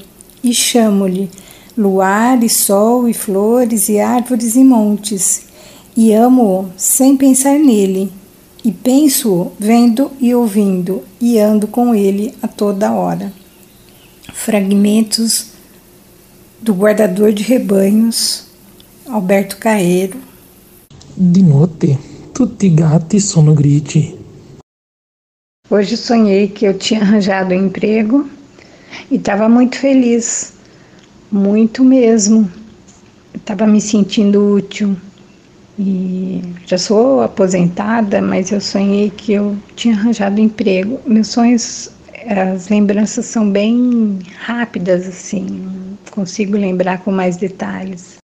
e 0.43 0.53
chamo-lhe 0.53 1.27
luar 1.75 2.43
e 2.43 2.49
sol 2.49 3.09
e 3.09 3.15
flores 3.15 3.89
e 3.89 3.99
árvores 3.99 4.55
e 4.55 4.63
montes, 4.63 5.49
e 5.95 6.13
amo-o 6.13 6.71
sem 6.77 7.15
pensar 7.17 7.57
nele, 7.57 8.11
e 8.63 8.71
penso-o 8.71 9.51
vendo 9.59 10.11
e 10.19 10.33
ouvindo, 10.33 11.03
e 11.19 11.39
ando 11.39 11.67
com 11.67 11.95
ele 11.95 12.33
a 12.41 12.47
toda 12.47 12.91
hora. 12.91 13.31
Fragmentos 14.33 15.47
do 16.61 16.73
Guardador 16.73 17.33
de 17.33 17.43
Rebanhos, 17.43 18.47
Alberto 19.07 19.57
Caeiro. 19.57 20.19
Di 21.15 21.43
notte 21.43 21.97
tutti 22.33 22.73
gatti 22.73 23.19
sono 23.19 23.53
grigi. 23.53 24.17
Hoje 25.69 25.95
sonhei 25.95 26.47
que 26.47 26.65
eu 26.65 26.77
tinha 26.77 27.01
arranjado 27.01 27.53
um 27.53 27.67
emprego 27.67 28.27
e 29.09 29.15
estava 29.15 29.47
muito 29.47 29.77
feliz, 29.77 30.53
muito 31.31 31.83
mesmo. 31.83 32.51
Estava 33.33 33.67
me 33.67 33.79
sentindo 33.79 34.55
útil. 34.55 34.97
E 35.83 36.43
já 36.67 36.77
sou 36.77 37.23
aposentada, 37.23 38.21
mas 38.21 38.51
eu 38.51 38.61
sonhei 38.61 39.09
que 39.09 39.33
eu 39.33 39.57
tinha 39.75 39.95
arranjado 39.95 40.39
emprego. 40.39 41.01
Meus 41.07 41.29
sonhos, 41.29 41.89
as 42.27 42.69
lembranças 42.69 43.25
são 43.25 43.49
bem 43.49 44.19
rápidas, 44.37 45.07
assim, 45.07 45.43
não 45.43 45.97
consigo 46.11 46.55
lembrar 46.55 46.99
com 46.99 47.11
mais 47.11 47.35
detalhes. 47.35 48.17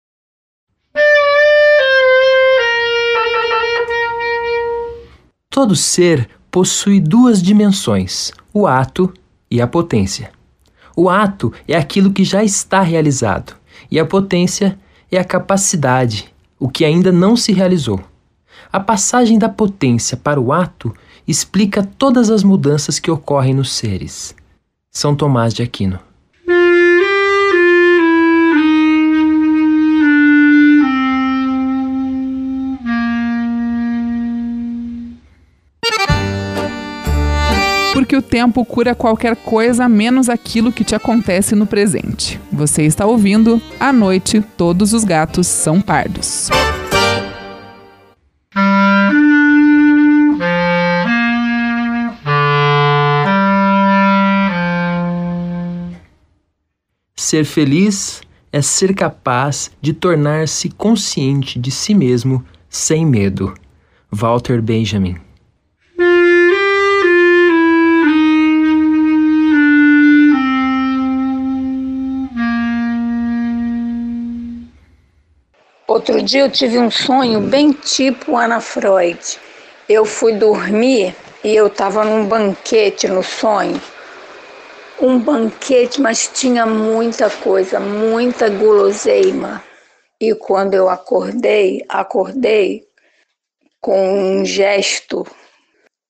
Todo 5.49 5.77
ser 5.77 6.29
possui 6.51 6.99
duas 6.99 7.41
dimensões, 7.41 8.33
o 8.53 8.67
ato 8.67 9.15
e 9.49 9.63
a 9.63 9.67
potência. 9.69 10.33
O 10.97 11.09
ato 11.09 11.53
é 11.69 11.77
aquilo 11.77 12.13
que 12.13 12.25
já 12.25 12.43
está 12.43 12.81
realizado, 12.81 13.55
e 13.89 14.01
a 14.01 14.05
potência 14.05 14.77
é 15.09 15.19
a 15.19 15.25
capacidade, 15.25 16.34
o 16.65 16.69
que 16.71 16.83
ainda 16.83 17.13
não 17.13 17.37
se 17.37 17.53
realizou. 17.53 18.01
A 18.73 18.81
passagem 18.81 19.39
da 19.39 19.51
potência 19.51 20.17
para 20.17 20.41
o 20.41 20.51
ato 20.51 20.95
explica 21.29 21.83
todas 21.83 22.31
as 22.31 22.43
mudanças 22.43 22.99
que 22.99 23.11
ocorrem 23.11 23.53
nos 23.53 23.71
seres. 23.71 24.35
São 24.91 25.15
Tomás 25.15 25.53
de 25.53 25.63
Aquino. 25.63 25.99
Tempo 38.35 38.65
cura 38.65 38.97
qualquer 38.97 39.37
coisa 39.37 39.89
menos 39.89 40.29
aquilo 40.29 40.73
que 40.73 40.83
te 40.83 40.93
acontece 40.93 41.55
no 41.55 41.69
presente. 41.69 42.41
Você 42.51 42.83
está 42.83 43.07
ouvindo 43.07 43.63
À 43.79 43.93
Noite 43.93 44.41
Todos 44.57 44.93
os 44.93 45.05
Gatos 45.05 45.47
São 45.47 45.81
Pardos. 45.81 46.49
Ser 57.15 57.45
feliz 57.45 58.21
é 58.53 58.61
ser 58.61 58.97
capaz 58.97 59.71
de 59.81 59.93
tornar-se 59.93 60.71
consciente 60.71 61.57
de 61.57 61.71
si 61.71 61.95
mesmo 61.95 62.45
sem 62.69 63.07
medo. 63.07 63.55
Walter 64.11 64.61
Benjamin. 64.61 65.19
Outro 75.95 76.21
dia 76.21 76.41
eu 76.41 76.51
tive 76.51 76.77
um 76.77 76.91
sonho 76.91 77.41
bem 77.41 77.71
tipo 77.71 78.37
Ana 78.37 78.61
Freud. 78.61 79.39
Eu 79.89 80.05
fui 80.05 80.33
dormir 80.33 81.15
e 81.45 81.55
eu 81.55 81.69
estava 81.69 82.05
num 82.05 82.27
banquete 82.27 83.07
no 83.07 83.23
sonho. 83.23 83.81
Um 85.01 85.21
banquete, 85.21 86.01
mas 86.01 86.27
tinha 86.27 86.67
muita 86.67 87.31
coisa, 87.31 87.79
muita 87.79 88.49
guloseima. 88.49 89.63
E 90.21 90.35
quando 90.35 90.75
eu 90.75 90.89
acordei, 90.89 91.85
acordei 91.89 92.83
com 93.81 94.41
um 94.41 94.45
gesto, 94.45 95.25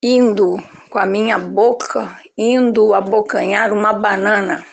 indo 0.03 0.57
com 0.89 0.99
a 0.99 1.05
minha 1.05 1.39
boca, 1.39 2.19
indo 2.39 2.95
abocanhar 2.95 3.71
uma 3.71 3.93
banana. 3.93 4.65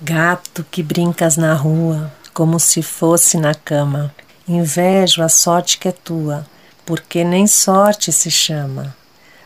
Gato 0.00 0.66
que 0.68 0.82
brincas 0.82 1.36
na 1.36 1.54
rua, 1.54 2.12
como 2.38 2.60
se 2.60 2.82
fosse 2.82 3.36
na 3.36 3.52
cama. 3.52 4.14
Invejo 4.46 5.24
a 5.24 5.28
sorte 5.28 5.76
que 5.76 5.88
é 5.88 5.90
tua, 5.92 6.46
porque 6.86 7.24
nem 7.24 7.48
sorte 7.48 8.12
se 8.12 8.30
chama. 8.30 8.94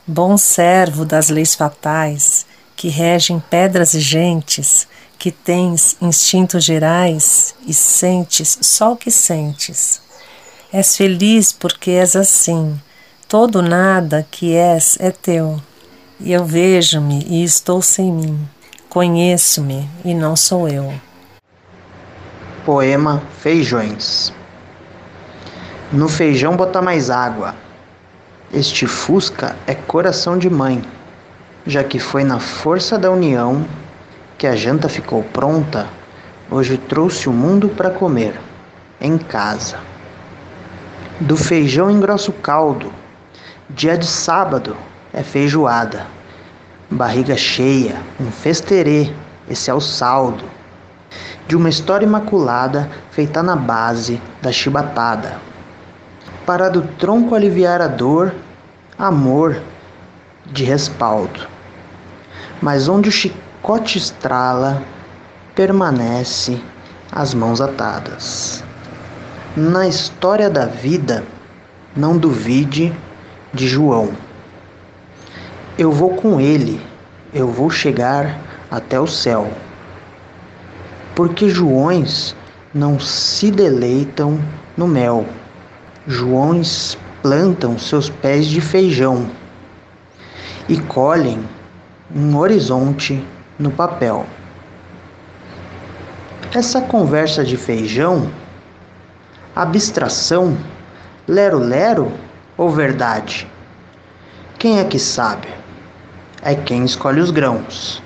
Bom 0.06 0.36
servo 0.36 1.02
das 1.02 1.30
leis 1.30 1.54
fatais, 1.54 2.44
que 2.76 2.90
regem 2.90 3.42
pedras 3.48 3.94
e 3.94 4.00
gentes, 4.00 4.86
que 5.18 5.30
tens 5.30 5.96
instintos 6.02 6.64
gerais 6.64 7.54
e 7.66 7.72
sentes 7.72 8.58
só 8.60 8.92
o 8.92 8.96
que 8.96 9.10
sentes. 9.10 10.02
És 10.70 10.94
feliz 10.94 11.50
porque 11.50 11.92
és 11.92 12.14
assim, 12.14 12.78
todo 13.26 13.62
nada 13.62 14.26
que 14.30 14.54
és 14.54 14.98
é 15.00 15.10
teu. 15.10 15.58
E 16.20 16.30
eu 16.30 16.44
vejo-me 16.44 17.24
e 17.26 17.42
estou 17.42 17.80
sem 17.80 18.12
mim, 18.12 18.46
conheço-me 18.90 19.88
e 20.04 20.12
não 20.12 20.36
sou 20.36 20.68
eu. 20.68 20.92
Poema 22.64 23.20
Feijões 23.40 24.32
No 25.90 26.08
feijão 26.08 26.56
bota 26.56 26.80
mais 26.80 27.10
água. 27.10 27.56
Este 28.54 28.86
fusca 28.86 29.56
é 29.66 29.74
coração 29.74 30.38
de 30.38 30.48
mãe, 30.48 30.80
já 31.66 31.82
que 31.82 31.98
foi 31.98 32.22
na 32.22 32.38
força 32.38 32.96
da 32.96 33.10
união 33.10 33.66
que 34.38 34.46
a 34.46 34.54
janta 34.54 34.88
ficou 34.88 35.24
pronta. 35.24 35.88
Hoje 36.48 36.78
trouxe 36.78 37.28
o 37.28 37.32
mundo 37.32 37.68
para 37.68 37.90
comer, 37.90 38.40
em 39.00 39.18
casa. 39.18 39.80
Do 41.18 41.36
feijão 41.36 41.90
engrossa 41.90 42.30
o 42.30 42.34
caldo. 42.34 42.92
Dia 43.70 43.98
de 43.98 44.06
sábado 44.06 44.76
é 45.12 45.24
feijoada. 45.24 46.06
barriga 46.88 47.36
cheia, 47.36 48.00
um 48.20 48.30
festerê, 48.30 49.10
esse 49.48 49.68
é 49.68 49.74
o 49.74 49.80
saldo. 49.80 50.51
De 51.46 51.56
uma 51.56 51.68
história 51.68 52.06
imaculada 52.06 52.88
feita 53.10 53.42
na 53.42 53.56
base 53.56 54.20
da 54.40 54.52
chibatada. 54.52 55.38
Para 56.46 56.68
do 56.68 56.82
tronco 56.82 57.34
aliviar 57.34 57.80
a 57.80 57.88
dor, 57.88 58.34
amor 58.98 59.60
de 60.46 60.64
respaldo. 60.64 61.46
Mas 62.60 62.88
onde 62.88 63.08
o 63.08 63.12
chicote 63.12 63.98
estrala, 63.98 64.82
permanece 65.54 66.60
as 67.10 67.34
mãos 67.34 67.60
atadas. 67.60 68.64
Na 69.56 69.86
história 69.86 70.48
da 70.48 70.64
vida, 70.64 71.24
não 71.94 72.16
duvide 72.16 72.92
de 73.52 73.68
João. 73.68 74.10
Eu 75.76 75.92
vou 75.92 76.16
com 76.16 76.40
ele, 76.40 76.80
eu 77.34 77.48
vou 77.48 77.68
chegar 77.68 78.38
até 78.70 78.98
o 78.98 79.06
céu. 79.06 79.50
Porque 81.14 81.48
Joões 81.48 82.34
não 82.74 82.98
se 82.98 83.50
deleitam 83.50 84.40
no 84.76 84.88
mel. 84.88 85.26
Joões 86.06 86.96
plantam 87.22 87.78
seus 87.78 88.08
pés 88.08 88.46
de 88.46 88.60
feijão 88.60 89.30
e 90.68 90.80
colhem 90.80 91.46
um 92.14 92.36
horizonte 92.36 93.24
no 93.58 93.70
papel. 93.70 94.26
Essa 96.54 96.80
conversa 96.80 97.44
de 97.44 97.56
feijão, 97.56 98.30
abstração, 99.54 100.56
lero-lero 101.28 102.12
ou 102.56 102.70
verdade? 102.70 103.46
Quem 104.58 104.78
é 104.78 104.84
que 104.84 104.98
sabe? 104.98 105.48
É 106.42 106.54
quem 106.54 106.84
escolhe 106.84 107.20
os 107.20 107.30
grãos 107.30 108.02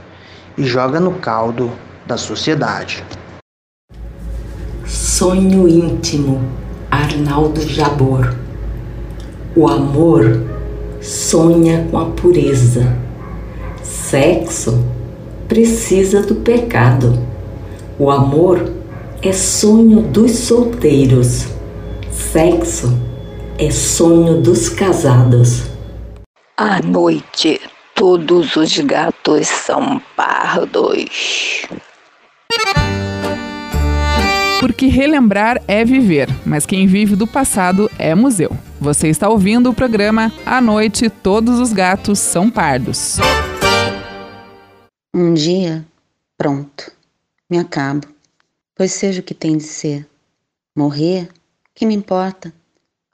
e 0.59 0.65
joga 0.65 1.01
no 1.01 1.13
caldo 1.15 1.73
da 2.07 2.17
sociedade. 2.17 3.05
Sonho 4.87 5.69
íntimo, 5.69 6.43
Arnaldo 6.91 7.61
Jabor. 7.61 8.35
O 9.57 9.69
amor 9.69 10.43
sonha 11.01 11.87
com 11.91 11.99
a 11.99 12.07
pureza. 12.07 12.97
Sexo 13.83 14.85
precisa 15.49 16.23
do 16.23 16.37
pecado. 16.37 17.19
O 17.99 18.11
amor 18.11 18.71
é 19.23 19.33
sonho 19.33 20.03
dos 20.03 20.33
solteiros. 20.33 21.47
Sexo 22.11 22.97
é 23.59 23.71
sonho 23.71 24.43
dos 24.43 24.69
casados. 24.69 25.65
À 26.57 26.81
noite, 26.83 27.61
todos 27.95 28.57
os 28.57 28.79
gatos 28.79 29.47
são 29.49 30.01
pardos. 30.15 31.67
Porque 34.61 34.87
relembrar 34.87 35.63
é 35.69 35.85
viver, 35.85 36.29
mas 36.45 36.67
quem 36.67 36.87
vive 36.87 37.15
do 37.15 37.27
passado 37.27 37.91
é 37.99 38.15
museu. 38.15 38.51
Você 38.81 39.09
está 39.09 39.29
ouvindo 39.29 39.71
o 39.71 39.75
programa 39.75 40.33
À 40.45 40.61
Noite 40.61 41.09
Todos 41.09 41.61
os 41.61 41.73
Gatos 41.73 42.19
São 42.19 42.51
Pardos. 42.51 43.19
Um 45.15 45.35
dia, 45.35 45.87
pronto, 46.37 46.93
me 47.49 47.59
acabo, 47.59 48.07
pois 48.75 48.93
seja 48.93 49.21
o 49.21 49.25
que 49.25 49.35
tem 49.35 49.57
de 49.57 49.65
ser. 49.65 50.07
Morrer, 50.77 51.29
que 51.75 51.87
me 51.87 51.95
importa? 51.95 52.53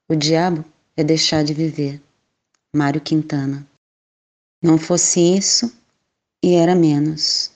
O 0.08 0.14
diabo 0.14 0.64
é 0.96 1.04
deixar 1.04 1.44
de 1.44 1.52
viver. 1.52 2.00
Mário 2.74 3.00
Quintana. 3.00 3.66
Não 4.62 4.78
fosse 4.78 5.20
isso, 5.36 5.72
e 6.42 6.54
era 6.54 6.74
menos. 6.74 7.52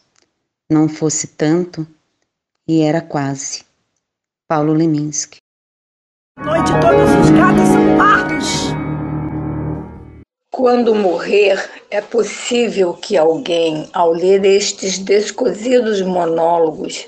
Não 0.69 0.89
fosse 0.89 1.29
tanto, 1.29 1.87
e 2.67 2.83
era 2.83 3.01
quase. 3.01 3.65
Paulo 4.49 4.73
Leminski. 4.73 5.39
Noite 6.39 6.73
todos 6.81 7.11
os 7.23 7.31
gatos 7.31 7.69
são 7.69 7.97
pardos. 7.97 8.87
Quando 10.51 10.93
morrer, 10.93 11.71
é 11.89 12.01
possível 12.01 12.95
que 12.95 13.17
alguém, 13.17 13.89
ao 13.93 14.11
ler 14.11 14.45
estes 14.45 14.99
descosidos 14.99 16.03
monólogos, 16.03 17.07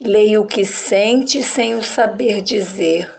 leia 0.00 0.40
o 0.40 0.46
que 0.46 0.64
sente 0.64 1.42
sem 1.42 1.74
o 1.74 1.82
saber 1.82 2.40
dizer. 2.40 3.12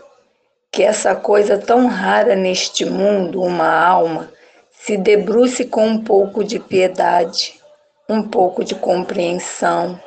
Que 0.71 0.83
essa 0.83 1.13
coisa 1.13 1.57
tão 1.57 1.87
rara 1.87 2.37
neste 2.37 2.85
mundo, 2.85 3.41
uma 3.41 3.69
alma, 3.69 4.31
se 4.71 4.95
debruce 4.95 5.65
com 5.65 5.87
um 5.87 6.01
pouco 6.01 6.41
de 6.41 6.57
piedade, 6.57 7.61
um 8.13 8.21
pouco 8.21 8.63
de 8.63 8.75
compreensão, 8.75 9.99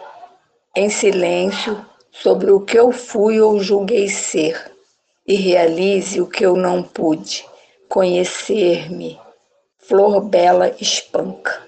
em 0.75 0.89
silêncio, 0.89 1.85
sobre 2.13 2.51
o 2.51 2.61
que 2.61 2.79
eu 2.79 2.93
fui 2.93 3.41
ou 3.41 3.61
julguei 3.61 4.09
ser, 4.09 4.71
e 5.27 5.35
realize 5.35 6.21
o 6.21 6.27
que 6.27 6.47
eu 6.47 6.57
não 6.57 6.83
pude, 6.83 7.45
conhecer-me. 7.89 9.19
Flor 9.89 10.21
bela 10.21 10.73
espanca. 10.81 11.67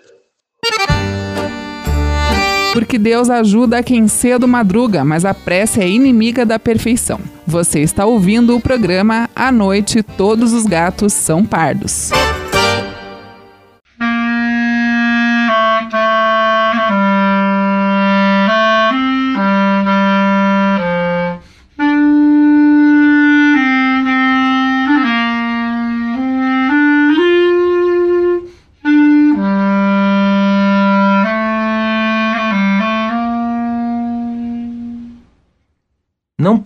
Porque 2.72 2.98
Deus 2.98 3.28
ajuda 3.28 3.82
quem 3.82 4.06
cedo 4.06 4.46
madruga, 4.46 5.04
mas 5.04 5.24
a 5.24 5.34
pressa 5.34 5.82
é 5.82 5.88
inimiga 5.88 6.46
da 6.46 6.58
perfeição. 6.58 7.18
Você 7.46 7.80
está 7.80 8.06
ouvindo 8.06 8.54
o 8.54 8.60
programa 8.60 9.28
À 9.34 9.50
Noite 9.50 10.02
Todos 10.02 10.52
os 10.52 10.64
Gatos 10.64 11.12
São 11.12 11.44
Pardos. 11.44 12.10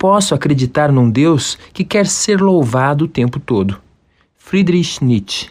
Posso 0.03 0.35
acreditar 0.35 0.91
num 0.91 1.09
Deus 1.09 1.57
que 1.71 1.81
quer 1.81 2.07
ser 2.07 2.41
louvado 2.41 3.05
o 3.05 3.07
tempo 3.07 3.39
todo. 3.39 3.81
Friedrich 4.35 5.01
Nietzsche. 5.01 5.49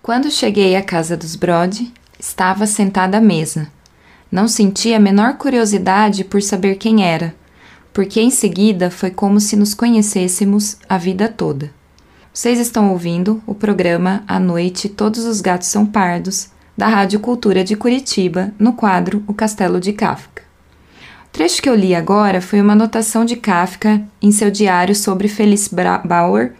Quando 0.00 0.30
cheguei 0.30 0.76
à 0.76 0.82
casa 0.84 1.16
dos 1.16 1.34
Brode, 1.34 1.92
estava 2.16 2.64
sentada 2.64 3.18
à 3.18 3.20
mesa. 3.20 3.72
Não 4.30 4.46
senti 4.46 4.94
a 4.94 5.00
menor 5.00 5.36
curiosidade 5.36 6.22
por 6.22 6.40
saber 6.40 6.76
quem 6.76 7.04
era, 7.04 7.34
porque 7.92 8.20
em 8.20 8.30
seguida 8.30 8.88
foi 8.88 9.10
como 9.10 9.40
se 9.40 9.56
nos 9.56 9.74
conhecêssemos 9.74 10.76
a 10.88 10.96
vida 10.96 11.28
toda. 11.28 11.81
Vocês 12.34 12.58
estão 12.58 12.90
ouvindo 12.90 13.42
o 13.46 13.54
programa 13.54 14.24
À 14.26 14.40
Noite 14.40 14.88
Todos 14.88 15.26
os 15.26 15.42
Gatos 15.42 15.68
São 15.68 15.84
Pardos, 15.84 16.48
da 16.74 16.88
Rádio 16.88 17.20
Cultura 17.20 17.62
de 17.62 17.76
Curitiba, 17.76 18.54
no 18.58 18.72
quadro 18.72 19.22
O 19.26 19.34
Castelo 19.34 19.78
de 19.78 19.92
Kafka. 19.92 20.42
O 21.26 21.30
trecho 21.30 21.60
que 21.60 21.68
eu 21.68 21.74
li 21.74 21.94
agora 21.94 22.40
foi 22.40 22.62
uma 22.62 22.72
anotação 22.72 23.26
de 23.26 23.36
Kafka 23.36 24.02
em 24.22 24.32
seu 24.32 24.50
diário 24.50 24.94
sobre 24.94 25.28
Felice 25.28 25.68
Bauer, 26.06 26.54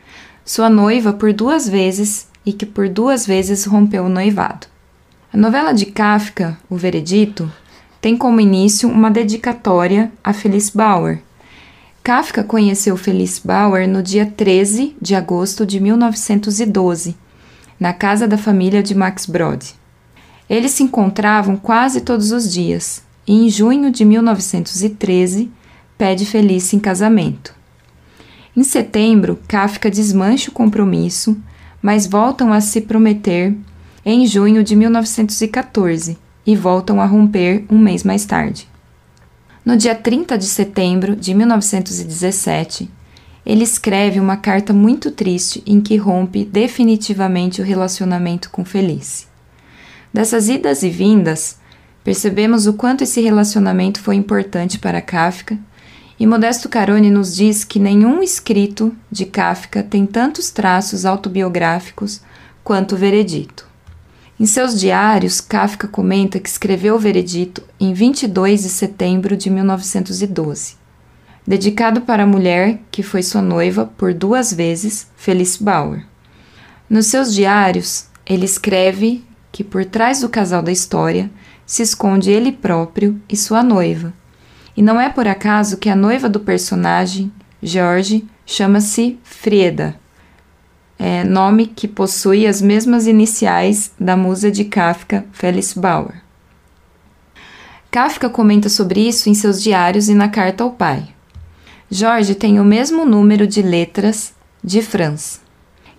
sua 0.44 0.68
noiva 0.68 1.10
por 1.14 1.32
duas 1.32 1.66
vezes 1.66 2.28
e 2.44 2.52
que 2.52 2.66
por 2.66 2.90
duas 2.90 3.26
vezes 3.26 3.64
rompeu 3.64 4.04
o 4.04 4.10
noivado. 4.10 4.66
A 5.32 5.38
novela 5.38 5.72
de 5.72 5.86
Kafka, 5.86 6.58
O 6.68 6.76
Veredito, 6.76 7.50
tem 7.98 8.14
como 8.14 8.42
início 8.42 8.90
uma 8.90 9.10
dedicatória 9.10 10.12
a 10.22 10.34
Felice 10.34 10.76
Bauer. 10.76 11.22
Kafka 12.04 12.42
conheceu 12.42 12.96
Felice 12.96 13.40
Bauer 13.46 13.86
no 13.86 14.02
dia 14.02 14.26
13 14.26 14.96
de 15.00 15.14
agosto 15.14 15.64
de 15.64 15.78
1912, 15.78 17.16
na 17.78 17.92
casa 17.92 18.26
da 18.26 18.36
família 18.36 18.82
de 18.82 18.92
Max 18.92 19.24
Brod. 19.24 19.62
Eles 20.50 20.72
se 20.72 20.82
encontravam 20.82 21.56
quase 21.56 22.00
todos 22.00 22.32
os 22.32 22.52
dias 22.52 23.04
e, 23.24 23.32
em 23.32 23.48
junho 23.48 23.88
de 23.88 24.04
1913, 24.04 25.48
pede 25.96 26.26
Felice 26.26 26.74
em 26.74 26.80
casamento. 26.80 27.54
Em 28.56 28.64
setembro, 28.64 29.38
Kafka 29.46 29.88
desmancha 29.88 30.50
o 30.50 30.54
compromisso, 30.54 31.40
mas 31.80 32.04
voltam 32.04 32.52
a 32.52 32.60
se 32.60 32.80
prometer 32.80 33.54
em 34.04 34.26
junho 34.26 34.64
de 34.64 34.74
1914 34.74 36.18
e 36.44 36.56
voltam 36.56 37.00
a 37.00 37.06
romper 37.06 37.64
um 37.70 37.78
mês 37.78 38.02
mais 38.02 38.24
tarde. 38.24 38.71
No 39.64 39.76
dia 39.76 39.94
30 39.94 40.36
de 40.36 40.46
setembro 40.46 41.14
de 41.14 41.32
1917, 41.32 42.90
ele 43.46 43.62
escreve 43.62 44.18
uma 44.18 44.36
carta 44.36 44.72
muito 44.72 45.10
triste 45.12 45.62
em 45.64 45.80
que 45.80 45.96
rompe 45.96 46.44
definitivamente 46.44 47.60
o 47.60 47.64
relacionamento 47.64 48.50
com 48.50 48.64
Felice. 48.64 49.26
Dessas 50.12 50.48
idas 50.48 50.82
e 50.82 50.90
vindas, 50.90 51.58
percebemos 52.02 52.66
o 52.66 52.72
quanto 52.72 53.04
esse 53.04 53.20
relacionamento 53.20 54.00
foi 54.00 54.16
importante 54.16 54.80
para 54.80 55.00
Kafka 55.00 55.56
E 56.18 56.26
Modesto 56.26 56.68
Carone 56.68 57.10
nos 57.10 57.34
diz 57.34 57.62
que 57.62 57.78
nenhum 57.78 58.20
escrito 58.20 58.94
de 59.10 59.26
Kafka 59.26 59.82
tem 59.82 60.06
tantos 60.06 60.50
traços 60.50 61.04
autobiográficos 61.04 62.20
quanto 62.64 62.96
o 62.96 62.98
Veredito. 62.98 63.71
Em 64.40 64.46
seus 64.46 64.80
diários, 64.80 65.40
Kafka 65.40 65.86
comenta 65.86 66.40
que 66.40 66.48
escreveu 66.48 66.94
o 66.94 66.98
Veredito 66.98 67.62
em 67.78 67.92
22 67.92 68.62
de 68.62 68.68
setembro 68.70 69.36
de 69.36 69.50
1912, 69.50 70.76
dedicado 71.46 72.00
para 72.00 72.22
a 72.22 72.26
mulher 72.26 72.80
que 72.90 73.02
foi 73.02 73.22
sua 73.22 73.42
noiva 73.42 73.84
por 73.96 74.14
duas 74.14 74.52
vezes, 74.52 75.06
Felice 75.16 75.62
Bauer. 75.62 76.04
Nos 76.88 77.06
seus 77.06 77.34
diários, 77.34 78.06
ele 78.26 78.44
escreve 78.44 79.24
que 79.52 79.62
por 79.62 79.84
trás 79.84 80.22
do 80.22 80.28
casal 80.28 80.62
da 80.62 80.72
história 80.72 81.30
se 81.66 81.82
esconde 81.82 82.30
ele 82.30 82.50
próprio 82.50 83.20
e 83.28 83.36
sua 83.36 83.62
noiva. 83.62 84.12
E 84.76 84.82
não 84.82 85.00
é 85.00 85.10
por 85.10 85.28
acaso 85.28 85.76
que 85.76 85.90
a 85.90 85.96
noiva 85.96 86.28
do 86.28 86.40
personagem, 86.40 87.30
George, 87.62 88.26
chama-se 88.46 89.18
Frieda, 89.22 89.94
é, 91.04 91.24
nome 91.24 91.66
que 91.66 91.88
possui 91.88 92.46
as 92.46 92.62
mesmas 92.62 93.08
iniciais 93.08 93.90
da 93.98 94.16
musa 94.16 94.52
de 94.52 94.64
Kafka, 94.64 95.24
Felice 95.32 95.76
Bauer. 95.76 96.22
Kafka 97.90 98.30
comenta 98.30 98.68
sobre 98.68 99.08
isso 99.08 99.28
em 99.28 99.34
seus 99.34 99.60
diários 99.60 100.08
e 100.08 100.14
na 100.14 100.28
carta 100.28 100.62
ao 100.62 100.70
pai. 100.70 101.08
Jorge 101.90 102.36
tem 102.36 102.60
o 102.60 102.64
mesmo 102.64 103.04
número 103.04 103.48
de 103.48 103.62
letras 103.62 104.32
de 104.62 104.80
Franz. 104.80 105.40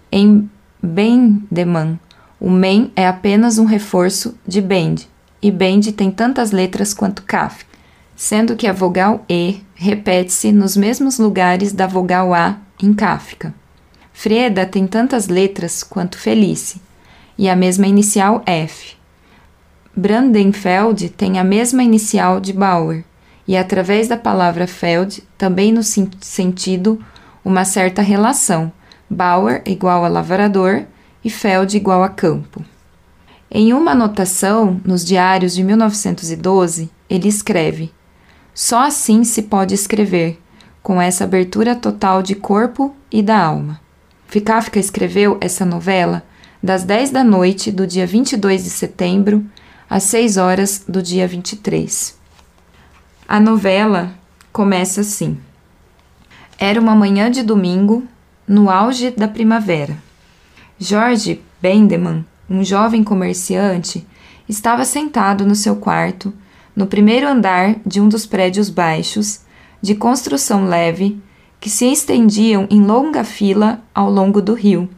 Em 0.10 0.50
Bendeman, 0.82 2.00
o 2.40 2.50
men 2.50 2.90
é 2.96 3.06
apenas 3.06 3.58
um 3.58 3.66
reforço 3.66 4.38
de 4.48 4.62
bend, 4.62 5.10
e 5.42 5.52
bend 5.52 5.92
tem 5.92 6.12
tantas 6.12 6.54
letras 6.54 6.94
quanto 6.94 7.24
Kafka, 7.24 7.78
sendo 8.16 8.56
que 8.56 8.68
a 8.68 8.72
vogal 8.72 9.26
E 9.28 9.60
repete-se 9.76 10.54
nos 10.54 10.78
mesmos 10.78 11.20
lugares 11.20 11.74
da 11.74 11.88
vogal 11.88 12.34
A 12.34 12.58
em 12.82 12.94
Kafka. 12.94 13.54
Freda 14.14 14.66
tem 14.66 14.88
tantas 14.88 15.28
letras 15.28 15.84
quanto 15.84 16.18
Felice, 16.18 16.80
e 17.38 17.50
a 17.50 17.56
mesma 17.56 17.88
inicial 17.88 18.44
F. 18.46 18.96
Brandenfeld 19.96 21.10
tem 21.10 21.40
a 21.40 21.44
mesma 21.44 21.84
inicial 21.84 22.40
de 22.40 22.54
Bauer, 22.54 23.04
e 23.48 23.58
através 23.58 24.08
da 24.08 24.16
palavra 24.16 24.68
Feld 24.68 25.24
também 25.38 25.72
no 25.72 25.84
sentido 25.84 27.04
uma 27.44 27.66
certa 27.66 28.02
relação, 28.02 28.72
Bauer 29.10 29.62
igual 29.66 30.06
a 30.06 30.08
lavrador 30.08 30.86
e 31.24 31.30
Feld 31.30 31.76
igual 31.76 32.04
a 32.04 32.10
campo. 32.10 32.64
Em 33.52 33.74
uma 33.74 33.92
anotação 33.92 34.80
nos 34.86 35.04
diários 35.04 35.54
de 35.54 35.64
1912, 35.64 36.90
ele 37.10 37.28
escreve: 37.28 37.92
Só 38.54 38.84
assim 38.84 39.24
se 39.24 39.44
pode 39.44 39.76
escrever, 39.76 40.40
com 40.82 41.02
essa 41.02 41.24
abertura 41.24 41.76
total 41.76 42.24
de 42.24 42.34
corpo 42.34 42.96
e 43.12 43.22
da 43.22 43.38
alma. 43.38 43.83
Kafka 44.42 44.80
escreveu 44.80 45.38
essa 45.42 45.66
novela 45.66 46.24
das 46.62 46.84
10 46.84 47.12
da 47.12 47.24
noite 47.24 47.72
do 47.72 47.86
dia 47.86 48.08
22 48.08 48.64
de 48.64 48.70
setembro 48.70 49.46
às 49.90 50.04
6 50.04 50.38
horas 50.38 50.84
do 50.88 51.02
dia 51.02 51.28
23. 51.28 52.18
A 53.28 53.40
novela 53.40 54.12
começa 54.52 55.02
assim: 55.02 55.38
Era 56.58 56.80
uma 56.80 56.96
manhã 56.96 57.30
de 57.30 57.44
domingo, 57.44 58.04
no 58.48 58.70
auge 58.70 59.12
da 59.12 59.28
primavera. 59.28 59.98
Jorge 60.80 61.42
Bendeman, 61.62 62.26
um 62.50 62.64
jovem 62.64 63.04
comerciante, 63.04 64.06
estava 64.48 64.86
sentado 64.86 65.46
no 65.46 65.56
seu 65.56 65.76
quarto, 65.76 66.34
no 66.76 66.88
primeiro 66.88 67.28
andar 67.28 67.76
de 67.86 68.02
um 68.02 68.10
dos 68.10 68.26
prédios 68.26 68.70
baixos, 68.70 69.42
de 69.82 69.96
construção 69.96 70.66
leve, 70.66 71.22
que 71.64 71.70
se 71.70 71.86
estendiam 71.86 72.68
em 72.70 72.82
longa 72.82 73.24
fila 73.24 73.80
ao 73.96 74.12
longo 74.12 74.42
do 74.42 74.54
rio, 74.54 74.90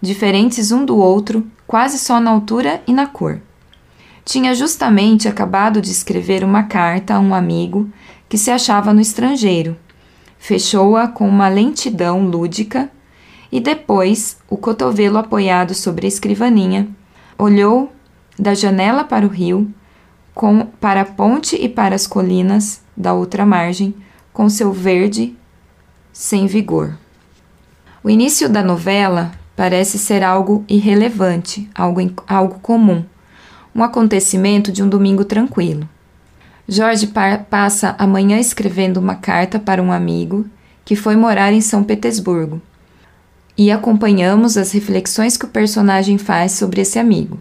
diferentes 0.00 0.72
um 0.72 0.82
do 0.82 0.96
outro, 0.96 1.46
quase 1.66 1.98
só 1.98 2.18
na 2.18 2.30
altura 2.30 2.82
e 2.86 2.94
na 2.94 3.06
cor. 3.06 3.42
Tinha 4.24 4.54
justamente 4.54 5.28
acabado 5.28 5.82
de 5.82 5.90
escrever 5.90 6.42
uma 6.42 6.62
carta 6.62 7.14
a 7.14 7.20
um 7.20 7.34
amigo 7.34 7.90
que 8.26 8.38
se 8.38 8.50
achava 8.50 8.94
no 8.94 9.02
estrangeiro. 9.02 9.76
Fechou-a 10.38 11.08
com 11.08 11.28
uma 11.28 11.46
lentidão 11.46 12.26
lúdica 12.26 12.90
e 13.52 13.60
depois, 13.60 14.38
o 14.48 14.56
cotovelo 14.56 15.18
apoiado 15.18 15.74
sobre 15.74 16.06
a 16.06 16.08
escrivaninha, 16.08 16.88
olhou 17.36 17.92
da 18.38 18.54
janela 18.54 19.04
para 19.04 19.26
o 19.26 19.28
rio, 19.28 19.70
com, 20.34 20.64
para 20.80 21.02
a 21.02 21.04
ponte 21.04 21.54
e 21.54 21.68
para 21.68 21.94
as 21.94 22.06
colinas 22.06 22.80
da 22.96 23.12
outra 23.12 23.44
margem, 23.44 23.94
com 24.32 24.48
seu 24.48 24.72
verde 24.72 25.36
sem 26.18 26.48
vigor. 26.48 26.98
O 28.02 28.10
início 28.10 28.48
da 28.48 28.60
novela 28.60 29.30
parece 29.54 29.96
ser 30.00 30.24
algo 30.24 30.64
irrelevante, 30.68 31.70
algo, 31.72 32.00
algo 32.26 32.58
comum, 32.58 33.04
um 33.72 33.84
acontecimento 33.84 34.72
de 34.72 34.82
um 34.82 34.88
domingo 34.88 35.24
tranquilo. 35.24 35.88
Jorge 36.66 37.12
passa 37.48 37.94
a 37.96 38.04
manhã 38.04 38.36
escrevendo 38.40 38.96
uma 38.96 39.14
carta 39.14 39.60
para 39.60 39.80
um 39.80 39.92
amigo 39.92 40.44
que 40.84 40.96
foi 40.96 41.14
morar 41.14 41.52
em 41.52 41.60
São 41.60 41.84
Petersburgo 41.84 42.60
e 43.56 43.70
acompanhamos 43.70 44.56
as 44.56 44.72
reflexões 44.72 45.36
que 45.36 45.44
o 45.44 45.48
personagem 45.48 46.18
faz 46.18 46.50
sobre 46.50 46.80
esse 46.80 46.98
amigo. 46.98 47.38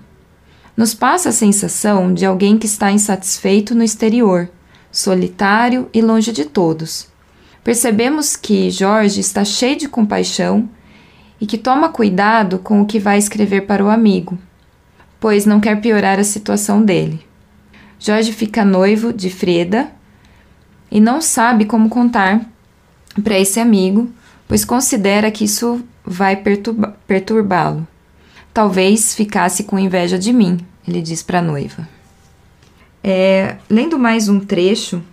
Nos 0.77 0.93
passa 0.93 1.29
a 1.29 1.33
sensação 1.33 2.13
de 2.13 2.27
alguém 2.27 2.59
que 2.59 2.67
está 2.67 2.91
insatisfeito 2.91 3.73
no 3.73 3.83
exterior, 3.83 4.47
solitário 4.91 5.89
e 5.91 5.99
longe 5.99 6.31
de 6.31 6.45
todos, 6.45 7.07
Percebemos 7.67 8.37
que 8.37 8.71
Jorge 8.71 9.19
está 9.19 9.43
cheio 9.43 9.75
de 9.75 9.89
compaixão 9.89 10.69
e 11.37 11.45
que 11.45 11.57
toma 11.57 11.89
cuidado 11.89 12.59
com 12.59 12.81
o 12.81 12.85
que 12.85 12.97
vai 12.97 13.17
escrever 13.17 13.67
para 13.67 13.83
o 13.83 13.89
amigo, 13.89 14.37
pois 15.19 15.45
não 15.45 15.59
quer 15.59 15.81
piorar 15.81 16.17
a 16.17 16.23
situação 16.23 16.81
dele. 16.81 17.19
Jorge 17.99 18.31
fica 18.31 18.63
noivo 18.63 19.11
de 19.11 19.29
Freda 19.29 19.91
e 20.89 21.01
não 21.01 21.19
sabe 21.19 21.65
como 21.65 21.89
contar 21.89 22.39
para 23.21 23.37
esse 23.37 23.59
amigo, 23.59 24.09
pois 24.47 24.63
considera 24.63 25.29
que 25.29 25.43
isso 25.43 25.83
vai 26.05 26.41
perturbá-lo. 27.05 27.85
Talvez 28.53 29.13
ficasse 29.13 29.65
com 29.65 29.77
inveja 29.77 30.17
de 30.17 30.31
mim, 30.31 30.57
ele 30.87 31.01
diz 31.01 31.21
para 31.21 31.39
a 31.39 31.41
noiva. 31.41 31.85
É, 33.03 33.57
lendo 33.69 33.99
mais 33.99 34.29
um 34.29 34.39
trecho 34.39 35.03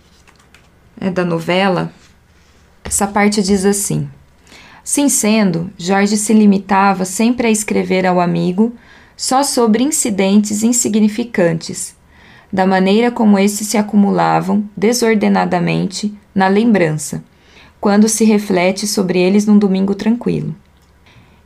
é, 0.97 1.09
da 1.09 1.25
novela, 1.25 1.91
essa 2.85 3.07
parte 3.07 3.41
diz 3.41 3.65
assim: 3.65 4.07
Sim 4.83 5.09
sendo, 5.09 5.71
Jorge 5.77 6.15
se 6.15 6.31
limitava 6.31 7.03
sempre 7.03 7.47
a 7.47 7.51
escrever 7.51 8.05
ao 8.05 8.21
amigo 8.21 8.73
só 9.17 9.43
sobre 9.43 9.83
incidentes 9.83 10.61
insignificantes, 10.61 11.95
da 12.53 12.67
maneira 12.67 13.09
como 13.09 13.39
esses 13.39 13.67
se 13.67 13.77
acumulavam 13.77 14.63
desordenadamente 14.77 16.13
na 16.33 16.47
lembrança, 16.47 17.23
quando 17.81 18.07
se 18.07 18.23
reflete 18.23 18.85
sobre 18.85 19.19
eles 19.19 19.45
num 19.45 19.57
domingo 19.57 19.95
tranquilo. 19.95 20.55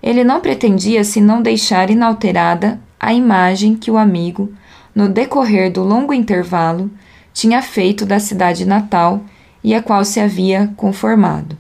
Ele 0.04 0.24
não 0.24 0.42
pretendia 0.42 1.04
senão 1.04 1.42
deixar 1.42 1.90
inalterada 1.90 2.80
a 3.00 3.14
imagem 3.14 3.76
que 3.76 3.90
o 3.90 3.98
amigo, 3.98 4.52
no 4.94 5.08
decorrer 5.08 5.72
do 5.72 5.84
longo 5.84 6.14
intervalo, 6.14 6.92
tinha 7.34 7.62
feito 7.62 8.06
da 8.06 8.20
cidade 8.20 8.66
natal 8.66 9.24
e 9.64 9.74
a 9.74 9.82
qual 9.82 10.04
se 10.06 10.20
havia 10.20 10.72
conformado. 10.76 11.58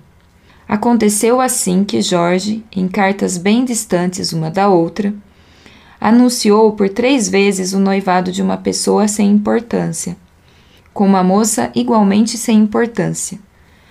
Aconteceu 0.67 1.41
assim 1.41 1.83
que 1.83 2.01
Jorge, 2.01 2.63
em 2.71 2.87
cartas 2.87 3.37
bem 3.37 3.65
distantes 3.65 4.31
uma 4.33 4.51
da 4.51 4.69
outra, 4.69 5.13
anunciou 5.99 6.71
por 6.73 6.89
três 6.89 7.27
vezes 7.27 7.73
o 7.73 7.79
noivado 7.79 8.31
de 8.31 8.41
uma 8.41 8.55
pessoa 8.55 9.07
sem 9.07 9.29
importância, 9.31 10.15
com 10.93 11.05
uma 11.05 11.23
moça 11.23 11.71
igualmente 11.75 12.37
sem 12.37 12.59
importância, 12.59 13.39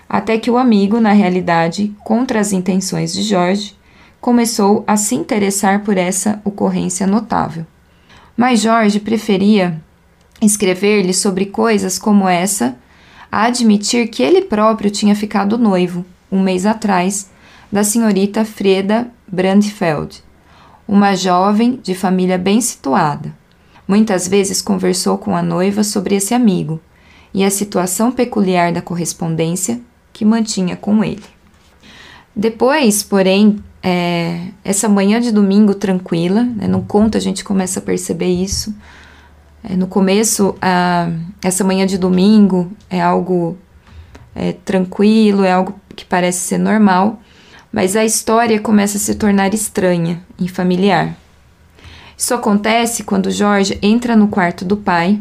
até 0.07 0.37
que 0.37 0.49
o 0.49 0.57
amigo, 0.57 0.99
na 0.99 1.11
realidade, 1.11 1.93
contra 2.03 2.39
as 2.39 2.51
intenções 2.51 3.13
de 3.13 3.23
Jorge, 3.23 3.77
começou 4.19 4.83
a 4.87 4.97
se 4.97 5.15
interessar 5.15 5.83
por 5.83 5.97
essa 5.97 6.41
ocorrência 6.43 7.05
notável. 7.05 7.65
Mas 8.35 8.61
Jorge 8.61 8.99
preferia 8.99 9.79
escrever-lhe 10.41 11.13
sobre 11.13 11.45
coisas 11.45 11.99
como 11.99 12.27
essa 12.27 12.77
a 13.31 13.43
admitir 13.43 14.07
que 14.07 14.23
ele 14.23 14.41
próprio 14.41 14.89
tinha 14.89 15.15
ficado 15.15 15.57
noivo, 15.57 16.05
um 16.31 16.41
mês 16.41 16.65
atrás, 16.65 17.29
da 17.71 17.83
senhorita 17.83 18.43
Freda 18.43 19.09
Brandfeld, 19.27 20.23
uma 20.87 21.15
jovem 21.15 21.79
de 21.83 21.93
família 21.93 22.37
bem 22.37 22.59
situada. 22.61 23.33
Muitas 23.87 24.27
vezes 24.27 24.61
conversou 24.61 25.17
com 25.17 25.35
a 25.35 25.41
noiva 25.41 25.83
sobre 25.83 26.15
esse 26.15 26.33
amigo 26.33 26.79
e 27.33 27.43
a 27.43 27.51
situação 27.51 28.11
peculiar 28.11 28.71
da 28.71 28.81
correspondência 28.81 29.79
que 30.11 30.25
mantinha 30.25 30.75
com 30.75 31.03
ele. 31.03 31.23
Depois, 32.35 33.03
porém, 33.03 33.63
é, 33.81 34.47
essa 34.63 34.89
manhã 34.89 35.19
de 35.19 35.31
domingo 35.31 35.73
tranquila, 35.73 36.43
né, 36.43 36.67
no 36.67 36.81
conto 36.81 37.17
a 37.17 37.21
gente 37.21 37.43
começa 37.43 37.79
a 37.79 37.83
perceber 37.83 38.29
isso, 38.29 38.73
é, 39.63 39.75
no 39.75 39.87
começo, 39.87 40.55
essa 41.43 41.63
manhã 41.63 41.85
de 41.85 41.97
domingo 41.97 42.71
é 42.89 43.01
algo 43.01 43.57
é 44.35 44.53
tranquilo, 44.53 45.43
é 45.43 45.51
algo 45.51 45.79
que 45.95 46.05
parece 46.05 46.39
ser 46.39 46.57
normal, 46.57 47.19
mas 47.73 47.95
a 47.95 48.05
história 48.05 48.59
começa 48.59 48.97
a 48.97 48.99
se 48.99 49.15
tornar 49.15 49.53
estranha 49.53 50.21
e 50.39 50.47
familiar. 50.47 51.15
Isso 52.17 52.33
acontece 52.33 53.03
quando 53.03 53.31
Jorge 53.31 53.77
entra 53.81 54.15
no 54.15 54.27
quarto 54.27 54.63
do 54.63 54.77
pai 54.77 55.19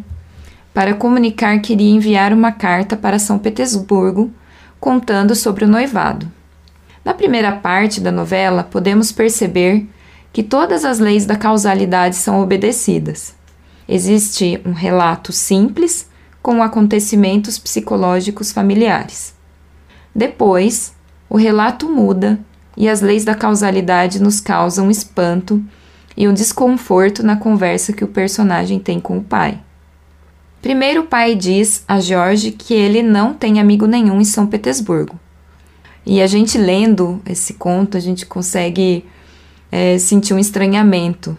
para 0.73 0.95
comunicar 0.95 1.59
que 1.61 1.73
iria 1.73 1.91
enviar 1.91 2.33
uma 2.33 2.53
carta 2.53 2.97
para 2.97 3.19
São 3.19 3.39
Petersburgo 3.39 4.31
contando 4.79 5.35
sobre 5.35 5.65
o 5.65 5.69
noivado. 5.69 6.31
Na 7.05 7.15
primeira 7.15 7.53
parte 7.53 8.01
da 8.01 8.13
novela, 8.13 8.63
podemos 8.63 9.11
perceber 9.11 9.89
que 10.33 10.43
todas 10.43 10.85
as 10.85 10.99
leis 10.99 11.27
da 11.27 11.37
causalidade 11.37 12.17
são 12.17 12.41
obedecidas. 12.41 13.38
Existe 13.89 14.61
um 14.67 14.73
relato 14.73 15.33
simples 15.33 16.09
com 16.43 16.63
acontecimentos 16.63 17.59
psicológicos 17.59 18.53
familiares. 18.53 19.35
Depois, 20.15 20.95
o 21.29 21.37
relato 21.37 21.89
muda 21.89 22.39
e 22.77 22.89
as 22.89 23.01
leis 23.01 23.25
da 23.25 23.35
causalidade 23.35 24.21
nos 24.21 24.41
causam 24.41 24.91
espanto 24.91 25.63
e 26.17 26.29
um 26.29 26.35
desconforto 26.35 27.23
na 27.23 27.37
conversa 27.37 27.93
que 27.93 28.05
o 28.05 28.09
personagem 28.09 28.79
tem 28.79 29.01
com 29.01 29.19
o 29.19 29.25
pai. 29.25 29.61
Primeiro, 30.61 31.03
o 31.03 31.07
pai 31.07 31.35
diz 31.35 31.85
a 31.87 32.01
Jorge 32.01 32.51
que 32.51 32.75
ele 32.75 33.03
não 33.03 33.33
tem 33.33 33.61
amigo 33.61 33.87
nenhum 33.87 34.21
em 34.21 34.25
São 34.25 34.47
Petersburgo. 34.47 35.19
E 36.05 36.21
a 36.21 36.27
gente 36.27 36.59
lendo 36.59 37.23
esse 37.25 37.55
conto, 37.55 37.97
a 37.97 38.01
gente 38.01 38.27
consegue 38.27 39.05
é, 39.71 39.99
sentir 39.99 40.35
um 40.35 40.39
estranhamento 40.39 41.37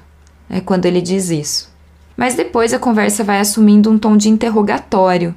é, 0.50 0.62
quando 0.62 0.86
ele 0.86 1.02
diz 1.02 1.30
isso. 1.30 1.69
Mas 2.20 2.36
depois 2.36 2.74
a 2.74 2.80
conversa 2.80 3.24
vai 3.24 3.40
assumindo 3.40 3.90
um 3.90 3.98
tom 3.98 4.18
de 4.18 4.28
interrogatório. 4.28 5.34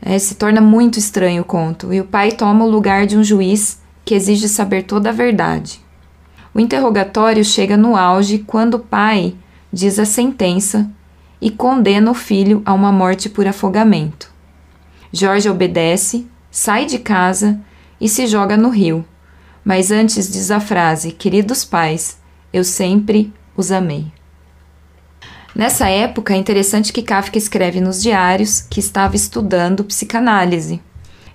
É, 0.00 0.16
se 0.20 0.36
torna 0.36 0.60
muito 0.60 0.96
estranho 0.96 1.42
o 1.42 1.44
conto, 1.44 1.92
e 1.92 2.00
o 2.00 2.04
pai 2.04 2.30
toma 2.30 2.64
o 2.64 2.70
lugar 2.70 3.08
de 3.08 3.16
um 3.16 3.24
juiz 3.24 3.82
que 4.04 4.14
exige 4.14 4.48
saber 4.48 4.84
toda 4.84 5.08
a 5.08 5.12
verdade. 5.12 5.80
O 6.54 6.60
interrogatório 6.60 7.44
chega 7.44 7.76
no 7.76 7.96
auge 7.96 8.38
quando 8.38 8.74
o 8.74 8.78
pai 8.78 9.34
diz 9.72 9.98
a 9.98 10.04
sentença 10.04 10.88
e 11.40 11.50
condena 11.50 12.12
o 12.12 12.14
filho 12.14 12.62
a 12.64 12.72
uma 12.72 12.92
morte 12.92 13.28
por 13.28 13.44
afogamento. 13.44 14.30
Jorge 15.12 15.48
obedece, 15.48 16.24
sai 16.52 16.86
de 16.86 17.00
casa 17.00 17.58
e 18.00 18.08
se 18.08 18.28
joga 18.28 18.56
no 18.56 18.68
rio. 18.68 19.04
Mas 19.64 19.90
antes 19.90 20.30
diz 20.30 20.52
a 20.52 20.60
frase: 20.60 21.10
Queridos 21.10 21.64
pais, 21.64 22.16
eu 22.52 22.62
sempre 22.62 23.34
os 23.56 23.72
amei. 23.72 24.21
Nessa 25.54 25.88
época, 25.88 26.32
é 26.34 26.36
interessante 26.36 26.92
que 26.92 27.02
Kafka 27.02 27.36
escreve 27.36 27.80
nos 27.80 28.02
diários 28.02 28.62
que 28.62 28.80
estava 28.80 29.14
estudando 29.14 29.84
psicanálise. 29.84 30.80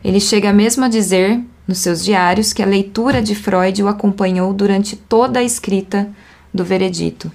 Ele 0.03 0.19
chega 0.19 0.51
mesmo 0.51 0.85
a 0.85 0.87
dizer 0.87 1.39
nos 1.67 1.79
seus 1.79 2.03
diários 2.03 2.53
que 2.53 2.63
a 2.63 2.65
leitura 2.65 3.21
de 3.21 3.35
Freud 3.35 3.83
o 3.83 3.87
acompanhou 3.87 4.53
durante 4.53 4.95
toda 4.95 5.39
a 5.39 5.43
escrita 5.43 6.09
do 6.53 6.63
veredito. 6.63 7.31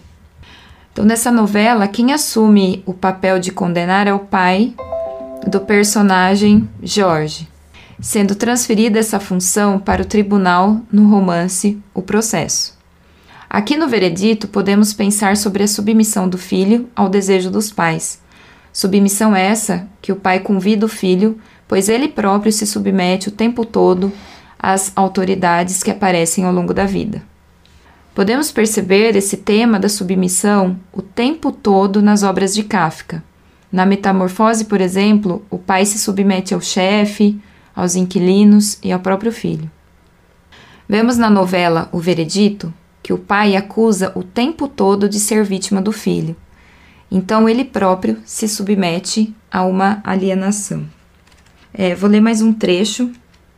Então, 0.93 1.05
nessa 1.05 1.31
novela, 1.31 1.87
quem 1.87 2.13
assume 2.13 2.83
o 2.85 2.93
papel 2.93 3.39
de 3.39 3.53
condenar 3.53 4.07
é 4.07 4.13
o 4.13 4.19
pai 4.19 4.75
do 5.47 5.61
personagem 5.61 6.69
Jorge, 6.83 7.49
sendo 8.01 8.35
transferida 8.35 8.99
essa 8.99 9.21
função 9.21 9.79
para 9.79 10.03
o 10.03 10.07
tribunal 10.07 10.81
no 10.91 11.09
romance 11.09 11.79
O 11.95 12.03
Processo. 12.03 12.72
Aqui 13.55 13.77
no 13.77 13.87
veredito, 13.87 14.49
podemos 14.49 14.95
pensar 14.95 15.37
sobre 15.37 15.63
a 15.63 15.69
submissão 15.69 16.27
do 16.27 16.39
filho 16.39 16.89
ao 16.97 17.11
desejo 17.11 17.51
dos 17.51 17.71
pais. 17.71 18.19
Submissão 18.73 19.37
essa 19.37 19.87
que 20.01 20.11
o 20.11 20.17
pai 20.17 20.41
convida 20.41 20.87
o 20.87 20.89
filho, 20.89 21.39
pois 21.69 21.91
ele 21.91 22.09
próprio 22.09 22.51
se 22.51 22.67
submete 22.67 23.29
o 23.29 23.31
tempo 23.31 23.67
todo 23.67 24.11
às 24.59 24.91
autoridades 24.97 25.83
que 25.83 25.91
aparecem 25.91 26.47
ao 26.47 26.53
longo 26.53 26.73
da 26.73 26.87
vida. 26.87 27.23
Podemos 28.15 28.51
perceber 28.51 29.17
esse 29.17 29.37
tema 29.37 29.79
da 29.79 29.91
submissão 29.91 30.79
o 30.91 31.03
tempo 31.03 31.53
todo 31.53 32.01
nas 32.01 32.23
obras 32.23 32.55
de 32.55 32.63
Kafka. 32.63 33.23
Na 33.71 33.85
Metamorfose, 33.85 34.65
por 34.65 34.81
exemplo, 34.81 35.45
o 35.51 35.59
pai 35.59 35.85
se 35.85 35.99
submete 35.99 36.55
ao 36.55 36.61
chefe, 36.63 37.39
aos 37.77 37.97
inquilinos 37.97 38.79
e 38.83 38.91
ao 38.91 39.01
próprio 39.01 39.31
filho. 39.31 39.71
Vemos 40.89 41.19
na 41.19 41.29
novela 41.29 41.91
O 41.93 41.99
Veredito 41.99 42.73
que 43.03 43.13
o 43.13 43.19
pai 43.19 43.57
acusa 43.57 44.13
o 44.15 44.23
tempo 44.23 44.69
todo 44.69 45.09
de 45.09 45.19
ser 45.19 45.45
vítima 45.45 45.83
do 45.83 45.93
filho. 45.93 46.37
Então 47.11 47.49
ele 47.49 47.65
próprio 47.65 48.19
se 48.25 48.49
submete 48.49 49.35
a 49.51 49.65
uma 49.65 50.01
alienação. 50.05 50.87
É, 51.75 51.95
vou 51.95 52.09
ler 52.09 52.21
mais 52.21 52.41
um 52.41 52.53
trecho 52.53 53.11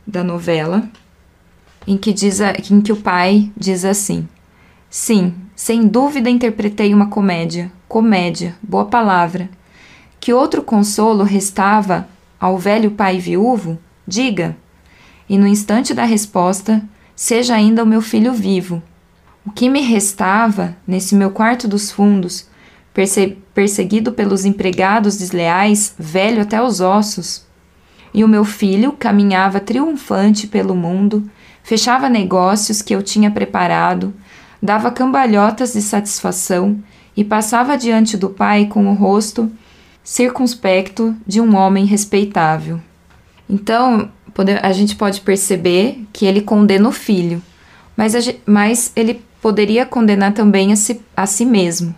da 0.05 0.23
novela 0.23 0.89
em 1.87 1.97
que, 1.97 2.11
diz 2.11 2.41
a, 2.41 2.53
em 2.71 2.81
que 2.81 2.91
o 2.91 2.97
pai 2.97 3.51
diz 3.55 3.85
assim: 3.85 4.27
Sim, 4.89 5.33
sem 5.55 5.87
dúvida 5.87 6.29
interpretei 6.29 6.93
uma 6.93 7.07
comédia, 7.07 7.71
comédia, 7.87 8.55
boa 8.61 8.85
palavra. 8.85 9.49
Que 10.19 10.33
outro 10.33 10.63
consolo 10.63 11.23
restava 11.23 12.07
ao 12.39 12.57
velho 12.57 12.91
pai 12.91 13.19
viúvo? 13.19 13.77
Diga. 14.07 14.57
E 15.29 15.37
no 15.37 15.47
instante 15.47 15.93
da 15.93 16.03
resposta, 16.03 16.83
seja 17.15 17.55
ainda 17.55 17.83
o 17.83 17.87
meu 17.87 18.01
filho 18.01 18.33
vivo. 18.33 18.81
O 19.45 19.51
que 19.51 19.69
me 19.69 19.81
restava, 19.81 20.75
nesse 20.87 21.13
meu 21.13 21.29
quarto 21.29 21.67
dos 21.67 21.91
fundos, 21.91 22.47
perse 22.93 23.37
perseguido 23.53 24.11
pelos 24.11 24.43
empregados 24.43 25.17
desleais, 25.17 25.93
velho 25.99 26.41
até 26.41 26.61
os 26.61 26.81
ossos? 26.81 27.45
E 28.13 28.23
o 28.23 28.27
meu 28.27 28.43
filho 28.43 28.91
caminhava 28.93 29.59
triunfante 29.59 30.47
pelo 30.47 30.75
mundo, 30.75 31.29
fechava 31.61 32.09
negócios 32.09 32.81
que 32.81 32.95
eu 32.95 33.03
tinha 33.03 33.29
preparado, 33.29 34.13
dava 34.61 34.89
cambalhotas 34.89 35.73
de 35.73 35.81
satisfação 35.81 36.79
e 37.15 37.23
passava 37.23 37.77
diante 37.77 38.17
do 38.17 38.29
pai 38.29 38.65
com 38.65 38.87
o 38.87 38.93
rosto 38.93 39.51
circunspecto 40.03 41.15
de 41.25 41.39
um 41.39 41.55
homem 41.55 41.85
respeitável. 41.85 42.79
Então, 43.49 44.09
a 44.61 44.71
gente 44.71 44.95
pode 44.95 45.21
perceber 45.21 46.05
que 46.11 46.25
ele 46.25 46.41
condena 46.41 46.89
o 46.89 46.91
filho, 46.91 47.41
mas, 47.95 48.13
mas 48.45 48.91
ele 48.95 49.23
poderia 49.45 49.85
condenar 49.85 50.33
também 50.33 50.73
a 50.73 50.75
si, 50.75 50.99
a 51.15 51.27
si 51.27 51.45
mesmo. 51.45 51.93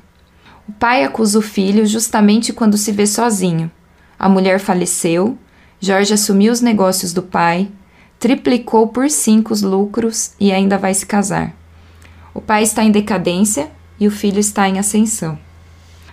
O 0.68 0.74
pai 0.74 1.06
acusa 1.06 1.40
o 1.40 1.42
filho 1.42 1.86
justamente 1.86 2.52
quando 2.52 2.78
se 2.78 2.92
vê 2.92 3.08
sozinho. 3.08 3.72
A 4.20 4.28
mulher 4.28 4.60
faleceu, 4.60 5.38
Jorge 5.80 6.14
assumiu 6.14 6.52
os 6.52 6.60
negócios 6.60 7.14
do 7.14 7.24
pai, 7.24 7.72
triplicou 8.20 8.90
por 8.90 9.10
cinco 9.10 9.54
os 9.54 9.62
lucros 9.62 10.32
e 10.38 10.52
ainda 10.52 10.78
vai 10.78 10.94
se 10.94 11.06
casar. 11.06 11.56
O 12.34 12.42
pai 12.42 12.64
está 12.64 12.84
em 12.84 12.92
decadência 12.92 13.72
e 13.98 14.10
o 14.10 14.12
filho 14.12 14.40
está 14.42 14.68
em 14.68 14.78
ascensão. 14.78 15.40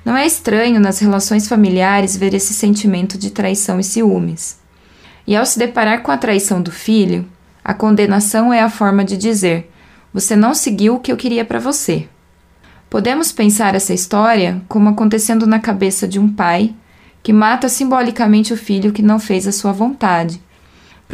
Não 0.05 0.17
é 0.17 0.25
estranho 0.25 0.79
nas 0.79 1.01
relações 1.01 1.49
familiares 1.49 2.17
ver 2.17 2.33
esse 2.33 2.55
sentimento 2.55 3.19
de 3.19 3.33
traição 3.33 3.81
e 3.81 3.83
ciúmes. 3.83 4.61
E 5.27 5.35
ao 5.35 5.45
se 5.45 5.59
deparar 5.59 6.05
com 6.05 6.13
a 6.13 6.17
traição 6.17 6.63
do 6.63 6.71
filho, 6.71 7.27
a 7.65 7.75
condenação 7.75 8.53
é 8.53 8.63
a 8.63 8.71
forma 8.71 9.05
de 9.05 9.17
dizer: 9.17 9.74
você 10.15 10.35
não 10.35 10.55
seguiu 10.55 10.95
o 10.95 11.01
que 11.01 11.13
eu 11.13 11.17
queria 11.19 11.45
para 11.45 11.59
você. 11.59 12.09
Podemos 12.89 13.31
pensar 13.31 13.75
essa 13.75 13.93
história 13.93 14.63
como 14.69 14.89
acontecendo 14.89 15.47
na 15.47 15.59
cabeça 15.59 16.09
de 16.09 16.19
um 16.19 16.33
pai 16.33 16.75
que 17.23 17.35
mata 17.35 17.69
simbolicamente 17.69 18.55
o 18.55 18.57
filho 18.57 18.93
que 18.93 19.03
não 19.03 19.19
fez 19.19 19.47
a 19.47 19.53
sua 19.53 19.73
vontade 19.73 20.41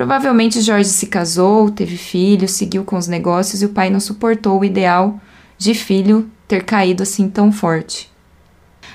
Provavelmente 0.00 0.60
Jorge 0.60 0.88
se 0.88 1.06
casou, 1.06 1.70
teve 1.70 1.96
filhos, 1.96 2.52
seguiu 2.52 2.84
com 2.84 2.96
os 2.96 3.08
negócios 3.08 3.60
e 3.60 3.66
o 3.66 3.70
pai 3.70 3.90
não 3.90 4.00
suportou 4.00 4.60
o 4.60 4.64
ideal 4.64 5.20
de 5.58 5.74
filho 5.74 6.30
ter 6.46 6.64
caído 6.64 7.02
assim 7.02 7.28
tão 7.28 7.52
forte. 7.52 8.10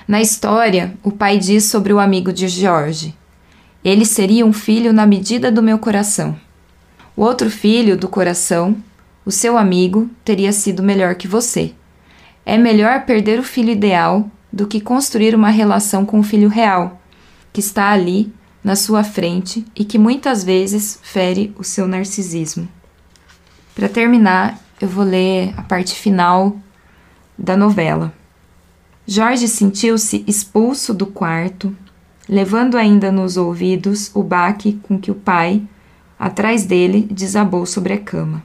Na 0.08 0.22
história, 0.22 0.96
o 1.04 1.12
pai 1.12 1.38
diz 1.38 1.66
sobre 1.66 1.92
o 1.94 2.00
amigo 2.00 2.32
de 2.32 2.48
Jorge: 2.48 3.16
Ele 3.84 4.06
seria 4.06 4.46
um 4.46 4.54
filho 4.54 4.94
na 4.94 5.06
medida 5.06 5.52
do 5.52 5.62
meu 5.62 5.78
coração. 5.78 6.36
O 7.16 7.22
outro 7.24 7.50
filho 7.50 7.98
do 7.98 8.08
coração, 8.08 8.76
o 9.26 9.32
seu 9.32 9.58
amigo, 9.58 10.08
teria 10.24 10.54
sido 10.54 10.84
melhor 10.84 11.16
que 11.16 11.28
você. 11.28 11.74
É 12.46 12.58
melhor 12.58 13.06
perder 13.06 13.40
o 13.40 13.44
filho 13.44 13.72
ideal 13.72 14.30
do 14.54 14.68
que 14.68 14.80
construir 14.80 15.34
uma 15.34 15.50
relação 15.50 16.06
com 16.06 16.20
o 16.20 16.24
filho 16.24 16.48
real, 16.48 17.02
que 17.52 17.60
está 17.60 17.90
ali 17.90 18.32
na 18.64 18.76
sua 18.76 19.04
frente 19.04 19.66
e 19.76 19.84
que 19.84 19.98
muitas 19.98 20.44
vezes 20.44 21.00
fere 21.02 21.54
o 21.58 21.64
seu 21.64 21.88
narcisismo. 21.88 22.68
Para 23.74 23.90
terminar, 23.90 24.60
eu 24.80 24.88
vou 24.88 25.04
ler 25.04 25.54
a 25.58 25.64
parte 25.64 25.96
final 25.96 26.56
da 27.38 27.58
novela. 27.58 28.14
Jorge 29.08 29.48
sentiu-se 29.48 30.24
expulso 30.28 30.94
do 30.94 31.08
quarto, 31.08 31.76
levando 32.30 32.78
ainda 32.78 33.12
nos 33.12 33.38
ouvidos 33.38 34.12
o 34.14 34.22
baque 34.22 34.80
com 34.84 35.00
que 35.00 35.10
o 35.10 35.16
pai, 35.16 35.64
atrás 36.18 36.64
dele, 36.64 37.08
desabou 37.12 37.66
sobre 37.66 37.94
a 37.94 38.00
cama. 38.00 38.45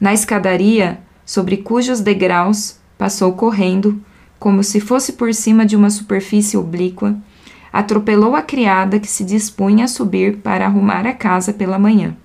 Na 0.00 0.14
escadaria, 0.14 1.00
sobre 1.26 1.58
cujos 1.58 2.00
degraus 2.00 2.78
passou 2.96 3.32
correndo, 3.32 4.00
como 4.38 4.62
se 4.62 4.80
fosse 4.80 5.12
por 5.12 5.34
cima 5.34 5.66
de 5.66 5.76
uma 5.76 5.90
superfície 5.90 6.56
oblíqua, 6.56 7.16
atropelou 7.72 8.36
a 8.36 8.42
criada 8.42 9.00
que 9.00 9.08
se 9.08 9.24
dispunha 9.24 9.84
a 9.84 9.88
subir 9.88 10.38
para 10.38 10.66
arrumar 10.66 11.06
a 11.06 11.12
casa 11.12 11.52
pela 11.52 11.78
manhã. 11.78 12.16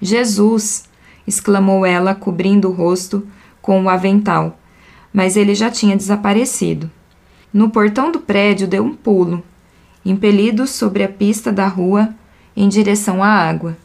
Jesus! 0.00 0.84
exclamou 1.26 1.86
ela, 1.86 2.14
cobrindo 2.14 2.68
o 2.68 2.72
rosto 2.72 3.26
com 3.60 3.82
o 3.82 3.88
avental, 3.88 4.58
mas 5.12 5.36
ele 5.36 5.54
já 5.54 5.70
tinha 5.70 5.96
desaparecido. 5.96 6.90
No 7.52 7.70
portão 7.70 8.10
do 8.10 8.18
prédio 8.20 8.66
deu 8.66 8.84
um 8.84 8.94
pulo, 8.94 9.42
impelido 10.04 10.66
sobre 10.66 11.04
a 11.04 11.08
pista 11.08 11.52
da 11.52 11.66
rua 11.66 12.14
em 12.56 12.68
direção 12.68 13.22
à 13.22 13.28
água. 13.28 13.76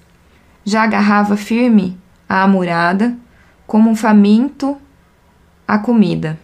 Já 0.65 0.83
agarrava 0.83 1.37
firme 1.37 1.97
a 2.27 2.43
amurada, 2.43 3.15
como 3.65 3.89
um 3.89 3.95
faminto 3.95 4.77
a 5.67 5.77
comida. 5.77 6.39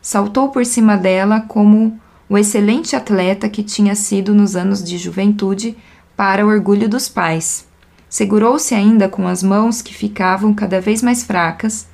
Saltou 0.00 0.48
por 0.50 0.66
cima 0.66 0.96
dela 0.96 1.40
como 1.40 1.98
o 2.28 2.36
excelente 2.36 2.96
atleta 2.96 3.48
que 3.48 3.62
tinha 3.62 3.94
sido 3.94 4.34
nos 4.34 4.56
anos 4.56 4.82
de 4.82 4.98
juventude 4.98 5.76
para 6.16 6.44
o 6.44 6.48
orgulho 6.48 6.88
dos 6.88 7.08
pais. 7.08 7.66
Segurou-se 8.08 8.74
ainda 8.74 9.08
com 9.08 9.26
as 9.26 9.42
mãos 9.42 9.82
que 9.82 9.94
ficavam 9.94 10.54
cada 10.54 10.80
vez 10.80 11.02
mais 11.02 11.24
fracas, 11.24 11.88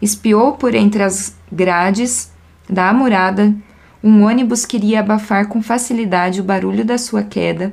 espiou 0.00 0.52
por 0.52 0.74
entre 0.74 1.02
as 1.02 1.36
grades 1.50 2.30
da 2.68 2.90
amurada 2.90 3.54
um 4.02 4.24
ônibus 4.24 4.64
queria 4.64 5.00
abafar 5.00 5.48
com 5.48 5.60
facilidade 5.60 6.40
o 6.40 6.44
barulho 6.44 6.84
da 6.84 6.96
sua 6.96 7.24
queda 7.24 7.72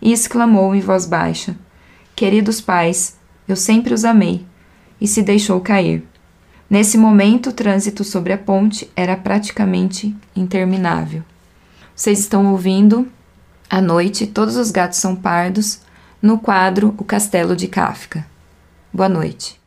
e 0.00 0.12
exclamou 0.12 0.74
em 0.76 0.80
voz 0.80 1.06
baixa: 1.06 1.56
Queridos 2.14 2.60
pais, 2.60 3.18
eu 3.48 3.56
sempre 3.56 3.92
os 3.92 4.04
amei, 4.04 4.46
e 5.02 5.08
se 5.08 5.20
deixou 5.20 5.60
cair. 5.60 6.04
Nesse 6.70 6.96
momento, 6.96 7.50
o 7.50 7.52
trânsito 7.52 8.04
sobre 8.04 8.32
a 8.32 8.38
ponte 8.38 8.88
era 8.94 9.16
praticamente 9.16 10.14
interminável. 10.34 11.24
Vocês 11.94 12.20
estão 12.20 12.52
ouvindo 12.52 13.08
À 13.68 13.80
noite, 13.80 14.26
todos 14.26 14.54
os 14.56 14.70
gatos 14.70 14.98
são 14.98 15.16
pardos 15.16 15.80
no 16.20 16.38
quadro 16.38 16.94
O 16.98 17.04
Castelo 17.04 17.56
de 17.56 17.66
Kafka. 17.66 18.24
Boa 18.92 19.08
noite. 19.08 19.58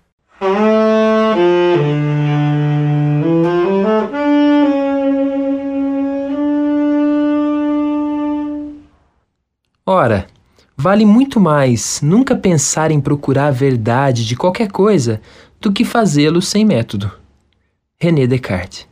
Ora, 9.86 10.28
vale 10.78 11.06
muito 11.06 11.40
mais 11.40 12.02
nunca 12.02 12.36
pensar 12.36 12.92
em 12.92 13.00
procurar 13.00 13.48
a 13.48 13.52
verdade 13.52 14.26
de 14.26 14.36
qualquer 14.36 14.72
coisa 14.72 15.22
do 15.60 15.72
que 15.72 15.86
fazê-lo 15.86 16.42
sem 16.42 16.66
método. 16.66 17.12
René 18.00 18.28
Descartes 18.28 18.88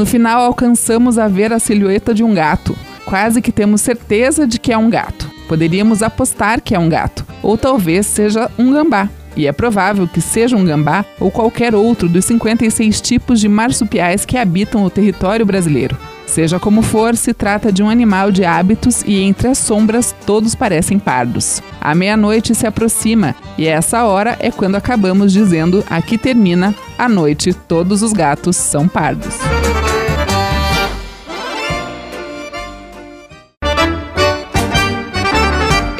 No 0.00 0.06
final, 0.06 0.40
alcançamos 0.40 1.18
a 1.18 1.28
ver 1.28 1.52
a 1.52 1.58
silhueta 1.58 2.14
de 2.14 2.24
um 2.24 2.32
gato. 2.32 2.74
Quase 3.04 3.42
que 3.42 3.52
temos 3.52 3.82
certeza 3.82 4.46
de 4.46 4.58
que 4.58 4.72
é 4.72 4.78
um 4.78 4.88
gato. 4.88 5.29
Poderíamos 5.50 6.00
apostar 6.00 6.60
que 6.60 6.76
é 6.76 6.78
um 6.78 6.88
gato, 6.88 7.26
ou 7.42 7.58
talvez 7.58 8.06
seja 8.06 8.48
um 8.56 8.72
gambá. 8.72 9.08
E 9.36 9.48
é 9.48 9.52
provável 9.52 10.06
que 10.06 10.20
seja 10.20 10.56
um 10.56 10.64
gambá 10.64 11.04
ou 11.18 11.28
qualquer 11.28 11.74
outro 11.74 12.08
dos 12.08 12.24
56 12.26 13.00
tipos 13.00 13.40
de 13.40 13.48
marsupiais 13.48 14.24
que 14.24 14.38
habitam 14.38 14.84
o 14.84 14.90
território 14.90 15.44
brasileiro. 15.44 15.98
Seja 16.24 16.60
como 16.60 16.82
for, 16.82 17.16
se 17.16 17.34
trata 17.34 17.72
de 17.72 17.82
um 17.82 17.90
animal 17.90 18.30
de 18.30 18.44
hábitos 18.44 19.02
e 19.04 19.20
entre 19.20 19.48
as 19.48 19.58
sombras 19.58 20.14
todos 20.24 20.54
parecem 20.54 21.00
pardos. 21.00 21.60
A 21.80 21.96
meia-noite 21.96 22.54
se 22.54 22.64
aproxima 22.64 23.34
e 23.58 23.66
essa 23.66 24.04
hora 24.04 24.36
é 24.38 24.52
quando 24.52 24.76
acabamos 24.76 25.32
dizendo 25.32 25.84
aqui 25.90 26.16
termina 26.16 26.72
a 26.96 27.08
noite, 27.08 27.52
todos 27.52 28.02
os 28.02 28.12
gatos 28.12 28.54
são 28.54 28.86
pardos. 28.86 29.34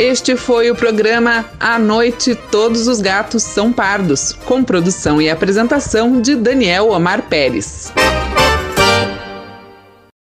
Este 0.00 0.34
foi 0.34 0.70
o 0.70 0.74
programa 0.74 1.44
À 1.60 1.78
Noite 1.78 2.34
Todos 2.34 2.88
os 2.88 3.02
Gatos 3.02 3.42
São 3.42 3.70
Pardos, 3.70 4.32
com 4.46 4.64
produção 4.64 5.20
e 5.20 5.28
apresentação 5.28 6.22
de 6.22 6.36
Daniel 6.36 6.88
Omar 6.88 7.28
Pérez. 7.28 7.92